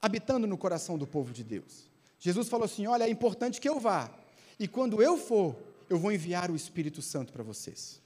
habitando 0.00 0.46
no 0.46 0.58
coração 0.58 0.98
do 0.98 1.06
povo 1.06 1.32
de 1.32 1.44
Deus. 1.44 1.88
Jesus 2.18 2.48
falou 2.48 2.64
assim: 2.64 2.86
Olha, 2.86 3.04
é 3.04 3.10
importante 3.10 3.60
que 3.60 3.68
eu 3.68 3.78
vá, 3.78 4.12
e 4.58 4.66
quando 4.66 5.02
eu 5.02 5.16
for, 5.16 5.56
eu 5.88 5.98
vou 5.98 6.12
enviar 6.12 6.50
o 6.50 6.56
Espírito 6.56 7.00
Santo 7.02 7.32
para 7.32 7.42
vocês. 7.42 8.00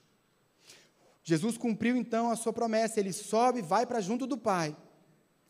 Jesus 1.23 1.59
cumpriu 1.59 1.97
então 1.97 2.31
a 2.31 2.37
sua 2.37 2.53
promessa, 2.53 3.01
ele 3.01 3.13
sobe, 3.13 3.61
vai 3.61 3.85
para 3.85 4.01
junto 4.01 4.27
do 4.27 4.39
Pai. 4.39 4.77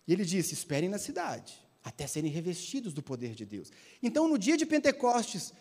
E 0.06 0.12
ele 0.12 0.24
disse: 0.24 0.54
Esperem 0.54 0.88
na 0.88 0.98
cidade, 0.98 1.60
até 1.84 2.06
serem 2.06 2.30
revestidos 2.30 2.94
do 2.94 3.02
poder 3.02 3.34
de 3.34 3.44
Deus. 3.44 3.72
Então, 4.02 4.28
no 4.28 4.38
dia 4.38 4.56
de 4.56 4.64
Pentecostes, 4.64 5.52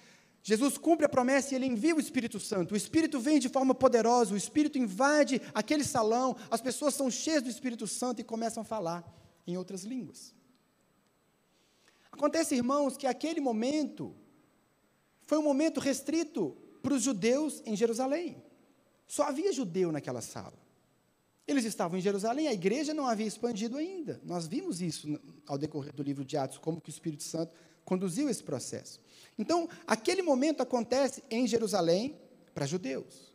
Jesus 0.47 0.77
cumpre 0.77 1.07
a 1.07 1.09
promessa 1.09 1.51
e 1.51 1.55
ele 1.55 1.65
envia 1.65 1.95
o 1.95 1.99
Espírito 1.99 2.39
Santo. 2.39 2.75
O 2.75 2.77
Espírito 2.77 3.19
vem 3.19 3.39
de 3.39 3.49
forma 3.49 3.73
poderosa, 3.73 4.31
o 4.31 4.37
Espírito 4.37 4.77
invade 4.77 5.41
aquele 5.55 5.83
salão, 5.83 6.35
as 6.51 6.61
pessoas 6.61 6.93
são 6.93 7.09
cheias 7.09 7.41
do 7.41 7.49
Espírito 7.49 7.87
Santo 7.87 8.21
e 8.21 8.23
começam 8.23 8.61
a 8.61 8.63
falar 8.63 9.03
em 9.47 9.57
outras 9.57 9.83
línguas. 9.83 10.35
Acontece, 12.11 12.53
irmãos, 12.53 12.95
que 12.95 13.07
aquele 13.07 13.41
momento 13.41 14.15
foi 15.23 15.39
um 15.39 15.41
momento 15.41 15.79
restrito 15.79 16.55
para 16.83 16.93
os 16.93 17.01
judeus 17.01 17.63
em 17.65 17.75
Jerusalém. 17.75 18.39
Só 19.07 19.23
havia 19.23 19.51
judeu 19.51 19.91
naquela 19.91 20.21
sala. 20.21 20.63
Eles 21.47 21.65
estavam 21.65 21.97
em 21.97 22.01
Jerusalém, 22.01 22.47
a 22.47 22.53
igreja 22.53 22.93
não 22.93 23.07
havia 23.07 23.25
expandido 23.25 23.77
ainda. 23.77 24.21
Nós 24.23 24.45
vimos 24.45 24.79
isso 24.79 25.19
ao 25.47 25.57
decorrer 25.57 25.91
do 25.91 26.03
livro 26.03 26.23
de 26.23 26.37
Atos, 26.37 26.59
como 26.59 26.79
que 26.79 26.89
o 26.89 26.91
Espírito 26.91 27.23
Santo 27.23 27.51
conduziu 27.85 28.27
esse 28.27 28.43
processo. 28.43 28.99
Então, 29.37 29.69
aquele 29.85 30.21
momento 30.21 30.61
acontece 30.61 31.23
em 31.29 31.47
Jerusalém 31.47 32.19
para 32.53 32.65
judeus. 32.65 33.33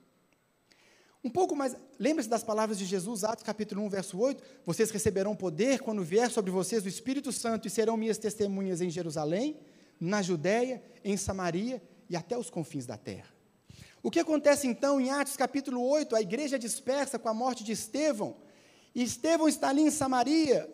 Um 1.23 1.29
pouco 1.29 1.55
mais, 1.55 1.77
lembre-se 1.99 2.31
das 2.31 2.43
palavras 2.43 2.79
de 2.79 2.87
Jesus, 2.87 3.25
Atos 3.25 3.45
capítulo 3.45 3.83
1, 3.85 3.89
verso 3.91 4.19
8: 4.19 4.43
Vocês 4.65 4.91
receberão 4.91 5.37
poder 5.37 5.81
quando 5.81 6.03
vier 6.03 6.31
sobre 6.31 6.51
vocês 6.51 6.85
o 6.85 6.89
Espírito 6.89 7.31
Santo 7.31 7.69
e 7.69 7.71
serão 7.71 7.97
minhas 7.97 8.17
testemunhas 8.17 8.81
em 8.81 8.89
Jerusalém, 8.89 9.61
na 10.01 10.23
Judéia, 10.23 10.83
em 11.05 11.17
Samaria 11.19 11.83
e 12.09 12.17
até 12.17 12.39
os 12.39 12.49
confins 12.49 12.87
da 12.87 12.97
terra. 12.97 13.29
O 14.03 14.11
que 14.11 14.19
acontece 14.19 14.67
então 14.67 14.99
em 14.99 15.11
Atos 15.11 15.37
capítulo 15.37 15.87
8? 15.87 16.17
A 16.17 16.23
igreja 16.23 16.59
dispersa 16.59 17.19
com 17.19 17.29
a 17.29 17.35
morte 17.35 17.63
de 17.63 17.73
Estevão, 17.73 18.37
e 18.95 19.03
Estevão 19.03 19.47
está 19.47 19.69
ali 19.69 19.83
em 19.83 19.91
Samaria, 19.91 20.69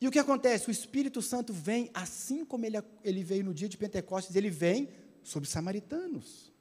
e 0.00 0.08
o 0.08 0.10
que 0.10 0.18
acontece? 0.18 0.68
O 0.68 0.70
Espírito 0.70 1.22
Santo 1.22 1.52
vem, 1.52 1.90
assim 1.94 2.44
como 2.44 2.66
ele, 2.66 2.76
ele 3.02 3.22
veio 3.22 3.44
no 3.44 3.54
dia 3.54 3.68
de 3.68 3.76
Pentecostes, 3.76 4.36
ele 4.36 4.50
vem 4.50 4.88
sobre 5.22 5.48
samaritanos. 5.48 6.52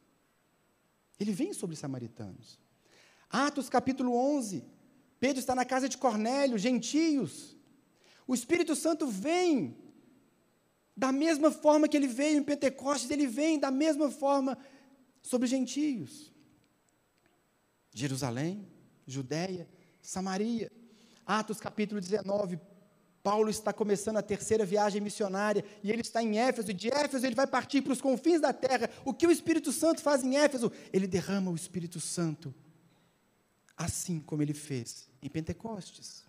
Ele 1.19 1.31
vem 1.31 1.53
sobre 1.53 1.75
samaritanos. 1.75 2.59
Atos 3.29 3.69
capítulo 3.69 4.15
11. 4.15 4.63
Pedro 5.19 5.39
está 5.39 5.55
na 5.55 5.65
casa 5.65 5.89
de 5.89 5.97
Cornélio, 5.97 6.57
gentios. 6.57 7.55
O 8.27 8.33
Espírito 8.33 8.75
Santo 8.75 9.07
vem 9.07 9.77
da 10.95 11.11
mesma 11.11 11.51
forma 11.51 11.87
que 11.87 11.97
ele 11.97 12.07
veio 12.07 12.37
em 12.37 12.43
Pentecostes, 12.43 13.09
ele 13.09 13.25
vem 13.25 13.59
da 13.59 13.71
mesma 13.71 14.11
forma 14.11 14.57
sobre 15.21 15.47
gentios. 15.47 16.31
Jerusalém, 17.93 18.67
Judéia, 19.05 19.67
Samaria. 20.01 20.71
Atos 21.25 21.59
capítulo 21.59 22.01
19, 22.01 22.59
Paulo 23.23 23.49
está 23.49 23.71
começando 23.71 24.17
a 24.17 24.21
terceira 24.21 24.65
viagem 24.65 24.99
missionária 24.99 25.63
e 25.81 25.89
ele 25.89 26.01
está 26.01 26.21
em 26.21 26.37
Éfeso, 26.37 26.73
de 26.73 26.89
Éfeso 26.89 27.25
ele 27.25 27.33
vai 27.33 27.47
partir 27.47 27.81
para 27.81 27.93
os 27.93 28.01
confins 28.01 28.41
da 28.41 28.51
terra. 28.51 28.89
O 29.05 29.13
que 29.13 29.25
o 29.25 29.31
Espírito 29.31 29.71
Santo 29.71 30.01
faz 30.01 30.25
em 30.25 30.35
Éfeso? 30.35 30.69
Ele 30.91 31.07
derrama 31.07 31.49
o 31.49 31.55
Espírito 31.55 32.01
Santo, 32.01 32.53
assim 33.77 34.19
como 34.19 34.41
ele 34.41 34.53
fez 34.53 35.07
em 35.21 35.29
Pentecostes. 35.29 36.25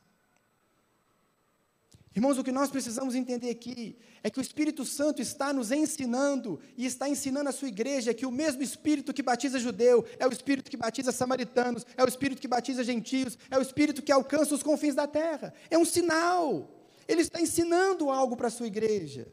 Irmãos, 2.15 2.39
o 2.39 2.45
que 2.45 2.53
nós 2.53 2.71
precisamos 2.71 3.17
entender 3.17 3.51
aqui 3.51 3.99
é 4.23 4.31
que 4.31 4.39
o 4.39 4.41
Espírito 4.41 4.85
Santo 4.85 5.21
está 5.21 5.53
nos 5.53 5.73
ensinando 5.73 6.61
e 6.77 6.87
está 6.87 7.09
ensinando 7.09 7.49
a 7.49 7.53
sua 7.53 7.67
igreja 7.67 8.15
que 8.15 8.25
o 8.25 8.31
mesmo 8.31 8.63
Espírito 8.63 9.13
que 9.13 9.21
batiza 9.21 9.59
judeu 9.59 10.07
é 10.17 10.29
o 10.29 10.33
Espírito 10.33 10.71
que 10.71 10.77
batiza 10.77 11.11
samaritanos, 11.11 11.85
é 11.97 12.05
o 12.05 12.09
Espírito 12.09 12.41
que 12.41 12.47
batiza 12.47 12.85
gentios, 12.85 13.37
é 13.51 13.59
o 13.59 13.63
Espírito 13.63 14.01
que 14.01 14.13
alcança 14.13 14.55
os 14.55 14.63
confins 14.63 14.95
da 14.95 15.09
terra. 15.09 15.53
É 15.69 15.77
um 15.77 15.85
sinal. 15.85 16.84
Ele 17.07 17.23
está 17.23 17.41
ensinando 17.41 18.11
algo 18.11 18.37
para 18.37 18.49
a 18.49 18.51
sua 18.51 18.67
igreja. 18.67 19.27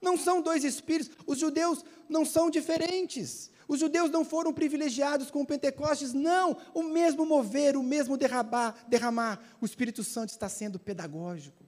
Não 0.00 0.16
são 0.16 0.42
dois 0.42 0.64
espíritos, 0.64 1.16
os 1.26 1.38
judeus 1.38 1.84
não 2.08 2.24
são 2.24 2.50
diferentes. 2.50 3.50
Os 3.66 3.80
judeus 3.80 4.10
não 4.10 4.24
foram 4.24 4.52
privilegiados 4.52 5.30
com 5.30 5.40
o 5.40 5.46
Pentecostes, 5.46 6.12
não. 6.12 6.56
O 6.74 6.82
mesmo 6.82 7.24
mover, 7.24 7.76
o 7.76 7.82
mesmo 7.82 8.16
derramar, 8.16 8.84
derramar. 8.86 9.42
O 9.60 9.64
Espírito 9.64 10.04
Santo 10.04 10.30
está 10.30 10.48
sendo 10.48 10.78
pedagógico. 10.78 11.64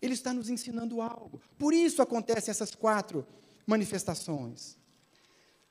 Ele 0.00 0.14
está 0.14 0.32
nos 0.32 0.48
ensinando 0.48 1.02
algo. 1.02 1.40
Por 1.58 1.74
isso 1.74 2.00
acontecem 2.00 2.50
essas 2.50 2.74
quatro 2.74 3.26
manifestações. 3.66 4.78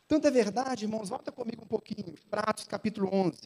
Tanto 0.07 0.27
é 0.27 0.31
verdade, 0.31 0.85
irmãos, 0.85 1.09
volta 1.09 1.31
comigo 1.31 1.63
um 1.63 1.67
pouquinho 1.67 2.15
para 2.29 2.41
Atos 2.41 2.65
capítulo 2.65 3.09
11. 3.11 3.37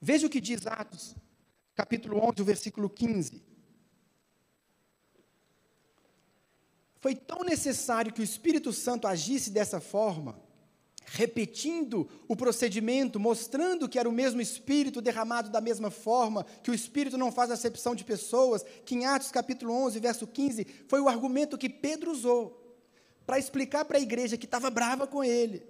Veja 0.00 0.26
o 0.26 0.30
que 0.30 0.40
diz 0.40 0.66
Atos 0.66 1.14
capítulo 1.74 2.18
11, 2.18 2.42
o 2.42 2.44
versículo 2.44 2.88
15. 2.88 3.42
Foi 7.02 7.16
tão 7.16 7.42
necessário 7.42 8.12
que 8.12 8.20
o 8.20 8.24
Espírito 8.24 8.72
Santo 8.72 9.08
agisse 9.08 9.50
dessa 9.50 9.80
forma, 9.80 10.38
repetindo 11.04 12.08
o 12.28 12.36
procedimento, 12.36 13.18
mostrando 13.18 13.88
que 13.88 13.98
era 13.98 14.08
o 14.08 14.12
mesmo 14.12 14.40
Espírito 14.40 15.02
derramado 15.02 15.50
da 15.50 15.60
mesma 15.60 15.90
forma, 15.90 16.46
que 16.62 16.70
o 16.70 16.74
Espírito 16.74 17.18
não 17.18 17.32
faz 17.32 17.50
acepção 17.50 17.96
de 17.96 18.04
pessoas, 18.04 18.64
que 18.86 18.94
em 18.94 19.04
Atos 19.04 19.32
capítulo 19.32 19.74
11, 19.74 19.98
verso 19.98 20.28
15, 20.28 20.64
foi 20.86 21.00
o 21.00 21.08
argumento 21.08 21.58
que 21.58 21.68
Pedro 21.68 22.12
usou 22.12 22.78
para 23.26 23.36
explicar 23.36 23.84
para 23.84 23.98
a 23.98 24.00
igreja 24.00 24.36
que 24.36 24.44
estava 24.44 24.70
brava 24.70 25.04
com 25.04 25.24
ele. 25.24 25.66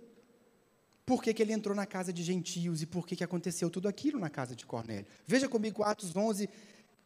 Por 1.07 1.23
que, 1.23 1.33
que, 1.33 1.43
ele 1.43 1.55
entrou 1.55 1.75
na 1.75 1.87
casa 1.87 2.13
de 2.13 2.23
gentios 2.23 2.83
e 2.83 2.87
por 2.87 3.07
que, 3.07 3.17
que 3.17 3.25
aconteceu 3.25 3.71
tudo 3.71 3.89
aquilo 3.89 4.21
na 4.21 4.29
casa 4.29 4.55
de 4.55 4.67
Cornélio? 4.67 5.07
Veja 5.27 5.49
comigo 5.49 5.83
Atos 5.83 6.15
11, 6.15 6.47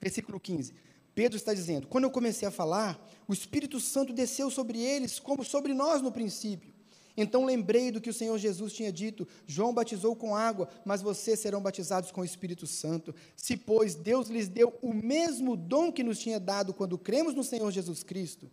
versículo 0.01 0.41
15. 0.41 0.75
Pedro 1.17 1.39
está 1.39 1.55
dizendo: 1.55 1.89
quando 1.89 2.05
eu 2.05 2.11
comecei 2.11 2.47
a 2.47 2.51
falar, 2.51 3.03
o 3.27 3.33
Espírito 3.33 3.81
Santo 3.81 4.13
desceu 4.13 4.51
sobre 4.51 4.79
eles, 4.79 5.19
como 5.19 5.43
sobre 5.43 5.73
nós 5.73 6.03
no 6.03 6.13
princípio. 6.13 6.75
Então 7.17 7.47
lembrei 7.47 7.91
do 7.91 8.03
que 8.03 8.11
o 8.11 8.15
Senhor 8.15 8.37
Jesus 8.37 8.75
tinha 8.75 8.93
dito: 8.93 9.27
João 9.47 9.73
batizou 9.73 10.15
com 10.15 10.37
água, 10.37 10.69
mas 10.85 11.01
vocês 11.01 11.41
serão 11.41 11.63
batizados 11.63 12.13
com 12.13 12.21
o 12.21 12.25
Espírito 12.25 12.67
Santo. 12.67 13.15
Se, 13.35 13.57
pois, 13.57 13.95
Deus 13.95 14.29
lhes 14.29 14.47
deu 14.47 14.79
o 14.83 14.93
mesmo 14.93 15.57
dom 15.57 15.91
que 15.91 16.05
nos 16.05 16.19
tinha 16.19 16.39
dado 16.39 16.75
quando 16.75 16.99
cremos 16.99 17.35
no 17.35 17.43
Senhor 17.43 17.71
Jesus 17.71 18.03
Cristo, 18.03 18.51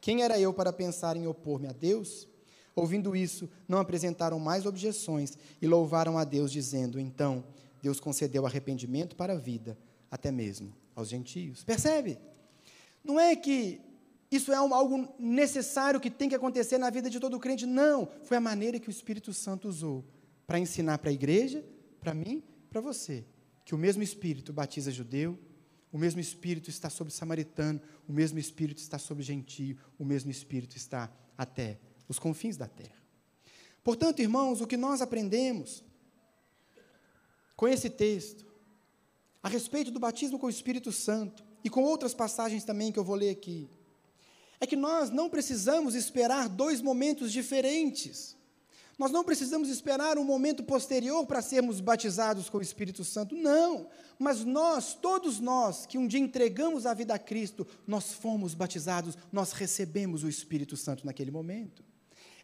quem 0.00 0.22
era 0.22 0.40
eu 0.40 0.54
para 0.54 0.72
pensar 0.72 1.18
em 1.18 1.26
opor-me 1.26 1.68
a 1.68 1.72
Deus? 1.72 2.26
Ouvindo 2.74 3.14
isso, 3.14 3.46
não 3.68 3.78
apresentaram 3.78 4.38
mais 4.38 4.64
objeções 4.64 5.36
e 5.60 5.66
louvaram 5.66 6.16
a 6.16 6.24
Deus, 6.24 6.50
dizendo: 6.50 6.98
Então, 6.98 7.44
Deus 7.82 8.00
concedeu 8.00 8.46
arrependimento 8.46 9.14
para 9.14 9.34
a 9.34 9.38
vida, 9.38 9.76
até 10.10 10.32
mesmo 10.32 10.85
aos 10.96 11.08
gentios. 11.08 11.62
Percebe? 11.62 12.18
Não 13.04 13.20
é 13.20 13.36
que 13.36 13.80
isso 14.30 14.50
é 14.52 14.56
algo 14.56 15.14
necessário 15.18 16.00
que 16.00 16.10
tem 16.10 16.28
que 16.28 16.34
acontecer 16.34 16.78
na 16.78 16.90
vida 16.90 17.08
de 17.08 17.20
todo 17.20 17.38
crente. 17.38 17.64
Não. 17.66 18.08
Foi 18.24 18.36
a 18.36 18.40
maneira 18.40 18.80
que 18.80 18.88
o 18.88 18.90
Espírito 18.90 19.32
Santo 19.32 19.68
usou 19.68 20.04
para 20.46 20.58
ensinar 20.58 20.98
para 20.98 21.10
a 21.10 21.12
igreja, 21.12 21.64
para 22.00 22.14
mim, 22.14 22.42
para 22.70 22.80
você, 22.80 23.24
que 23.64 23.74
o 23.74 23.78
mesmo 23.78 24.02
Espírito 24.02 24.52
batiza 24.52 24.90
judeu, 24.90 25.38
o 25.92 25.98
mesmo 25.98 26.20
Espírito 26.20 26.70
está 26.70 26.90
sobre 26.90 27.12
samaritano, 27.12 27.80
o 28.08 28.12
mesmo 28.12 28.38
Espírito 28.38 28.78
está 28.78 28.98
sobre 28.98 29.22
gentio, 29.22 29.76
o 29.98 30.04
mesmo 30.04 30.30
Espírito 30.30 30.76
está 30.76 31.12
até 31.36 31.78
os 32.08 32.18
confins 32.18 32.56
da 32.56 32.66
terra. 32.66 32.96
Portanto, 33.82 34.20
irmãos, 34.20 34.60
o 34.60 34.66
que 34.66 34.76
nós 34.76 35.00
aprendemos 35.00 35.84
com 37.56 37.68
esse 37.68 37.88
texto 37.88 38.45
a 39.46 39.48
respeito 39.48 39.92
do 39.92 40.00
batismo 40.00 40.40
com 40.40 40.48
o 40.48 40.50
Espírito 40.50 40.90
Santo 40.90 41.44
e 41.62 41.70
com 41.70 41.84
outras 41.84 42.12
passagens 42.12 42.64
também 42.64 42.90
que 42.90 42.98
eu 42.98 43.04
vou 43.04 43.14
ler 43.14 43.30
aqui, 43.30 43.70
é 44.58 44.66
que 44.66 44.74
nós 44.74 45.08
não 45.08 45.30
precisamos 45.30 45.94
esperar 45.94 46.48
dois 46.48 46.82
momentos 46.82 47.30
diferentes. 47.30 48.36
Nós 48.98 49.12
não 49.12 49.22
precisamos 49.22 49.68
esperar 49.68 50.18
um 50.18 50.24
momento 50.24 50.64
posterior 50.64 51.24
para 51.26 51.40
sermos 51.40 51.80
batizados 51.80 52.50
com 52.50 52.58
o 52.58 52.62
Espírito 52.62 53.04
Santo, 53.04 53.36
não. 53.36 53.86
Mas 54.18 54.44
nós, 54.44 54.94
todos 54.94 55.38
nós 55.38 55.86
que 55.86 55.96
um 55.96 56.08
dia 56.08 56.18
entregamos 56.18 56.84
a 56.84 56.92
vida 56.92 57.14
a 57.14 57.18
Cristo, 57.18 57.64
nós 57.86 58.14
fomos 58.14 58.52
batizados, 58.52 59.16
nós 59.30 59.52
recebemos 59.52 60.24
o 60.24 60.28
Espírito 60.28 60.76
Santo 60.76 61.06
naquele 61.06 61.30
momento. 61.30 61.84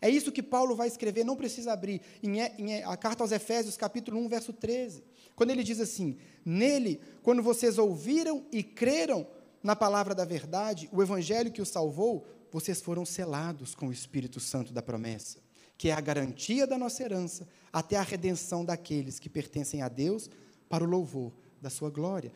É 0.01 0.09
isso 0.09 0.31
que 0.31 0.43
Paulo 0.43 0.77
vai 0.77 0.87
escrever, 0.87 1.25
não 1.25 1.35
precisa 1.35 1.73
abrir, 1.73 2.01
em, 2.23 2.39
em 2.39 2.85
a 2.85 2.97
carta 2.97 3.25
aos 3.25 3.33
Efésios, 3.33 3.77
capítulo 3.77 4.21
1, 4.21 4.29
verso 4.29 4.53
13. 4.53 5.03
Quando 5.37 5.51
ele 5.51 5.63
diz 5.63 5.81
assim: 5.81 6.17
Nele, 6.45 7.01
quando 7.23 7.43
vocês 7.43 7.79
ouviram 7.79 8.45
e 8.53 8.63
creram 8.63 9.27
na 9.63 9.77
palavra 9.77 10.15
da 10.15 10.25
verdade, 10.25 10.89
o 10.93 11.03
evangelho 11.03 11.53
que 11.53 11.63
os 11.63 11.69
salvou, 11.69 12.27
vocês 12.51 12.81
foram 12.81 13.05
selados 13.05 13.75
com 13.75 13.89
o 13.89 13.93
Espírito 13.93 14.41
Santo 14.41 14.73
da 14.73 14.83
promessa, 14.83 15.39
que 15.79 15.89
é 15.89 15.93
a 15.93 16.01
garantia 16.01 16.67
da 16.67 16.77
nossa 16.77 17.03
herança 17.03 17.49
até 17.73 17.97
a 17.97 18.03
redenção 18.03 18.65
daqueles 18.65 19.19
que 19.19 19.29
pertencem 19.29 19.83
a 19.83 19.89
Deus 19.89 20.29
para 20.69 20.85
o 20.85 20.87
louvor 20.87 21.33
da 21.61 21.71
sua 21.71 21.91
glória. 21.91 22.33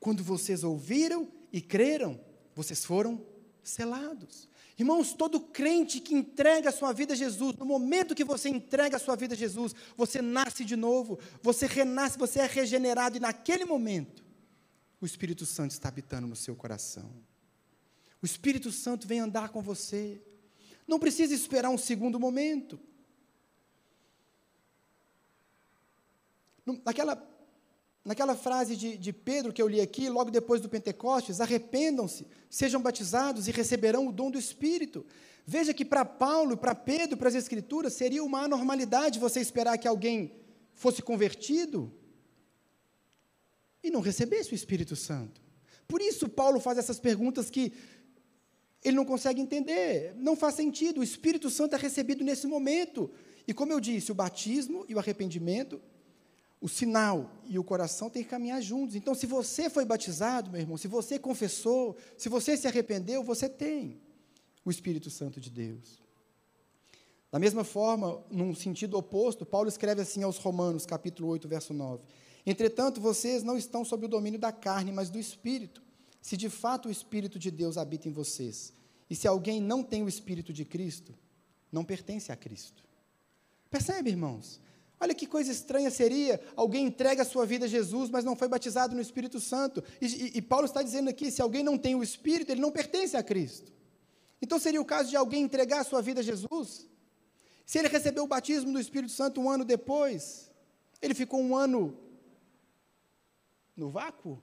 Quando 0.00 0.24
vocês 0.24 0.64
ouviram 0.64 1.28
e 1.52 1.60
creram, 1.60 2.18
vocês 2.54 2.84
foram 2.84 3.20
selados. 3.64 4.48
Irmãos, 4.78 5.12
todo 5.12 5.40
crente 5.40 6.00
que 6.00 6.14
entrega 6.14 6.68
a 6.68 6.72
sua 6.72 6.92
vida 6.92 7.14
a 7.14 7.16
Jesus, 7.16 7.56
no 7.56 7.64
momento 7.64 8.14
que 8.14 8.24
você 8.24 8.48
entrega 8.48 8.96
a 8.96 9.00
sua 9.00 9.14
vida 9.14 9.34
a 9.34 9.36
Jesus, 9.36 9.74
você 9.96 10.20
nasce 10.20 10.64
de 10.64 10.76
novo, 10.76 11.18
você 11.42 11.66
renasce, 11.66 12.18
você 12.18 12.40
é 12.40 12.46
regenerado, 12.46 13.16
e 13.16 13.20
naquele 13.20 13.64
momento, 13.64 14.24
o 15.00 15.06
Espírito 15.06 15.46
Santo 15.46 15.70
está 15.70 15.88
habitando 15.88 16.26
no 16.26 16.34
seu 16.34 16.56
coração. 16.56 17.10
O 18.20 18.26
Espírito 18.26 18.72
Santo 18.72 19.06
vem 19.06 19.20
andar 19.20 19.50
com 19.50 19.60
você. 19.60 20.20
Não 20.88 20.98
precisa 20.98 21.34
esperar 21.34 21.68
um 21.68 21.78
segundo 21.78 22.18
momento. 22.18 22.80
Naquela, 26.84 27.16
naquela 28.04 28.36
frase 28.36 28.76
de, 28.76 28.98
de 28.98 29.12
Pedro 29.12 29.52
que 29.52 29.62
eu 29.62 29.68
li 29.68 29.80
aqui, 29.80 30.08
logo 30.08 30.30
depois 30.30 30.60
do 30.60 30.68
Pentecostes, 30.68 31.40
arrependam-se, 31.40 32.26
sejam 32.50 32.80
batizados 32.80 33.48
e 33.48 33.50
receberão 33.50 34.06
o 34.06 34.12
dom 34.12 34.30
do 34.30 34.38
Espírito. 34.38 35.06
Veja 35.46 35.72
que 35.72 35.84
para 35.84 36.04
Paulo, 36.04 36.56
para 36.56 36.74
Pedro, 36.74 37.16
para 37.16 37.28
as 37.28 37.34
Escrituras, 37.34 37.94
seria 37.94 38.22
uma 38.22 38.42
anormalidade 38.42 39.18
você 39.18 39.40
esperar 39.40 39.78
que 39.78 39.88
alguém 39.88 40.32
fosse 40.74 41.00
convertido 41.00 41.92
e 43.82 43.90
não 43.90 44.00
recebesse 44.00 44.52
o 44.52 44.54
Espírito 44.54 44.96
Santo. 44.96 45.40
Por 45.86 46.00
isso, 46.00 46.28
Paulo 46.28 46.60
faz 46.60 46.78
essas 46.78 46.98
perguntas 46.98 47.50
que 47.50 47.72
ele 48.82 48.96
não 48.96 49.04
consegue 49.04 49.40
entender, 49.40 50.14
não 50.16 50.36
faz 50.36 50.54
sentido. 50.54 51.00
O 51.00 51.04
Espírito 51.04 51.48
Santo 51.48 51.74
é 51.74 51.78
recebido 51.78 52.22
nesse 52.22 52.46
momento. 52.46 53.10
E 53.46 53.54
como 53.54 53.72
eu 53.72 53.80
disse, 53.80 54.12
o 54.12 54.14
batismo 54.14 54.84
e 54.88 54.94
o 54.94 54.98
arrependimento, 54.98 55.80
o 56.60 56.68
sinal 56.68 57.30
e 57.44 57.58
o 57.58 57.64
coração 57.64 58.08
têm 58.08 58.22
que 58.22 58.30
caminhar 58.30 58.62
juntos. 58.62 58.96
Então, 58.96 59.14
se 59.14 59.26
você 59.26 59.68
foi 59.68 59.84
batizado, 59.84 60.50
meu 60.50 60.60
irmão, 60.60 60.76
se 60.76 60.88
você 60.88 61.18
confessou, 61.18 61.96
se 62.16 62.28
você 62.28 62.56
se 62.56 62.66
arrependeu, 62.66 63.22
você 63.22 63.48
tem 63.48 64.00
o 64.64 64.70
Espírito 64.70 65.10
Santo 65.10 65.40
de 65.40 65.50
Deus. 65.50 66.02
Da 67.30 67.38
mesma 67.38 67.64
forma, 67.64 68.22
num 68.30 68.54
sentido 68.54 68.96
oposto, 68.96 69.44
Paulo 69.44 69.68
escreve 69.68 70.00
assim 70.00 70.22
aos 70.22 70.38
Romanos, 70.38 70.86
capítulo 70.86 71.28
8, 71.28 71.48
verso 71.48 71.74
9: 71.74 72.02
Entretanto, 72.46 73.00
vocês 73.00 73.42
não 73.42 73.56
estão 73.56 73.84
sob 73.84 74.06
o 74.06 74.08
domínio 74.08 74.38
da 74.38 74.52
carne, 74.52 74.92
mas 74.92 75.10
do 75.10 75.18
Espírito, 75.18 75.82
se 76.22 76.36
de 76.36 76.48
fato 76.48 76.88
o 76.88 76.90
Espírito 76.92 77.38
de 77.38 77.50
Deus 77.50 77.76
habita 77.76 78.08
em 78.08 78.12
vocês. 78.12 78.72
E 79.10 79.16
se 79.16 79.26
alguém 79.26 79.60
não 79.60 79.82
tem 79.82 80.02
o 80.02 80.08
Espírito 80.08 80.52
de 80.52 80.64
Cristo, 80.64 81.14
não 81.70 81.84
pertence 81.84 82.30
a 82.30 82.36
Cristo. 82.36 82.84
Percebe, 83.68 84.10
irmãos? 84.10 84.60
Olha 85.04 85.14
que 85.14 85.26
coisa 85.26 85.52
estranha 85.52 85.90
seria 85.90 86.40
alguém 86.56 86.86
entrega 86.86 87.20
a 87.20 87.26
sua 87.26 87.44
vida 87.44 87.66
a 87.66 87.68
Jesus, 87.68 88.08
mas 88.08 88.24
não 88.24 88.34
foi 88.34 88.48
batizado 88.48 88.94
no 88.94 89.02
Espírito 89.02 89.38
Santo. 89.38 89.84
E, 90.00 90.06
e, 90.06 90.38
e 90.38 90.40
Paulo 90.40 90.64
está 90.64 90.82
dizendo 90.82 91.10
aqui: 91.10 91.30
se 91.30 91.42
alguém 91.42 91.62
não 91.62 91.76
tem 91.76 91.94
o 91.94 92.02
Espírito, 92.02 92.50
ele 92.50 92.62
não 92.62 92.72
pertence 92.72 93.14
a 93.14 93.22
Cristo. 93.22 93.70
Então 94.40 94.58
seria 94.58 94.80
o 94.80 94.84
caso 94.84 95.10
de 95.10 95.16
alguém 95.16 95.42
entregar 95.42 95.80
a 95.80 95.84
sua 95.84 96.00
vida 96.00 96.20
a 96.20 96.24
Jesus? 96.24 96.88
Se 97.66 97.78
ele 97.78 97.88
recebeu 97.88 98.24
o 98.24 98.26
batismo 98.26 98.72
do 98.72 98.80
Espírito 98.80 99.12
Santo 99.12 99.42
um 99.42 99.50
ano 99.50 99.62
depois, 99.62 100.50
ele 101.02 101.12
ficou 101.12 101.38
um 101.38 101.54
ano 101.54 101.94
no 103.76 103.90
vácuo? 103.90 104.42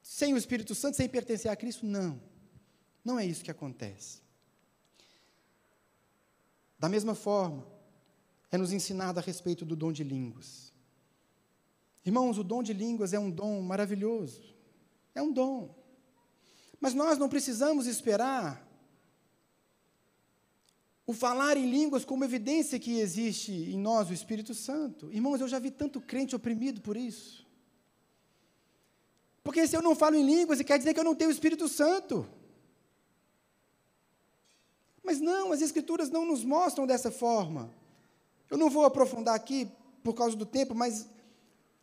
Sem 0.00 0.32
o 0.32 0.38
Espírito 0.38 0.74
Santo, 0.74 0.96
sem 0.96 1.10
pertencer 1.10 1.50
a 1.50 1.56
Cristo? 1.56 1.84
Não. 1.84 2.18
Não 3.04 3.18
é 3.18 3.26
isso 3.26 3.44
que 3.44 3.50
acontece. 3.50 4.22
Da 6.78 6.88
mesma 6.88 7.14
forma, 7.14 7.73
é 8.54 8.56
nos 8.56 8.72
ensinado 8.72 9.18
a 9.18 9.22
respeito 9.22 9.64
do 9.64 9.74
dom 9.74 9.90
de 9.90 10.04
línguas. 10.04 10.72
Irmãos, 12.06 12.38
o 12.38 12.44
dom 12.44 12.62
de 12.62 12.72
línguas 12.72 13.12
é 13.12 13.18
um 13.18 13.28
dom 13.28 13.60
maravilhoso. 13.60 14.54
É 15.12 15.20
um 15.20 15.32
dom. 15.32 15.74
Mas 16.78 16.94
nós 16.94 17.18
não 17.18 17.28
precisamos 17.28 17.88
esperar 17.88 18.64
o 21.04 21.12
falar 21.12 21.56
em 21.56 21.68
línguas 21.68 22.04
como 22.04 22.24
evidência 22.24 22.78
que 22.78 23.00
existe 23.00 23.50
em 23.50 23.76
nós 23.76 24.08
o 24.08 24.14
Espírito 24.14 24.54
Santo. 24.54 25.12
Irmãos, 25.12 25.40
eu 25.40 25.48
já 25.48 25.58
vi 25.58 25.72
tanto 25.72 26.00
crente 26.00 26.36
oprimido 26.36 26.80
por 26.80 26.96
isso. 26.96 27.44
Porque 29.42 29.66
se 29.66 29.76
eu 29.76 29.82
não 29.82 29.96
falo 29.96 30.14
em 30.14 30.24
línguas, 30.24 30.62
quer 30.62 30.78
dizer 30.78 30.94
que 30.94 31.00
eu 31.00 31.04
não 31.04 31.16
tenho 31.16 31.30
o 31.30 31.34
Espírito 31.34 31.68
Santo. 31.68 32.24
Mas 35.02 35.20
não, 35.20 35.50
as 35.50 35.60
Escrituras 35.60 36.08
não 36.08 36.24
nos 36.24 36.44
mostram 36.44 36.86
dessa 36.86 37.10
forma. 37.10 37.82
Eu 38.54 38.58
não 38.58 38.70
vou 38.70 38.84
aprofundar 38.84 39.34
aqui 39.34 39.68
por 40.00 40.14
causa 40.14 40.36
do 40.36 40.46
tempo, 40.46 40.76
mas 40.76 41.08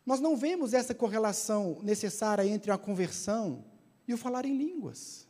nós 0.06 0.20
não 0.20 0.34
vemos 0.34 0.72
essa 0.72 0.94
correlação 0.94 1.78
necessária 1.82 2.46
entre 2.46 2.70
a 2.70 2.78
conversão 2.78 3.62
e 4.08 4.14
o 4.14 4.16
falar 4.16 4.46
em 4.46 4.56
línguas. 4.56 5.28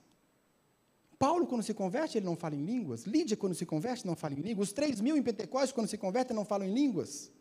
Paulo, 1.18 1.44
quando 1.44 1.64
se 1.64 1.74
converte, 1.74 2.16
ele 2.16 2.26
não 2.26 2.36
fala 2.36 2.54
em 2.54 2.64
línguas. 2.64 3.06
Lídia, 3.06 3.36
quando 3.36 3.56
se 3.56 3.66
converte, 3.66 4.06
não 4.06 4.14
fala 4.14 4.34
em 4.34 4.40
línguas. 4.40 4.68
Os 4.68 4.72
três 4.72 5.00
mil 5.00 5.16
em 5.16 5.22
Pentecostes, 5.22 5.72
quando 5.72 5.88
se 5.88 5.98
convertem, 5.98 6.36
não 6.36 6.44
falam 6.44 6.64
em 6.64 6.72
línguas. 6.72 7.32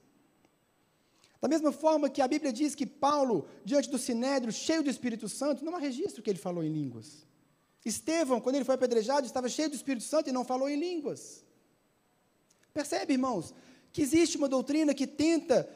Da 1.40 1.48
mesma 1.48 1.72
forma 1.72 2.10
que 2.10 2.24
a 2.24 2.28
Bíblia 2.28 2.52
diz 2.52 2.74
que 2.74 2.88
Paulo, 2.88 3.46
diante 3.64 3.88
do 3.88 4.00
sinédrio, 4.00 4.52
cheio 4.52 4.82
do 4.82 4.90
Espírito 4.90 5.30
Santo, 5.30 5.64
não 5.64 5.76
há 5.76 5.80
registro 5.80 6.24
que 6.24 6.30
ele 6.32 6.40
falou 6.40 6.64
em 6.64 6.74
línguas. 6.74 7.28
Estevão, 7.86 8.42
quando 8.42 8.56
ele 8.56 8.66
foi 8.66 8.74
apedrejado, 8.74 9.28
estava 9.28 9.48
cheio 9.48 9.70
do 9.70 9.76
Espírito 9.76 10.06
Santo 10.06 10.28
e 10.28 10.34
não 10.34 10.44
falou 10.44 10.68
em 10.68 10.80
línguas. 10.80 11.46
Percebe, 12.74 13.14
irmãos, 13.14 13.54
que 13.92 14.02
existe 14.02 14.38
uma 14.38 14.48
doutrina 14.48 14.94
que 14.94 15.06
tenta 15.06 15.70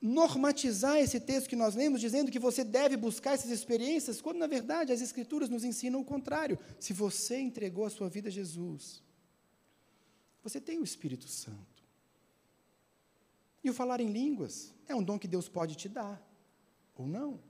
normatizar 0.00 0.98
esse 0.98 1.18
texto 1.18 1.48
que 1.48 1.56
nós 1.56 1.74
lemos, 1.74 2.00
dizendo 2.00 2.30
que 2.30 2.38
você 2.38 2.62
deve 2.62 2.96
buscar 2.96 3.32
essas 3.32 3.50
experiências, 3.50 4.20
quando 4.20 4.38
na 4.38 4.46
verdade 4.46 4.92
as 4.92 5.00
Escrituras 5.00 5.48
nos 5.48 5.64
ensinam 5.64 6.00
o 6.00 6.04
contrário. 6.04 6.58
Se 6.78 6.92
você 6.92 7.38
entregou 7.38 7.86
a 7.86 7.90
sua 7.90 8.08
vida 8.08 8.28
a 8.28 8.32
Jesus, 8.32 9.02
você 10.42 10.60
tem 10.60 10.78
o 10.78 10.84
Espírito 10.84 11.26
Santo. 11.26 11.82
E 13.62 13.70
o 13.70 13.74
falar 13.74 14.00
em 14.00 14.12
línguas 14.12 14.74
é 14.86 14.94
um 14.94 15.02
dom 15.02 15.18
que 15.18 15.28
Deus 15.28 15.48
pode 15.48 15.74
te 15.74 15.88
dar, 15.88 16.22
ou 16.94 17.06
não. 17.06 17.40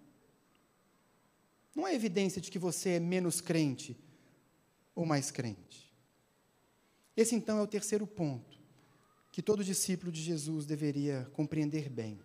Não 1.75 1.89
é 1.89 1.95
evidência 1.95 2.41
de 2.41 2.53
que 2.53 2.59
você 2.59 2.91
é 2.91 3.01
menos 3.01 3.41
crente 3.41 3.99
ou 4.95 5.05
mais 5.05 5.33
crente. 5.33 5.93
Esse 7.17 7.35
então 7.35 7.59
é 7.59 7.63
o 7.63 7.67
terceiro 7.67 8.07
ponto 8.07 8.64
que 9.35 9.43
todo 9.43 9.65
discípulo 9.65 10.13
de 10.13 10.23
Jesus 10.23 10.65
deveria 10.65 11.29
compreender 11.33 11.91
bem. 11.91 12.21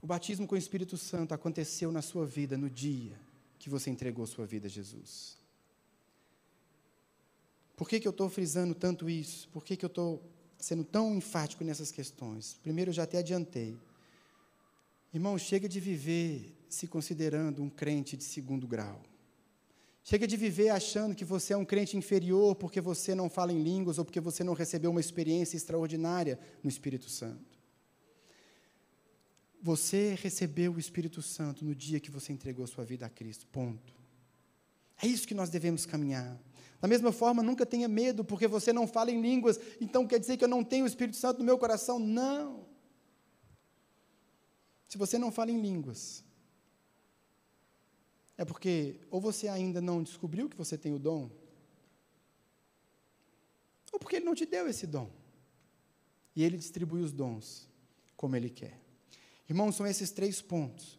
O 0.00 0.06
batismo 0.06 0.46
com 0.46 0.54
o 0.54 0.58
Espírito 0.58 0.96
Santo 0.96 1.34
aconteceu 1.34 1.92
na 1.92 2.00
sua 2.00 2.24
vida 2.24 2.56
no 2.56 2.70
dia 2.70 3.20
que 3.58 3.68
você 3.68 3.90
entregou 3.90 4.26
sua 4.26 4.46
vida 4.46 4.66
a 4.66 4.70
Jesus. 4.70 5.36
Por 7.76 7.86
que, 7.86 8.00
que 8.00 8.08
eu 8.08 8.12
estou 8.12 8.30
frisando 8.30 8.74
tanto 8.74 9.10
isso? 9.10 9.46
Por 9.50 9.62
que, 9.62 9.76
que 9.76 9.84
eu 9.84 9.88
estou 9.88 10.22
sendo 10.56 10.84
tão 10.84 11.14
enfático 11.14 11.62
nessas 11.62 11.92
questões? 11.92 12.58
Primeiro, 12.62 12.88
eu 12.88 12.94
já 12.94 13.02
até 13.02 13.18
adiantei. 13.18 13.76
Irmão, 15.12 15.36
chega 15.36 15.68
de 15.68 15.78
viver 15.78 16.56
se 16.66 16.86
considerando 16.86 17.62
um 17.62 17.68
crente 17.68 18.16
de 18.16 18.24
segundo 18.24 18.66
grau. 18.66 19.02
Chega 20.08 20.24
de 20.24 20.36
viver 20.36 20.68
achando 20.68 21.16
que 21.16 21.24
você 21.24 21.52
é 21.52 21.56
um 21.56 21.64
crente 21.64 21.96
inferior 21.96 22.54
porque 22.54 22.80
você 22.80 23.12
não 23.12 23.28
fala 23.28 23.52
em 23.52 23.60
línguas 23.60 23.98
ou 23.98 24.04
porque 24.04 24.20
você 24.20 24.44
não 24.44 24.54
recebeu 24.54 24.92
uma 24.92 25.00
experiência 25.00 25.56
extraordinária 25.56 26.38
no 26.62 26.70
Espírito 26.70 27.10
Santo. 27.10 27.58
Você 29.60 30.16
recebeu 30.22 30.74
o 30.74 30.78
Espírito 30.78 31.20
Santo 31.20 31.64
no 31.64 31.74
dia 31.74 31.98
que 31.98 32.08
você 32.08 32.32
entregou 32.32 32.64
sua 32.68 32.84
vida 32.84 33.04
a 33.04 33.08
Cristo. 33.08 33.48
Ponto. 33.48 33.96
É 35.02 35.08
isso 35.08 35.26
que 35.26 35.34
nós 35.34 35.50
devemos 35.50 35.84
caminhar. 35.84 36.40
Da 36.80 36.86
mesma 36.86 37.10
forma, 37.10 37.42
nunca 37.42 37.66
tenha 37.66 37.88
medo, 37.88 38.24
porque 38.24 38.46
você 38.46 38.72
não 38.72 38.86
fala 38.86 39.10
em 39.10 39.20
línguas, 39.20 39.58
então 39.80 40.06
quer 40.06 40.20
dizer 40.20 40.36
que 40.36 40.44
eu 40.44 40.48
não 40.48 40.62
tenho 40.62 40.84
o 40.84 40.86
Espírito 40.86 41.16
Santo 41.16 41.38
no 41.38 41.44
meu 41.44 41.58
coração. 41.58 41.98
Não. 41.98 42.64
Se 44.86 44.96
você 44.96 45.18
não 45.18 45.32
fala 45.32 45.50
em 45.50 45.60
línguas, 45.60 46.24
é 48.36 48.44
porque 48.44 49.00
ou 49.10 49.20
você 49.20 49.48
ainda 49.48 49.80
não 49.80 50.02
descobriu 50.02 50.48
que 50.48 50.56
você 50.56 50.76
tem 50.76 50.92
o 50.92 50.98
dom, 50.98 51.30
ou 53.92 53.98
porque 53.98 54.16
ele 54.16 54.24
não 54.24 54.34
te 54.34 54.44
deu 54.44 54.68
esse 54.68 54.86
dom. 54.86 55.10
E 56.34 56.44
ele 56.44 56.58
distribui 56.58 57.00
os 57.00 57.12
dons 57.12 57.66
como 58.14 58.36
ele 58.36 58.50
quer. 58.50 58.78
Irmãos, 59.48 59.74
são 59.74 59.86
esses 59.86 60.10
três 60.10 60.42
pontos 60.42 60.98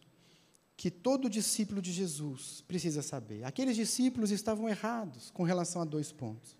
que 0.76 0.90
todo 0.90 1.28
discípulo 1.28 1.82
de 1.82 1.92
Jesus 1.92 2.60
precisa 2.66 3.02
saber. 3.02 3.44
Aqueles 3.44 3.76
discípulos 3.76 4.30
estavam 4.30 4.68
errados 4.68 5.30
com 5.30 5.42
relação 5.42 5.82
a 5.82 5.84
dois 5.84 6.12
pontos: 6.12 6.56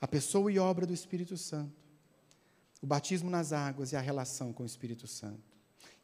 a 0.00 0.08
pessoa 0.08 0.50
e 0.50 0.58
obra 0.58 0.86
do 0.86 0.94
Espírito 0.94 1.36
Santo, 1.36 1.76
o 2.80 2.86
batismo 2.86 3.28
nas 3.30 3.52
águas 3.52 3.92
e 3.92 3.96
a 3.96 4.00
relação 4.00 4.52
com 4.52 4.62
o 4.62 4.66
Espírito 4.66 5.06
Santo. 5.06 5.42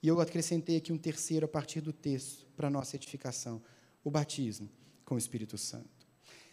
E 0.03 0.09
eu 0.09 0.21
acrescentei 0.21 0.77
aqui 0.77 0.93
um 0.93 0.99
terceiro 0.99 1.47
a 1.47 1.49
partir 1.49 1.81
do 1.81 1.93
texto 1.93 2.47
para 2.57 2.69
nossa 2.69 2.97
edificação: 2.97 3.63
o 4.05 4.11
batismo 4.11 4.71
com 5.05 5.15
o 5.15 5.19
Espírito 5.19 5.59
Santo. 5.59 6.07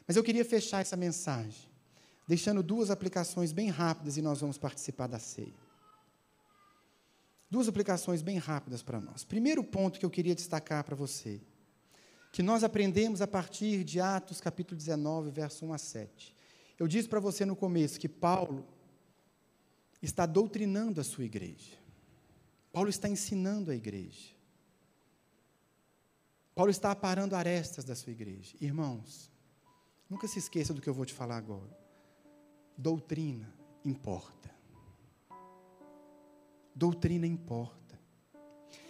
Mas 0.07 0.17
eu 0.17 0.23
queria 0.23 0.43
fechar 0.43 0.81
essa 0.81 0.97
mensagem 0.97 1.69
deixando 2.27 2.63
duas 2.63 2.89
aplicações 2.89 3.51
bem 3.51 3.69
rápidas 3.69 4.15
e 4.15 4.21
nós 4.21 4.39
vamos 4.39 4.57
participar 4.57 5.07
da 5.07 5.19
ceia. 5.19 5.53
Duas 7.49 7.67
aplicações 7.67 8.21
bem 8.21 8.37
rápidas 8.37 8.81
para 8.81 9.01
nós. 9.01 9.25
Primeiro 9.25 9.61
ponto 9.63 9.99
que 9.99 10.05
eu 10.05 10.09
queria 10.09 10.33
destacar 10.33 10.85
para 10.85 10.95
você, 10.95 11.41
que 12.31 12.41
nós 12.41 12.63
aprendemos 12.63 13.21
a 13.21 13.27
partir 13.27 13.83
de 13.83 13.99
Atos 13.99 14.39
capítulo 14.39 14.77
19, 14.77 15.29
verso 15.31 15.65
1 15.65 15.73
a 15.73 15.77
7. 15.77 16.35
Eu 16.79 16.87
disse 16.87 17.09
para 17.09 17.19
você 17.19 17.45
no 17.45 17.55
começo 17.55 17.99
que 17.99 18.07
Paulo 18.07 18.65
está 20.01 20.25
doutrinando 20.25 21.01
a 21.01 21.03
sua 21.03 21.25
igreja. 21.25 21.77
Paulo 22.71 22.89
está 22.89 23.09
ensinando 23.09 23.69
a 23.69 23.75
igreja. 23.75 24.29
Paulo 26.53 26.71
está 26.71 26.91
aparando 26.91 27.35
arestas 27.35 27.83
da 27.83 27.95
sua 27.95 28.11
igreja. 28.11 28.55
Irmãos, 28.59 29.31
Nunca 30.11 30.27
se 30.27 30.39
esqueça 30.39 30.73
do 30.73 30.81
que 30.81 30.89
eu 30.89 30.93
vou 30.93 31.05
te 31.05 31.13
falar 31.13 31.37
agora. 31.37 31.71
Doutrina 32.77 33.49
importa. 33.85 34.53
Doutrina 36.75 37.25
importa. 37.25 37.97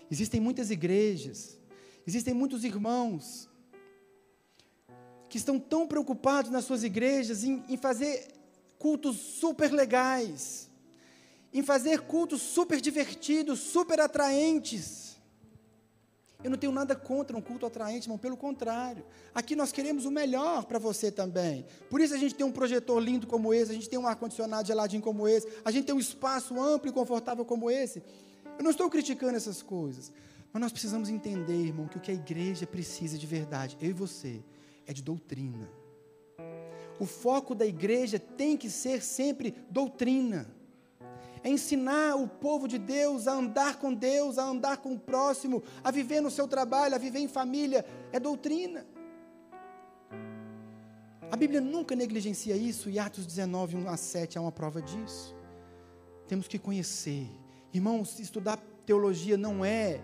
Existem 0.10 0.42
muitas 0.42 0.72
igrejas, 0.72 1.60
existem 2.08 2.34
muitos 2.34 2.64
irmãos 2.64 3.48
que 5.30 5.38
estão 5.38 5.60
tão 5.60 5.88
preocupados 5.88 6.50
nas 6.50 6.66
suas 6.66 6.84
igrejas 6.84 7.44
em, 7.44 7.64
em 7.70 7.78
fazer 7.78 8.34
cultos 8.80 9.16
super 9.18 9.72
legais, 9.72 10.72
em 11.54 11.62
fazer 11.62 12.02
cultos 12.02 12.42
super 12.42 12.82
divertidos, 12.82 13.60
super 13.60 14.00
atraentes. 14.00 15.11
Eu 16.44 16.50
não 16.50 16.58
tenho 16.58 16.72
nada 16.72 16.96
contra 16.96 17.38
um 17.38 17.42
culto 17.42 17.66
atraente, 17.66 18.06
irmão, 18.06 18.18
pelo 18.18 18.36
contrário. 18.36 19.06
Aqui 19.34 19.56
nós 19.56 19.72
queremos 19.72 20.06
o 20.06 20.12
melhor 20.12 20.66
para 20.66 20.80
você 20.80 21.12
também. 21.12 21.66
Por 21.90 22.02
isso 22.02 22.14
a 22.14 22.18
gente 22.18 22.34
tem 22.34 22.46
um 22.46 22.52
projetor 22.52 23.00
lindo 23.02 23.28
como 23.28 23.54
esse, 23.54 23.72
a 23.72 23.74
gente 23.74 23.88
tem 23.88 24.00
um 24.00 24.08
ar-condicionado 24.08 24.68
geladinho 24.68 25.02
como 25.02 25.28
esse, 25.28 25.48
a 25.64 25.72
gente 25.72 25.86
tem 25.86 25.96
um 25.96 26.00
espaço 26.00 26.60
amplo 26.60 26.90
e 26.90 26.94
confortável 26.94 27.46
como 27.46 27.70
esse. 27.70 28.02
Eu 28.58 28.64
não 28.64 28.72
estou 28.72 28.90
criticando 28.90 29.38
essas 29.38 29.62
coisas, 29.62 30.12
mas 30.52 30.62
nós 30.62 30.72
precisamos 30.72 31.10
entender, 31.10 31.66
irmão, 31.66 31.88
que 31.88 31.98
o 31.98 32.02
que 32.02 32.12
a 32.12 32.14
igreja 32.14 32.66
precisa 32.66 33.18
de 33.18 33.28
verdade, 33.28 33.78
eu 33.80 33.90
e 33.90 33.94
você, 33.94 34.44
é 34.88 34.94
de 34.94 35.02
doutrina. 35.02 35.70
O 37.00 37.06
foco 37.06 37.56
da 37.56 37.66
igreja 37.66 38.20
tem 38.20 38.58
que 38.58 38.70
ser 38.70 39.02
sempre 39.02 39.56
doutrina. 39.70 40.48
É 41.44 41.50
ensinar 41.50 42.16
o 42.16 42.28
povo 42.28 42.68
de 42.68 42.78
Deus 42.78 43.28
a 43.28 43.34
andar 43.34 43.78
com 43.78 43.94
Deus, 43.94 44.38
a 44.38 44.44
andar 44.44 44.78
com 44.78 44.94
o 44.94 45.00
próximo, 45.00 45.64
a 45.84 45.90
viver 45.90 46.22
no 46.22 46.30
seu 46.30 46.48
trabalho, 46.48 46.94
a 46.94 46.98
viver 46.98 47.20
em 47.20 47.28
família. 47.28 47.86
É 48.12 48.20
doutrina. 48.20 48.86
A 51.32 51.36
Bíblia 51.36 51.62
nunca 51.62 51.96
negligencia 51.96 52.56
isso 52.56 52.90
e 52.90 53.00
Atos 53.00 53.26
19, 53.26 53.78
1 53.78 53.90
a 53.90 53.98
7 53.98 54.38
é 54.38 54.42
uma 54.42 54.52
prova 54.52 54.82
disso. 54.82 55.36
Temos 56.28 56.48
que 56.48 56.60
conhecer. 56.60 57.28
Irmãos, 57.74 58.20
estudar 58.20 58.58
teologia 58.86 59.38
não 59.38 59.64
é 59.64 60.02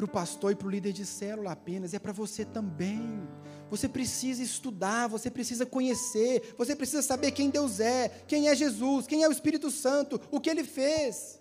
para 0.00 0.06
o 0.06 0.08
pastor 0.08 0.52
e 0.52 0.54
para 0.54 0.66
o 0.66 0.70
líder 0.70 0.94
de 0.94 1.04
célula 1.04 1.52
apenas, 1.52 1.92
é 1.92 1.98
para 1.98 2.10
você 2.12 2.42
também. 2.42 3.28
Você 3.68 3.86
precisa 3.86 4.42
estudar, 4.42 5.08
você 5.08 5.30
precisa 5.30 5.66
conhecer, 5.66 6.54
você 6.56 6.74
precisa 6.74 7.02
saber 7.02 7.32
quem 7.32 7.50
Deus 7.50 7.80
é, 7.80 8.08
quem 8.26 8.48
é 8.48 8.54
Jesus, 8.54 9.06
quem 9.06 9.22
é 9.22 9.28
o 9.28 9.32
Espírito 9.32 9.70
Santo, 9.70 10.18
o 10.30 10.40
que 10.40 10.48
ele 10.48 10.64
fez, 10.64 11.38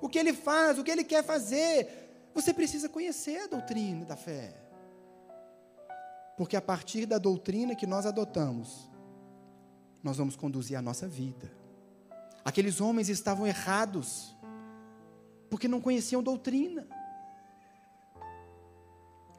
o 0.00 0.08
que 0.08 0.20
ele 0.20 0.32
faz, 0.32 0.78
o 0.78 0.84
que 0.84 0.90
ele 0.90 1.02
quer 1.02 1.24
fazer. 1.24 2.30
Você 2.32 2.54
precisa 2.54 2.88
conhecer 2.88 3.38
a 3.40 3.46
doutrina 3.48 4.04
da 4.04 4.16
fé. 4.16 4.54
Porque 6.36 6.56
a 6.56 6.62
partir 6.62 7.06
da 7.06 7.18
doutrina 7.18 7.74
que 7.74 7.88
nós 7.88 8.06
adotamos, 8.06 8.88
nós 10.00 10.16
vamos 10.16 10.36
conduzir 10.36 10.78
a 10.78 10.82
nossa 10.82 11.08
vida. 11.08 11.50
Aqueles 12.44 12.80
homens 12.80 13.08
estavam 13.08 13.48
errados, 13.48 14.36
porque 15.50 15.66
não 15.66 15.80
conheciam 15.80 16.22
doutrina. 16.22 16.86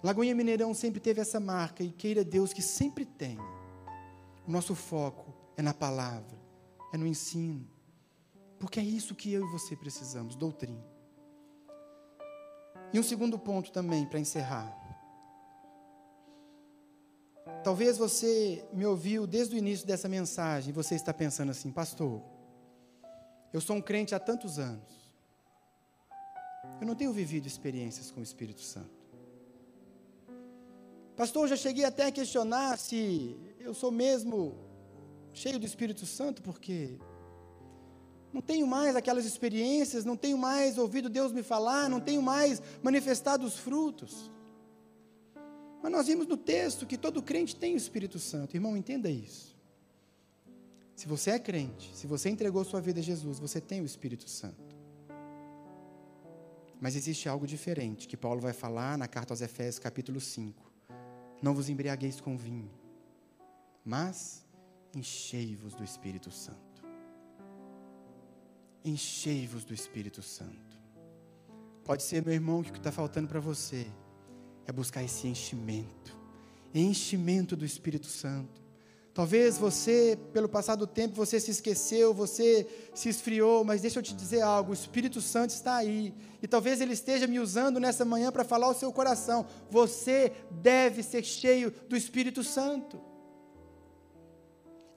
Lagoinha 0.05 0.35
Mineirão 0.35 0.71
sempre 0.71 0.99
teve 0.99 1.19
essa 1.19 1.39
marca 1.39 1.83
e 1.83 1.89
queira 1.89 2.23
Deus 2.23 2.53
que 2.53 2.61
sempre 2.61 3.03
tenha. 3.03 3.41
O 4.47 4.51
nosso 4.51 4.75
foco 4.75 5.33
é 5.57 5.63
na 5.63 5.73
palavra, 5.73 6.39
é 6.93 6.97
no 6.97 7.07
ensino, 7.07 7.67
porque 8.59 8.79
é 8.79 8.83
isso 8.83 9.15
que 9.15 9.33
eu 9.33 9.43
e 9.43 9.51
você 9.51 9.75
precisamos, 9.75 10.35
doutrina. 10.35 10.85
E 12.93 12.99
um 12.99 13.03
segundo 13.03 13.39
ponto 13.39 13.71
também 13.71 14.05
para 14.05 14.19
encerrar. 14.19 14.71
Talvez 17.63 17.97
você 17.97 18.63
me 18.71 18.85
ouviu 18.85 19.25
desde 19.25 19.55
o 19.55 19.57
início 19.57 19.87
dessa 19.87 20.07
mensagem 20.07 20.69
e 20.69 20.71
você 20.71 20.93
está 20.93 21.11
pensando 21.11 21.49
assim, 21.49 21.71
pastor, 21.71 22.21
eu 23.51 23.59
sou 23.59 23.75
um 23.75 23.81
crente 23.81 24.13
há 24.13 24.19
tantos 24.19 24.59
anos. 24.59 25.11
Eu 26.79 26.85
não 26.85 26.93
tenho 26.93 27.11
vivido 27.11 27.47
experiências 27.47 28.11
com 28.11 28.19
o 28.19 28.23
Espírito 28.23 28.61
Santo. 28.61 29.04
Pastor, 31.15 31.43
eu 31.43 31.47
já 31.49 31.55
cheguei 31.55 31.85
até 31.85 32.07
a 32.07 32.11
questionar 32.11 32.77
se 32.77 33.37
eu 33.59 33.73
sou 33.73 33.89
mesmo 33.89 34.53
cheio 35.33 35.57
do 35.57 35.65
Espírito 35.65 36.05
Santo, 36.05 36.41
porque 36.41 36.97
não 38.33 38.41
tenho 38.41 38.67
mais 38.67 38.97
aquelas 38.97 39.25
experiências, 39.25 40.03
não 40.03 40.17
tenho 40.17 40.37
mais 40.37 40.77
ouvido 40.77 41.09
Deus 41.09 41.31
me 41.31 41.41
falar, 41.41 41.89
não 41.89 42.01
tenho 42.01 42.21
mais 42.21 42.61
manifestado 42.83 43.45
os 43.45 43.57
frutos. 43.57 44.29
Mas 45.81 45.89
nós 45.89 46.07
vimos 46.07 46.27
no 46.27 46.35
texto 46.35 46.85
que 46.85 46.97
todo 46.97 47.23
crente 47.23 47.55
tem 47.55 47.75
o 47.75 47.77
Espírito 47.77 48.19
Santo. 48.19 48.53
Irmão, 48.53 48.75
entenda 48.75 49.09
isso. 49.09 49.55
Se 50.97 51.07
você 51.07 51.31
é 51.31 51.39
crente, 51.39 51.95
se 51.95 52.07
você 52.07 52.29
entregou 52.29 52.65
sua 52.65 52.81
vida 52.81 52.99
a 52.99 53.03
Jesus, 53.03 53.39
você 53.39 53.61
tem 53.61 53.81
o 53.81 53.85
Espírito 53.85 54.29
Santo. 54.29 54.75
Mas 56.81 56.95
existe 56.95 57.29
algo 57.29 57.47
diferente 57.47 58.05
que 58.05 58.17
Paulo 58.17 58.41
vai 58.41 58.51
falar 58.51 58.97
na 58.97 59.07
carta 59.07 59.31
aos 59.31 59.41
Efésios, 59.41 59.79
capítulo 59.79 60.19
5. 60.19 60.64
Não 61.41 61.53
vos 61.53 61.69
embriagueis 61.69 62.19
com 62.19 62.37
vinho, 62.37 62.71
mas 63.83 64.45
enchei-vos 64.95 65.73
do 65.73 65.83
Espírito 65.83 66.31
Santo. 66.31 66.83
Enchei-vos 68.83 69.63
do 69.63 69.73
Espírito 69.73 70.21
Santo. 70.21 70.77
Pode 71.83 72.03
ser, 72.03 72.23
meu 72.23 72.33
irmão, 72.33 72.63
que 72.63 72.69
o 72.69 72.73
que 72.73 72.79
está 72.79 72.91
faltando 72.91 73.27
para 73.27 73.39
você 73.39 73.87
é 74.65 74.71
buscar 74.71 75.03
esse 75.03 75.27
enchimento 75.27 76.25
enchimento 76.79 77.55
do 77.55 77.65
Espírito 77.65 78.07
Santo. 78.07 78.61
Talvez 79.15 79.57
você, 79.57 80.19
pelo 80.33 80.49
passar 80.49 80.75
do 80.75 80.85
tempo, 80.85 81.15
você 81.15 81.39
se 81.39 81.49
esqueceu, 81.49 82.13
você 82.13 82.67
se 82.93 83.07
esfriou, 83.07 83.63
mas 83.63 83.79
deixa 83.79 83.99
eu 83.99 84.03
te 84.03 84.13
dizer 84.13 84.41
algo: 84.41 84.71
o 84.71 84.73
Espírito 84.73 85.21
Santo 85.21 85.51
está 85.51 85.77
aí. 85.77 86.13
E 86.43 86.47
talvez 86.49 86.81
ele 86.81 86.91
esteja 86.91 87.25
me 87.25 87.39
usando 87.39 87.79
nessa 87.79 88.03
manhã 88.03 88.29
para 88.29 88.43
falar 88.43 88.67
ao 88.67 88.73
seu 88.73 88.91
coração. 88.91 89.47
Você 89.71 90.33
deve 90.51 91.01
ser 91.01 91.23
cheio 91.23 91.73
do 91.87 91.95
Espírito 91.95 92.43
Santo. 92.43 93.01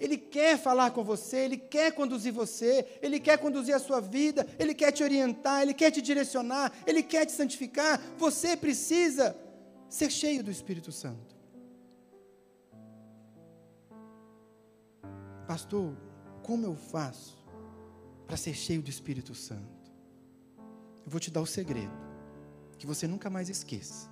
Ele 0.01 0.19
quer 0.19 0.59
falar 0.59 0.91
com 0.91 1.05
você, 1.05 1.37
ele 1.37 1.57
quer 1.57 1.93
conduzir 1.93 2.33
você, 2.33 2.99
ele 3.01 3.21
quer 3.21 3.39
conduzir 3.39 3.77
a 3.77 3.79
sua 3.79 4.01
vida, 4.01 4.45
ele 4.59 4.75
quer 4.75 4.91
te 4.91 5.05
orientar, 5.05 5.62
ele 5.62 5.75
quer 5.75 5.93
te 5.93 6.03
direcionar, 6.03 6.73
ele 6.85 7.05
quer 7.05 7.25
te 7.25 7.31
santificar. 7.31 8.03
Você 8.16 8.57
precisa 8.57 9.37
ser 9.89 10.11
cheio 10.11 10.43
do 10.43 10.51
Espírito 10.51 10.91
Santo. 10.91 11.38
Pastor, 15.49 15.96
como 16.42 16.66
eu 16.66 16.76
faço 16.76 17.38
para 18.26 18.36
ser 18.36 18.53
cheio 18.53 18.82
do 18.82 18.90
Espírito 18.90 19.34
Santo? 19.34 19.90
Eu 20.59 21.11
vou 21.11 21.18
te 21.18 21.30
dar 21.30 21.40
o 21.40 21.46
segredo, 21.46 21.96
que 22.76 22.86
você 22.86 23.09
nunca 23.09 23.30
mais 23.30 23.49
esqueça. 23.49 24.11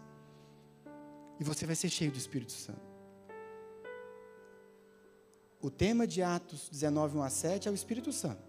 E 1.38 1.44
você 1.44 1.66
vai 1.66 1.76
ser 1.76 1.90
cheio 1.90 2.10
do 2.10 2.16
Espírito 2.16 2.52
Santo. 2.52 2.80
O 5.60 5.70
tema 5.70 6.06
de 6.06 6.22
Atos 6.22 6.70
19, 6.70 7.18
1 7.18 7.22
a 7.22 7.28
7 7.28 7.68
é 7.68 7.70
o 7.70 7.74
Espírito 7.74 8.14
Santo. 8.14 8.42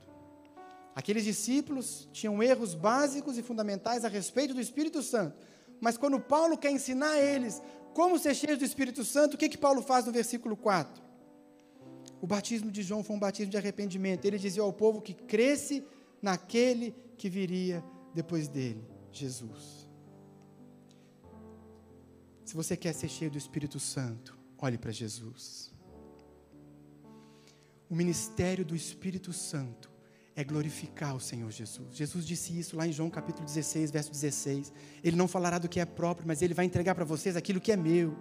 Aqueles 0.95 1.25
discípulos 1.25 2.07
tinham 2.13 2.41
erros 2.41 2.73
básicos 2.73 3.37
e 3.37 3.43
fundamentais 3.43 4.05
a 4.05 4.07
respeito 4.07 4.53
do 4.53 4.61
Espírito 4.61 5.03
Santo. 5.03 5.35
Mas 5.81 5.97
quando 5.97 6.21
Paulo 6.21 6.57
quer 6.57 6.71
ensinar 6.71 7.11
a 7.11 7.19
eles 7.19 7.61
como 7.93 8.17
ser 8.17 8.33
cheio 8.33 8.57
do 8.57 8.63
Espírito 8.63 9.03
Santo, 9.03 9.33
o 9.33 9.37
que, 9.37 9.49
que 9.49 9.57
Paulo 9.57 9.81
faz 9.81 10.05
no 10.05 10.13
versículo 10.13 10.55
4? 10.55 11.06
O 12.21 12.27
batismo 12.27 12.71
de 12.71 12.81
João 12.81 13.03
foi 13.03 13.15
um 13.15 13.19
batismo 13.19 13.51
de 13.51 13.57
arrependimento. 13.57 14.25
Ele 14.25 14.37
dizia 14.37 14.63
ao 14.63 14.73
povo 14.73 15.01
que 15.01 15.13
cresce 15.13 15.83
naquele 16.21 16.95
que 17.17 17.29
viria 17.29 17.83
depois 18.13 18.47
dele, 18.47 18.83
Jesus. 19.11 19.87
Se 22.43 22.55
você 22.55 22.77
quer 22.77 22.93
ser 22.93 23.09
cheio 23.09 23.29
do 23.29 23.37
Espírito 23.37 23.79
Santo, 23.79 24.37
olhe 24.57 24.77
para 24.77 24.91
Jesus. 24.91 25.73
O 27.89 27.95
ministério 27.95 28.65
do 28.65 28.75
Espírito 28.75 29.31
Santo 29.31 29.91
é 30.35 30.43
glorificar 30.43 31.15
o 31.15 31.19
Senhor 31.19 31.49
Jesus. 31.51 31.95
Jesus 31.95 32.25
disse 32.25 32.57
isso 32.57 32.77
lá 32.77 32.87
em 32.87 32.91
João 32.91 33.09
capítulo 33.09 33.45
16, 33.45 33.91
verso 33.91 34.11
16. 34.11 34.71
Ele 35.03 35.15
não 35.17 35.27
falará 35.27 35.57
do 35.57 35.67
que 35.67 35.79
é 35.79 35.85
próprio, 35.85 36.27
mas 36.27 36.41
ele 36.41 36.53
vai 36.53 36.65
entregar 36.65 36.93
para 36.95 37.05
vocês 37.05 37.35
aquilo 37.35 37.59
que 37.59 37.71
é 37.71 37.77
meu. 37.77 38.15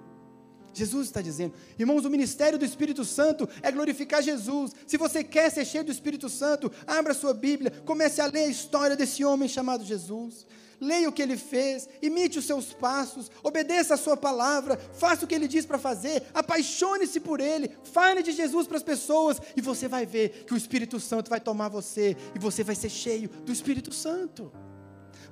Jesus 0.76 1.06
está 1.06 1.22
dizendo. 1.22 1.54
Irmãos, 1.78 2.04
o 2.04 2.10
ministério 2.10 2.58
do 2.58 2.64
Espírito 2.64 3.04
Santo 3.04 3.48
é 3.62 3.72
glorificar 3.72 4.22
Jesus. 4.22 4.72
Se 4.86 4.98
você 4.98 5.24
quer 5.24 5.50
ser 5.50 5.64
cheio 5.64 5.84
do 5.84 5.90
Espírito 5.90 6.28
Santo, 6.28 6.70
abra 6.86 7.14
sua 7.14 7.32
Bíblia, 7.32 7.72
comece 7.86 8.20
a 8.20 8.26
ler 8.26 8.44
a 8.44 8.48
história 8.48 8.94
desse 8.94 9.24
homem 9.24 9.48
chamado 9.48 9.84
Jesus. 9.84 10.46
Leia 10.78 11.08
o 11.08 11.12
que 11.12 11.22
ele 11.22 11.38
fez, 11.38 11.88
imite 12.02 12.38
os 12.38 12.44
seus 12.44 12.74
passos, 12.74 13.30
obedeça 13.42 13.94
a 13.94 13.96
sua 13.96 14.16
palavra, 14.16 14.78
faça 14.92 15.24
o 15.24 15.26
que 15.26 15.34
ele 15.34 15.48
diz 15.48 15.64
para 15.64 15.78
fazer, 15.78 16.22
apaixone-se 16.34 17.18
por 17.20 17.40
ele, 17.40 17.70
fale 17.82 18.22
de 18.22 18.32
Jesus 18.32 18.66
para 18.66 18.76
as 18.76 18.82
pessoas 18.82 19.40
e 19.56 19.62
você 19.62 19.88
vai 19.88 20.04
ver 20.04 20.44
que 20.46 20.52
o 20.52 20.56
Espírito 20.56 21.00
Santo 21.00 21.30
vai 21.30 21.40
tomar 21.40 21.70
você 21.70 22.14
e 22.34 22.38
você 22.38 22.62
vai 22.62 22.74
ser 22.74 22.90
cheio 22.90 23.30
do 23.30 23.52
Espírito 23.52 23.92
Santo. 23.94 24.52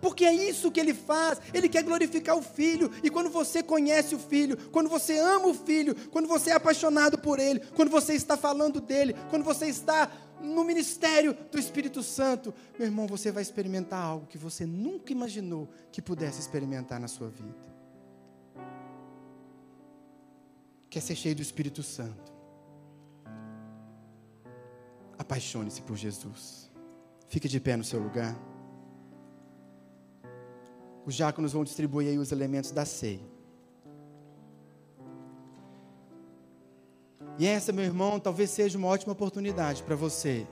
Porque 0.01 0.25
é 0.25 0.33
isso 0.33 0.71
que 0.71 0.81
ele 0.81 0.95
faz. 0.95 1.41
Ele 1.53 1.69
quer 1.69 1.83
glorificar 1.83 2.37
o 2.37 2.43
filho, 2.43 2.91
e 3.03 3.11
quando 3.11 3.31
você 3.31 3.63
conhece 3.63 4.15
o 4.15 4.19
filho, 4.19 4.57
quando 4.71 4.89
você 4.89 5.19
ama 5.19 5.47
o 5.47 5.55
filho, 5.55 5.95
quando 6.11 6.29
você 6.29 6.51
é 6.51 6.55
apaixonado 6.55 7.19
por 7.19 7.39
ele, 7.39 7.61
quando 7.75 7.91
você 7.91 8.15
está 8.15 8.37
falando 8.37 8.81
dele, 8.81 9.15
quando 9.31 9.45
você 9.45 9.67
está 9.67 10.11
no 10.41 10.65
ministério 10.65 11.37
do 11.51 11.59
Espírito 11.59 12.03
Santo, 12.03 12.53
meu 12.79 12.87
irmão, 12.87 13.07
você 13.07 13.33
vai 13.33 13.43
experimentar 13.43 14.03
algo 14.03 14.27
que 14.27 14.39
você 14.39 14.67
nunca 14.67 15.13
imaginou 15.13 15.69
que 15.91 16.03
pudesse 16.03 16.41
experimentar 16.41 17.01
na 17.01 17.09
sua 17.09 17.29
vida. 17.29 17.65
Quer 20.91 21.01
ser 21.01 21.17
cheio 21.17 21.35
do 21.35 21.43
Espírito 21.43 21.83
Santo? 21.83 22.33
Apaixone-se 25.19 25.83
por 25.83 25.97
Jesus. 25.97 26.71
Fique 27.29 27.49
de 27.49 27.59
pé 27.59 27.77
no 27.77 27.83
seu 27.83 27.99
lugar. 27.99 28.37
Os 31.07 31.15
diáconos 31.15 31.53
vão 31.53 31.65
distribuir 31.65 32.09
aí 32.09 32.19
os 32.19 32.33
elementos 32.33 32.71
da 32.71 32.85
ceia. 32.85 33.21
E 37.39 37.47
essa, 37.47 37.73
meu 37.73 37.85
irmão, 37.85 38.21
talvez 38.21 38.51
seja 38.51 38.79
uma 38.79 38.89
ótima 38.89 39.13
oportunidade 39.13 39.83
para 39.83 39.97
você 39.97 40.47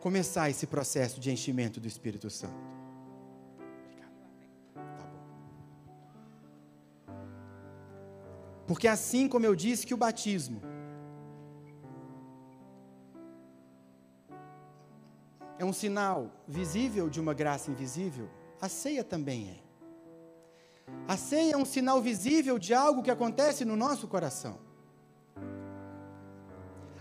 começar 0.00 0.50
esse 0.50 0.66
processo 0.66 1.20
de 1.20 1.30
enchimento 1.30 1.80
do 1.80 1.86
Espírito 1.86 2.28
Santo. 2.28 2.54
Tá 4.74 5.06
bom. 5.06 5.20
Porque 8.66 8.88
assim 8.88 9.28
como 9.28 9.46
eu 9.46 9.54
disse 9.54 9.86
que 9.86 9.94
o 9.94 9.96
batismo 9.96 10.60
é 15.58 15.64
um 15.64 15.72
sinal 15.72 16.30
visível 16.46 17.08
de 17.08 17.20
uma 17.20 17.32
graça 17.32 17.70
invisível, 17.70 18.28
a 18.60 18.68
ceia 18.68 19.04
também 19.04 19.48
é. 19.50 19.66
A 21.08 21.16
ceia 21.16 21.54
é 21.54 21.56
um 21.56 21.64
sinal 21.64 22.00
visível 22.00 22.58
de 22.58 22.72
algo 22.74 23.02
que 23.02 23.10
acontece 23.10 23.64
no 23.64 23.76
nosso 23.76 24.06
coração. 24.06 24.58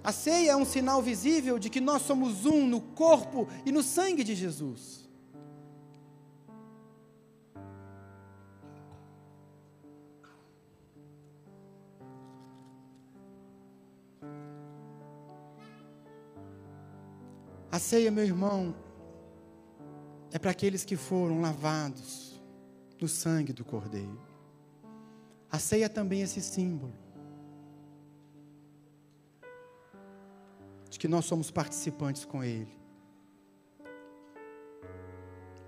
A 0.04 0.12
ceia 0.12 0.52
é 0.52 0.56
um 0.56 0.66
sinal 0.66 1.02
visível 1.02 1.58
de 1.58 1.70
que 1.70 1.82
nós 1.82 2.04
somos 2.04 2.46
um 2.46 2.68
no 2.68 2.80
corpo 2.80 3.48
e 3.66 3.72
no 3.72 3.82
sangue 3.82 4.24
de 4.24 4.36
Jesus. 4.36 5.06
A 17.72 17.80
ceia, 17.80 18.10
meu 18.10 18.24
irmão, 18.24 18.74
é 20.36 20.38
para 20.38 20.52
aqueles 20.52 20.84
que 20.84 20.98
foram 20.98 21.40
lavados 21.40 22.42
no 23.00 23.08
sangue 23.08 23.54
do 23.54 23.64
Cordeiro. 23.64 24.20
A 25.50 25.58
ceia 25.58 25.88
também 25.88 26.20
é 26.20 26.24
esse 26.26 26.42
símbolo 26.42 26.94
de 30.90 31.00
que 31.00 31.08
nós 31.08 31.24
somos 31.24 31.50
participantes 31.52 32.26
com 32.26 32.44
Ele. 32.44 32.78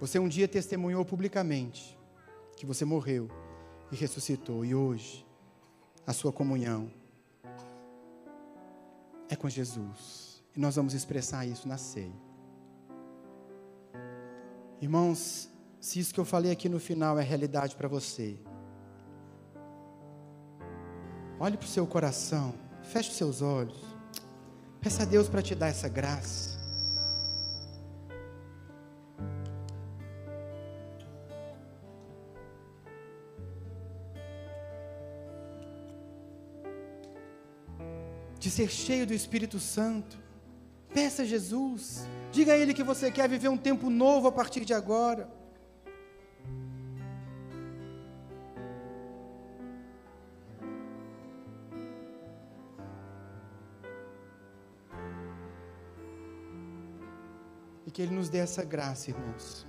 Você 0.02 0.20
um 0.20 0.28
dia 0.28 0.50
testemunhou 0.50 1.06
publicamente 1.06 1.98
que 2.58 2.66
você 2.66 2.84
morreu 2.84 3.30
e 3.90 3.96
ressuscitou, 3.96 4.66
e 4.66 4.76
hoje 4.76 5.26
a 6.06 6.12
sua 6.12 6.34
comunhão 6.34 6.92
é 9.30 9.36
com 9.38 9.48
Jesus. 9.48 10.44
E 10.54 10.60
nós 10.60 10.76
vamos 10.76 10.94
expressar 10.94 11.46
isso 11.46 11.70
na 11.70 11.78
ceia. 11.78 12.27
Irmãos, 14.80 15.50
se 15.80 16.00
isso 16.00 16.14
que 16.14 16.20
eu 16.20 16.26
falei 16.26 16.52
aqui 16.52 16.70
no 16.70 16.80
final 16.80 17.18
é 17.18 17.24
realidade 17.24 17.76
para 17.76 17.88
você, 17.88 18.38
olhe 21.40 21.58
para 21.58 21.66
o 21.66 21.70
seu 21.70 21.88
coração, 21.88 22.54
feche 22.84 23.10
os 23.10 23.18
seus 23.18 23.42
olhos. 23.42 23.98
Peça 24.80 25.04
a 25.04 25.06
Deus 25.06 25.28
para 25.28 25.42
te 25.42 25.56
dar 25.56 25.68
essa 25.68 25.90
graça. 25.90 26.58
De 38.40 38.52
ser 38.52 38.70
cheio 38.70 39.06
do 39.08 39.14
Espírito 39.14 39.60
Santo. 39.60 40.18
Peça 40.94 41.24
a 41.24 41.26
Jesus. 41.26 42.06
Diga 42.32 42.54
a 42.54 42.58
Ele 42.58 42.74
que 42.74 42.84
você 42.84 43.12
quer 43.12 43.28
viver 43.28 43.50
um 43.50 43.58
tempo 43.58 43.90
novo 43.90 44.28
a 44.28 44.32
partir 44.32 44.64
de 44.66 44.74
agora. 44.74 45.38
que 57.98 58.04
Ele 58.04 58.14
nos 58.14 58.30
dê 58.30 58.38
essa 58.38 58.64
graça, 58.64 59.10
irmãos. 59.10 59.66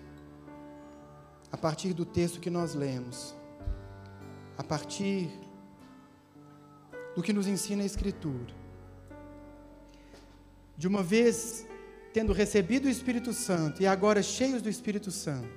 A 1.51 1.57
partir 1.57 1.95
do 1.95 2.05
texto 2.05 2.41
que 2.41 2.51
nós 2.51 2.75
lemos, 2.75 3.35
a 4.59 4.63
partir 4.63 5.31
do 7.17 7.23
que 7.23 7.33
nos 7.33 7.47
ensina 7.47 7.83
a 7.83 7.87
Escritura. 7.87 8.55
De 10.77 10.87
uma 10.87 11.03
vez 11.03 11.67
tendo 12.13 12.33
recebido 12.33 12.87
o 12.87 12.91
Espírito 12.91 13.33
Santo 13.33 13.83
e 13.83 13.87
agora 13.87 14.23
cheios 14.23 14.63
do 14.63 14.69
Espírito 14.69 15.11
Santo, 15.11 15.49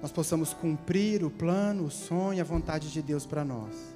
nós 0.00 0.10
possamos 0.10 0.54
cumprir 0.54 1.22
o 1.22 1.30
plano, 1.30 1.84
o 1.84 1.90
sonho, 1.90 2.40
a 2.40 2.44
vontade 2.44 2.90
de 2.90 3.02
Deus 3.02 3.26
para 3.26 3.44
nós, 3.44 3.94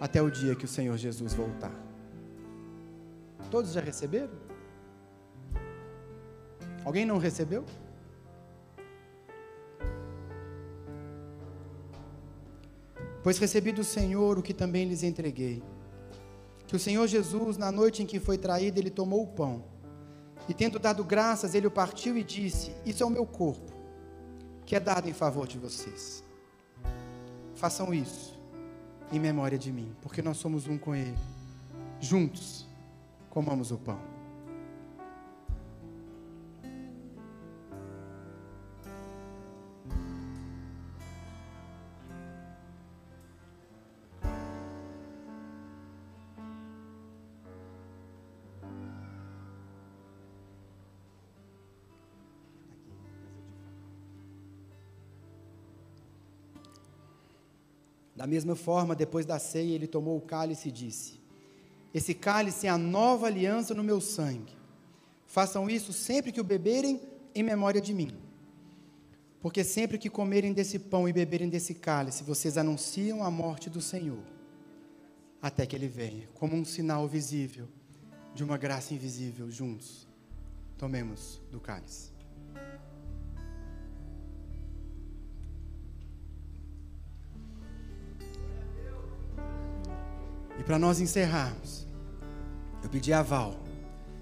até 0.00 0.22
o 0.22 0.30
dia 0.30 0.54
que 0.54 0.64
o 0.64 0.68
Senhor 0.68 0.96
Jesus 0.96 1.34
voltar. 1.34 1.74
Todos 3.50 3.72
já 3.72 3.80
receberam? 3.80 4.32
Alguém 6.84 7.04
não 7.04 7.18
recebeu? 7.18 7.64
Pois 13.22 13.38
recebi 13.38 13.72
do 13.72 13.84
Senhor 13.84 14.38
o 14.38 14.42
que 14.42 14.54
também 14.54 14.88
lhes 14.88 15.02
entreguei. 15.02 15.62
Que 16.68 16.76
o 16.76 16.78
Senhor 16.78 17.06
Jesus, 17.06 17.56
na 17.56 17.72
noite 17.72 18.02
em 18.02 18.06
que 18.06 18.20
foi 18.20 18.36
traído, 18.36 18.78
ele 18.78 18.90
tomou 18.90 19.22
o 19.22 19.26
pão. 19.26 19.64
E 20.46 20.52
tendo 20.52 20.78
dado 20.78 21.02
graças, 21.02 21.54
ele 21.54 21.66
o 21.66 21.70
partiu 21.70 22.16
e 22.18 22.22
disse: 22.22 22.72
Isso 22.84 23.02
é 23.02 23.06
o 23.06 23.10
meu 23.10 23.24
corpo, 23.24 23.72
que 24.66 24.76
é 24.76 24.80
dado 24.80 25.08
em 25.08 25.14
favor 25.14 25.46
de 25.46 25.58
vocês. 25.58 26.22
Façam 27.54 27.92
isso 27.94 28.38
em 29.10 29.18
memória 29.18 29.58
de 29.58 29.72
mim, 29.72 29.96
porque 30.02 30.20
nós 30.20 30.36
somos 30.36 30.68
um 30.68 30.76
com 30.76 30.94
ele. 30.94 31.16
Juntos, 32.00 32.68
comamos 33.30 33.70
o 33.70 33.78
pão. 33.78 34.17
Mesma 58.28 58.54
forma, 58.54 58.94
depois 58.94 59.26
da 59.26 59.38
ceia, 59.38 59.74
ele 59.74 59.86
tomou 59.86 60.16
o 60.16 60.20
cálice 60.20 60.68
e 60.68 60.72
disse: 60.72 61.20
Esse 61.92 62.14
cálice 62.14 62.66
é 62.66 62.70
a 62.70 62.78
nova 62.78 63.26
aliança 63.26 63.74
no 63.74 63.82
meu 63.82 64.00
sangue. 64.00 64.56
Façam 65.26 65.68
isso 65.68 65.92
sempre 65.92 66.32
que 66.32 66.40
o 66.40 66.44
beberem, 66.44 67.00
em 67.34 67.42
memória 67.42 67.80
de 67.80 67.92
mim. 67.92 68.16
Porque 69.40 69.62
sempre 69.62 69.98
que 69.98 70.10
comerem 70.10 70.52
desse 70.52 70.78
pão 70.78 71.08
e 71.08 71.12
beberem 71.12 71.48
desse 71.48 71.74
cálice, 71.74 72.24
vocês 72.24 72.58
anunciam 72.58 73.22
a 73.22 73.30
morte 73.30 73.70
do 73.70 73.80
Senhor, 73.80 74.22
até 75.40 75.64
que 75.64 75.76
ele 75.76 75.86
venha, 75.86 76.28
como 76.34 76.56
um 76.56 76.64
sinal 76.64 77.06
visível 77.06 77.68
de 78.34 78.42
uma 78.42 78.56
graça 78.56 78.94
invisível 78.94 79.50
juntos. 79.50 80.06
Tomemos 80.76 81.40
do 81.50 81.60
cálice. 81.60 82.17
E 90.58 90.62
para 90.62 90.78
nós 90.78 91.00
encerrarmos, 91.00 91.86
eu 92.82 92.88
pedi 92.88 93.12
a 93.12 93.22
Val 93.22 93.58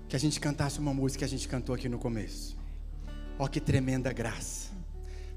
que 0.08 0.14
a 0.14 0.18
gente 0.18 0.38
cantasse 0.38 0.78
uma 0.78 0.94
música 0.94 1.20
que 1.20 1.24
a 1.24 1.28
gente 1.28 1.48
cantou 1.48 1.74
aqui 1.74 1.88
no 1.88 1.98
começo. 1.98 2.56
Ó, 3.38 3.44
oh, 3.44 3.48
que 3.48 3.60
tremenda 3.60 4.12
graça! 4.12 4.70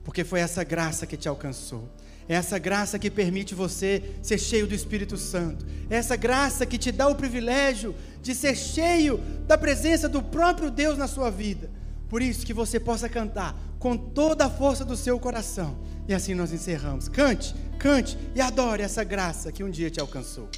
Porque 0.04 0.24
foi 0.24 0.40
essa 0.40 0.64
graça 0.64 1.06
que 1.06 1.18
te 1.18 1.28
alcançou. 1.28 1.90
É 2.28 2.36
essa 2.36 2.60
graça 2.60 3.00
que 3.00 3.10
permite 3.10 3.56
você 3.56 4.16
ser 4.22 4.38
cheio 4.38 4.68
do 4.68 4.76
Espírito 4.76 5.18
Santo. 5.18 5.66
É 5.90 5.96
essa 5.96 6.16
graça 6.16 6.66
que 6.66 6.78
te 6.78 6.92
dá 6.92 7.08
o 7.08 7.16
privilégio 7.16 7.96
de 8.22 8.36
ser 8.36 8.56
cheio 8.56 9.18
da 9.48 9.58
presença 9.58 10.08
do 10.08 10.22
próprio 10.22 10.70
Deus 10.70 10.98
na 10.98 11.08
sua 11.08 11.32
vida. 11.32 11.72
Por 12.08 12.22
isso 12.22 12.46
que 12.46 12.54
você 12.54 12.80
possa 12.80 13.10
cantar 13.10 13.56
com 13.80 13.98
toda 13.98 14.46
a 14.46 14.50
força 14.50 14.86
do 14.86 14.96
seu 14.96 15.20
coração. 15.20 15.80
E 16.08 16.14
assim 16.14 16.34
nós 16.34 16.52
encerramos. 16.52 17.08
Cante, 17.08 17.56
cante 17.80 18.18
e 18.36 18.42
adore 18.42 18.84
essa 18.84 19.04
graça 19.04 19.52
que 19.52 19.64
um 19.64 19.70
dia 19.70 19.90
te 19.90 20.00
alcançou. 20.00 20.50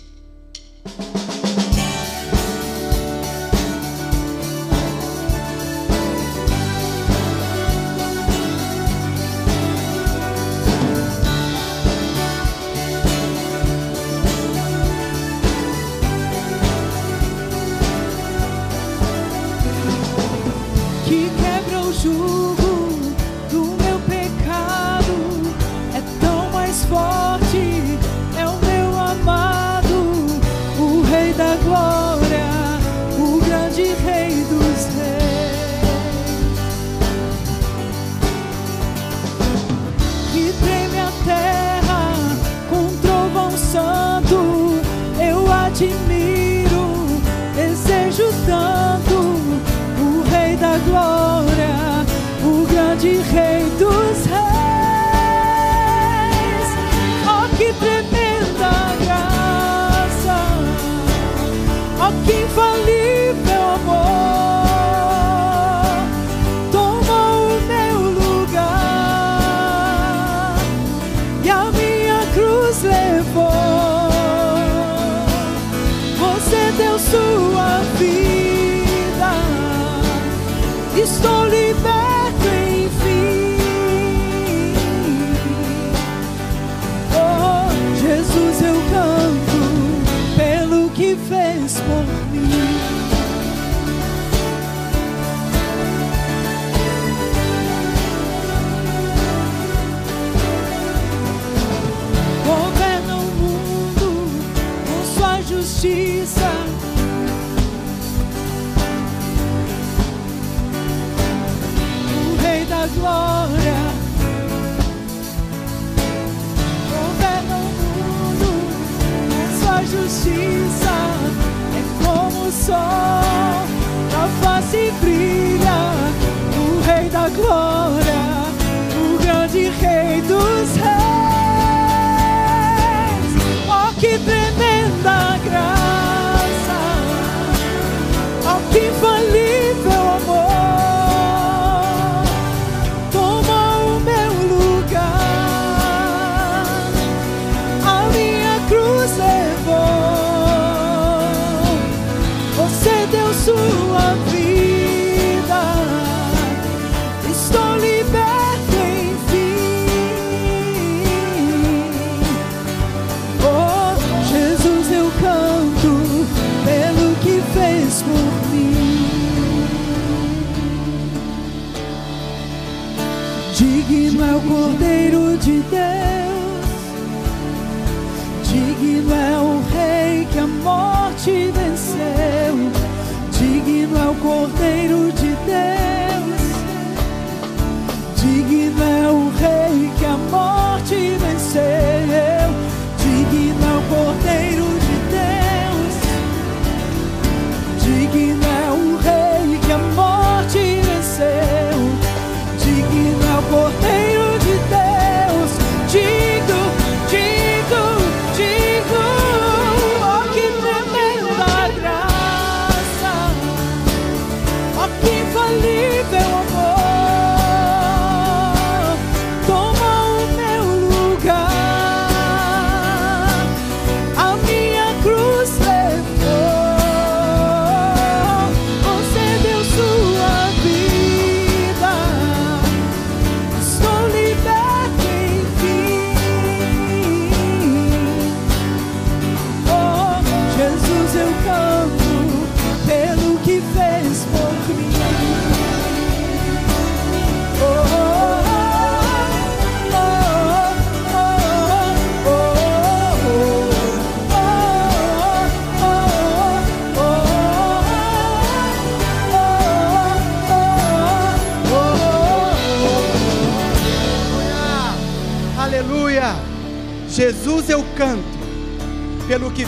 Bye. 0.84 1.21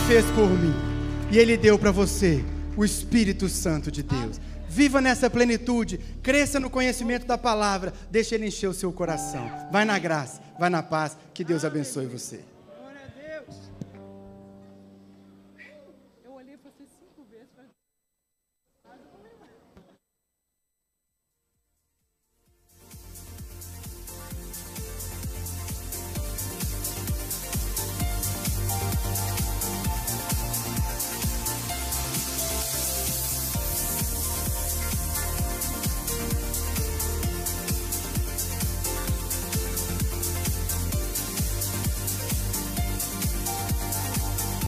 Fez 0.06 0.24
por 0.32 0.50
mim. 0.50 0.74
E 1.30 1.38
Ele 1.38 1.56
deu 1.56 1.78
para 1.78 1.90
você 1.90 2.44
o 2.76 2.84
Espírito 2.84 3.48
Santo 3.48 3.90
de 3.90 4.02
Deus. 4.02 4.38
Viva 4.68 5.00
nessa 5.00 5.30
plenitude, 5.30 5.98
cresça 6.22 6.58
no 6.58 6.68
conhecimento 6.68 7.26
da 7.26 7.38
palavra, 7.38 7.92
deixe 8.10 8.34
Ele 8.34 8.46
encher 8.46 8.68
o 8.68 8.74
seu 8.74 8.92
coração. 8.92 9.50
Vai 9.70 9.84
na 9.84 9.98
graça, 9.98 10.42
vai 10.58 10.68
na 10.68 10.82
paz, 10.82 11.16
que 11.32 11.44
Deus 11.44 11.64
abençoe 11.64 12.06
você. 12.06 12.40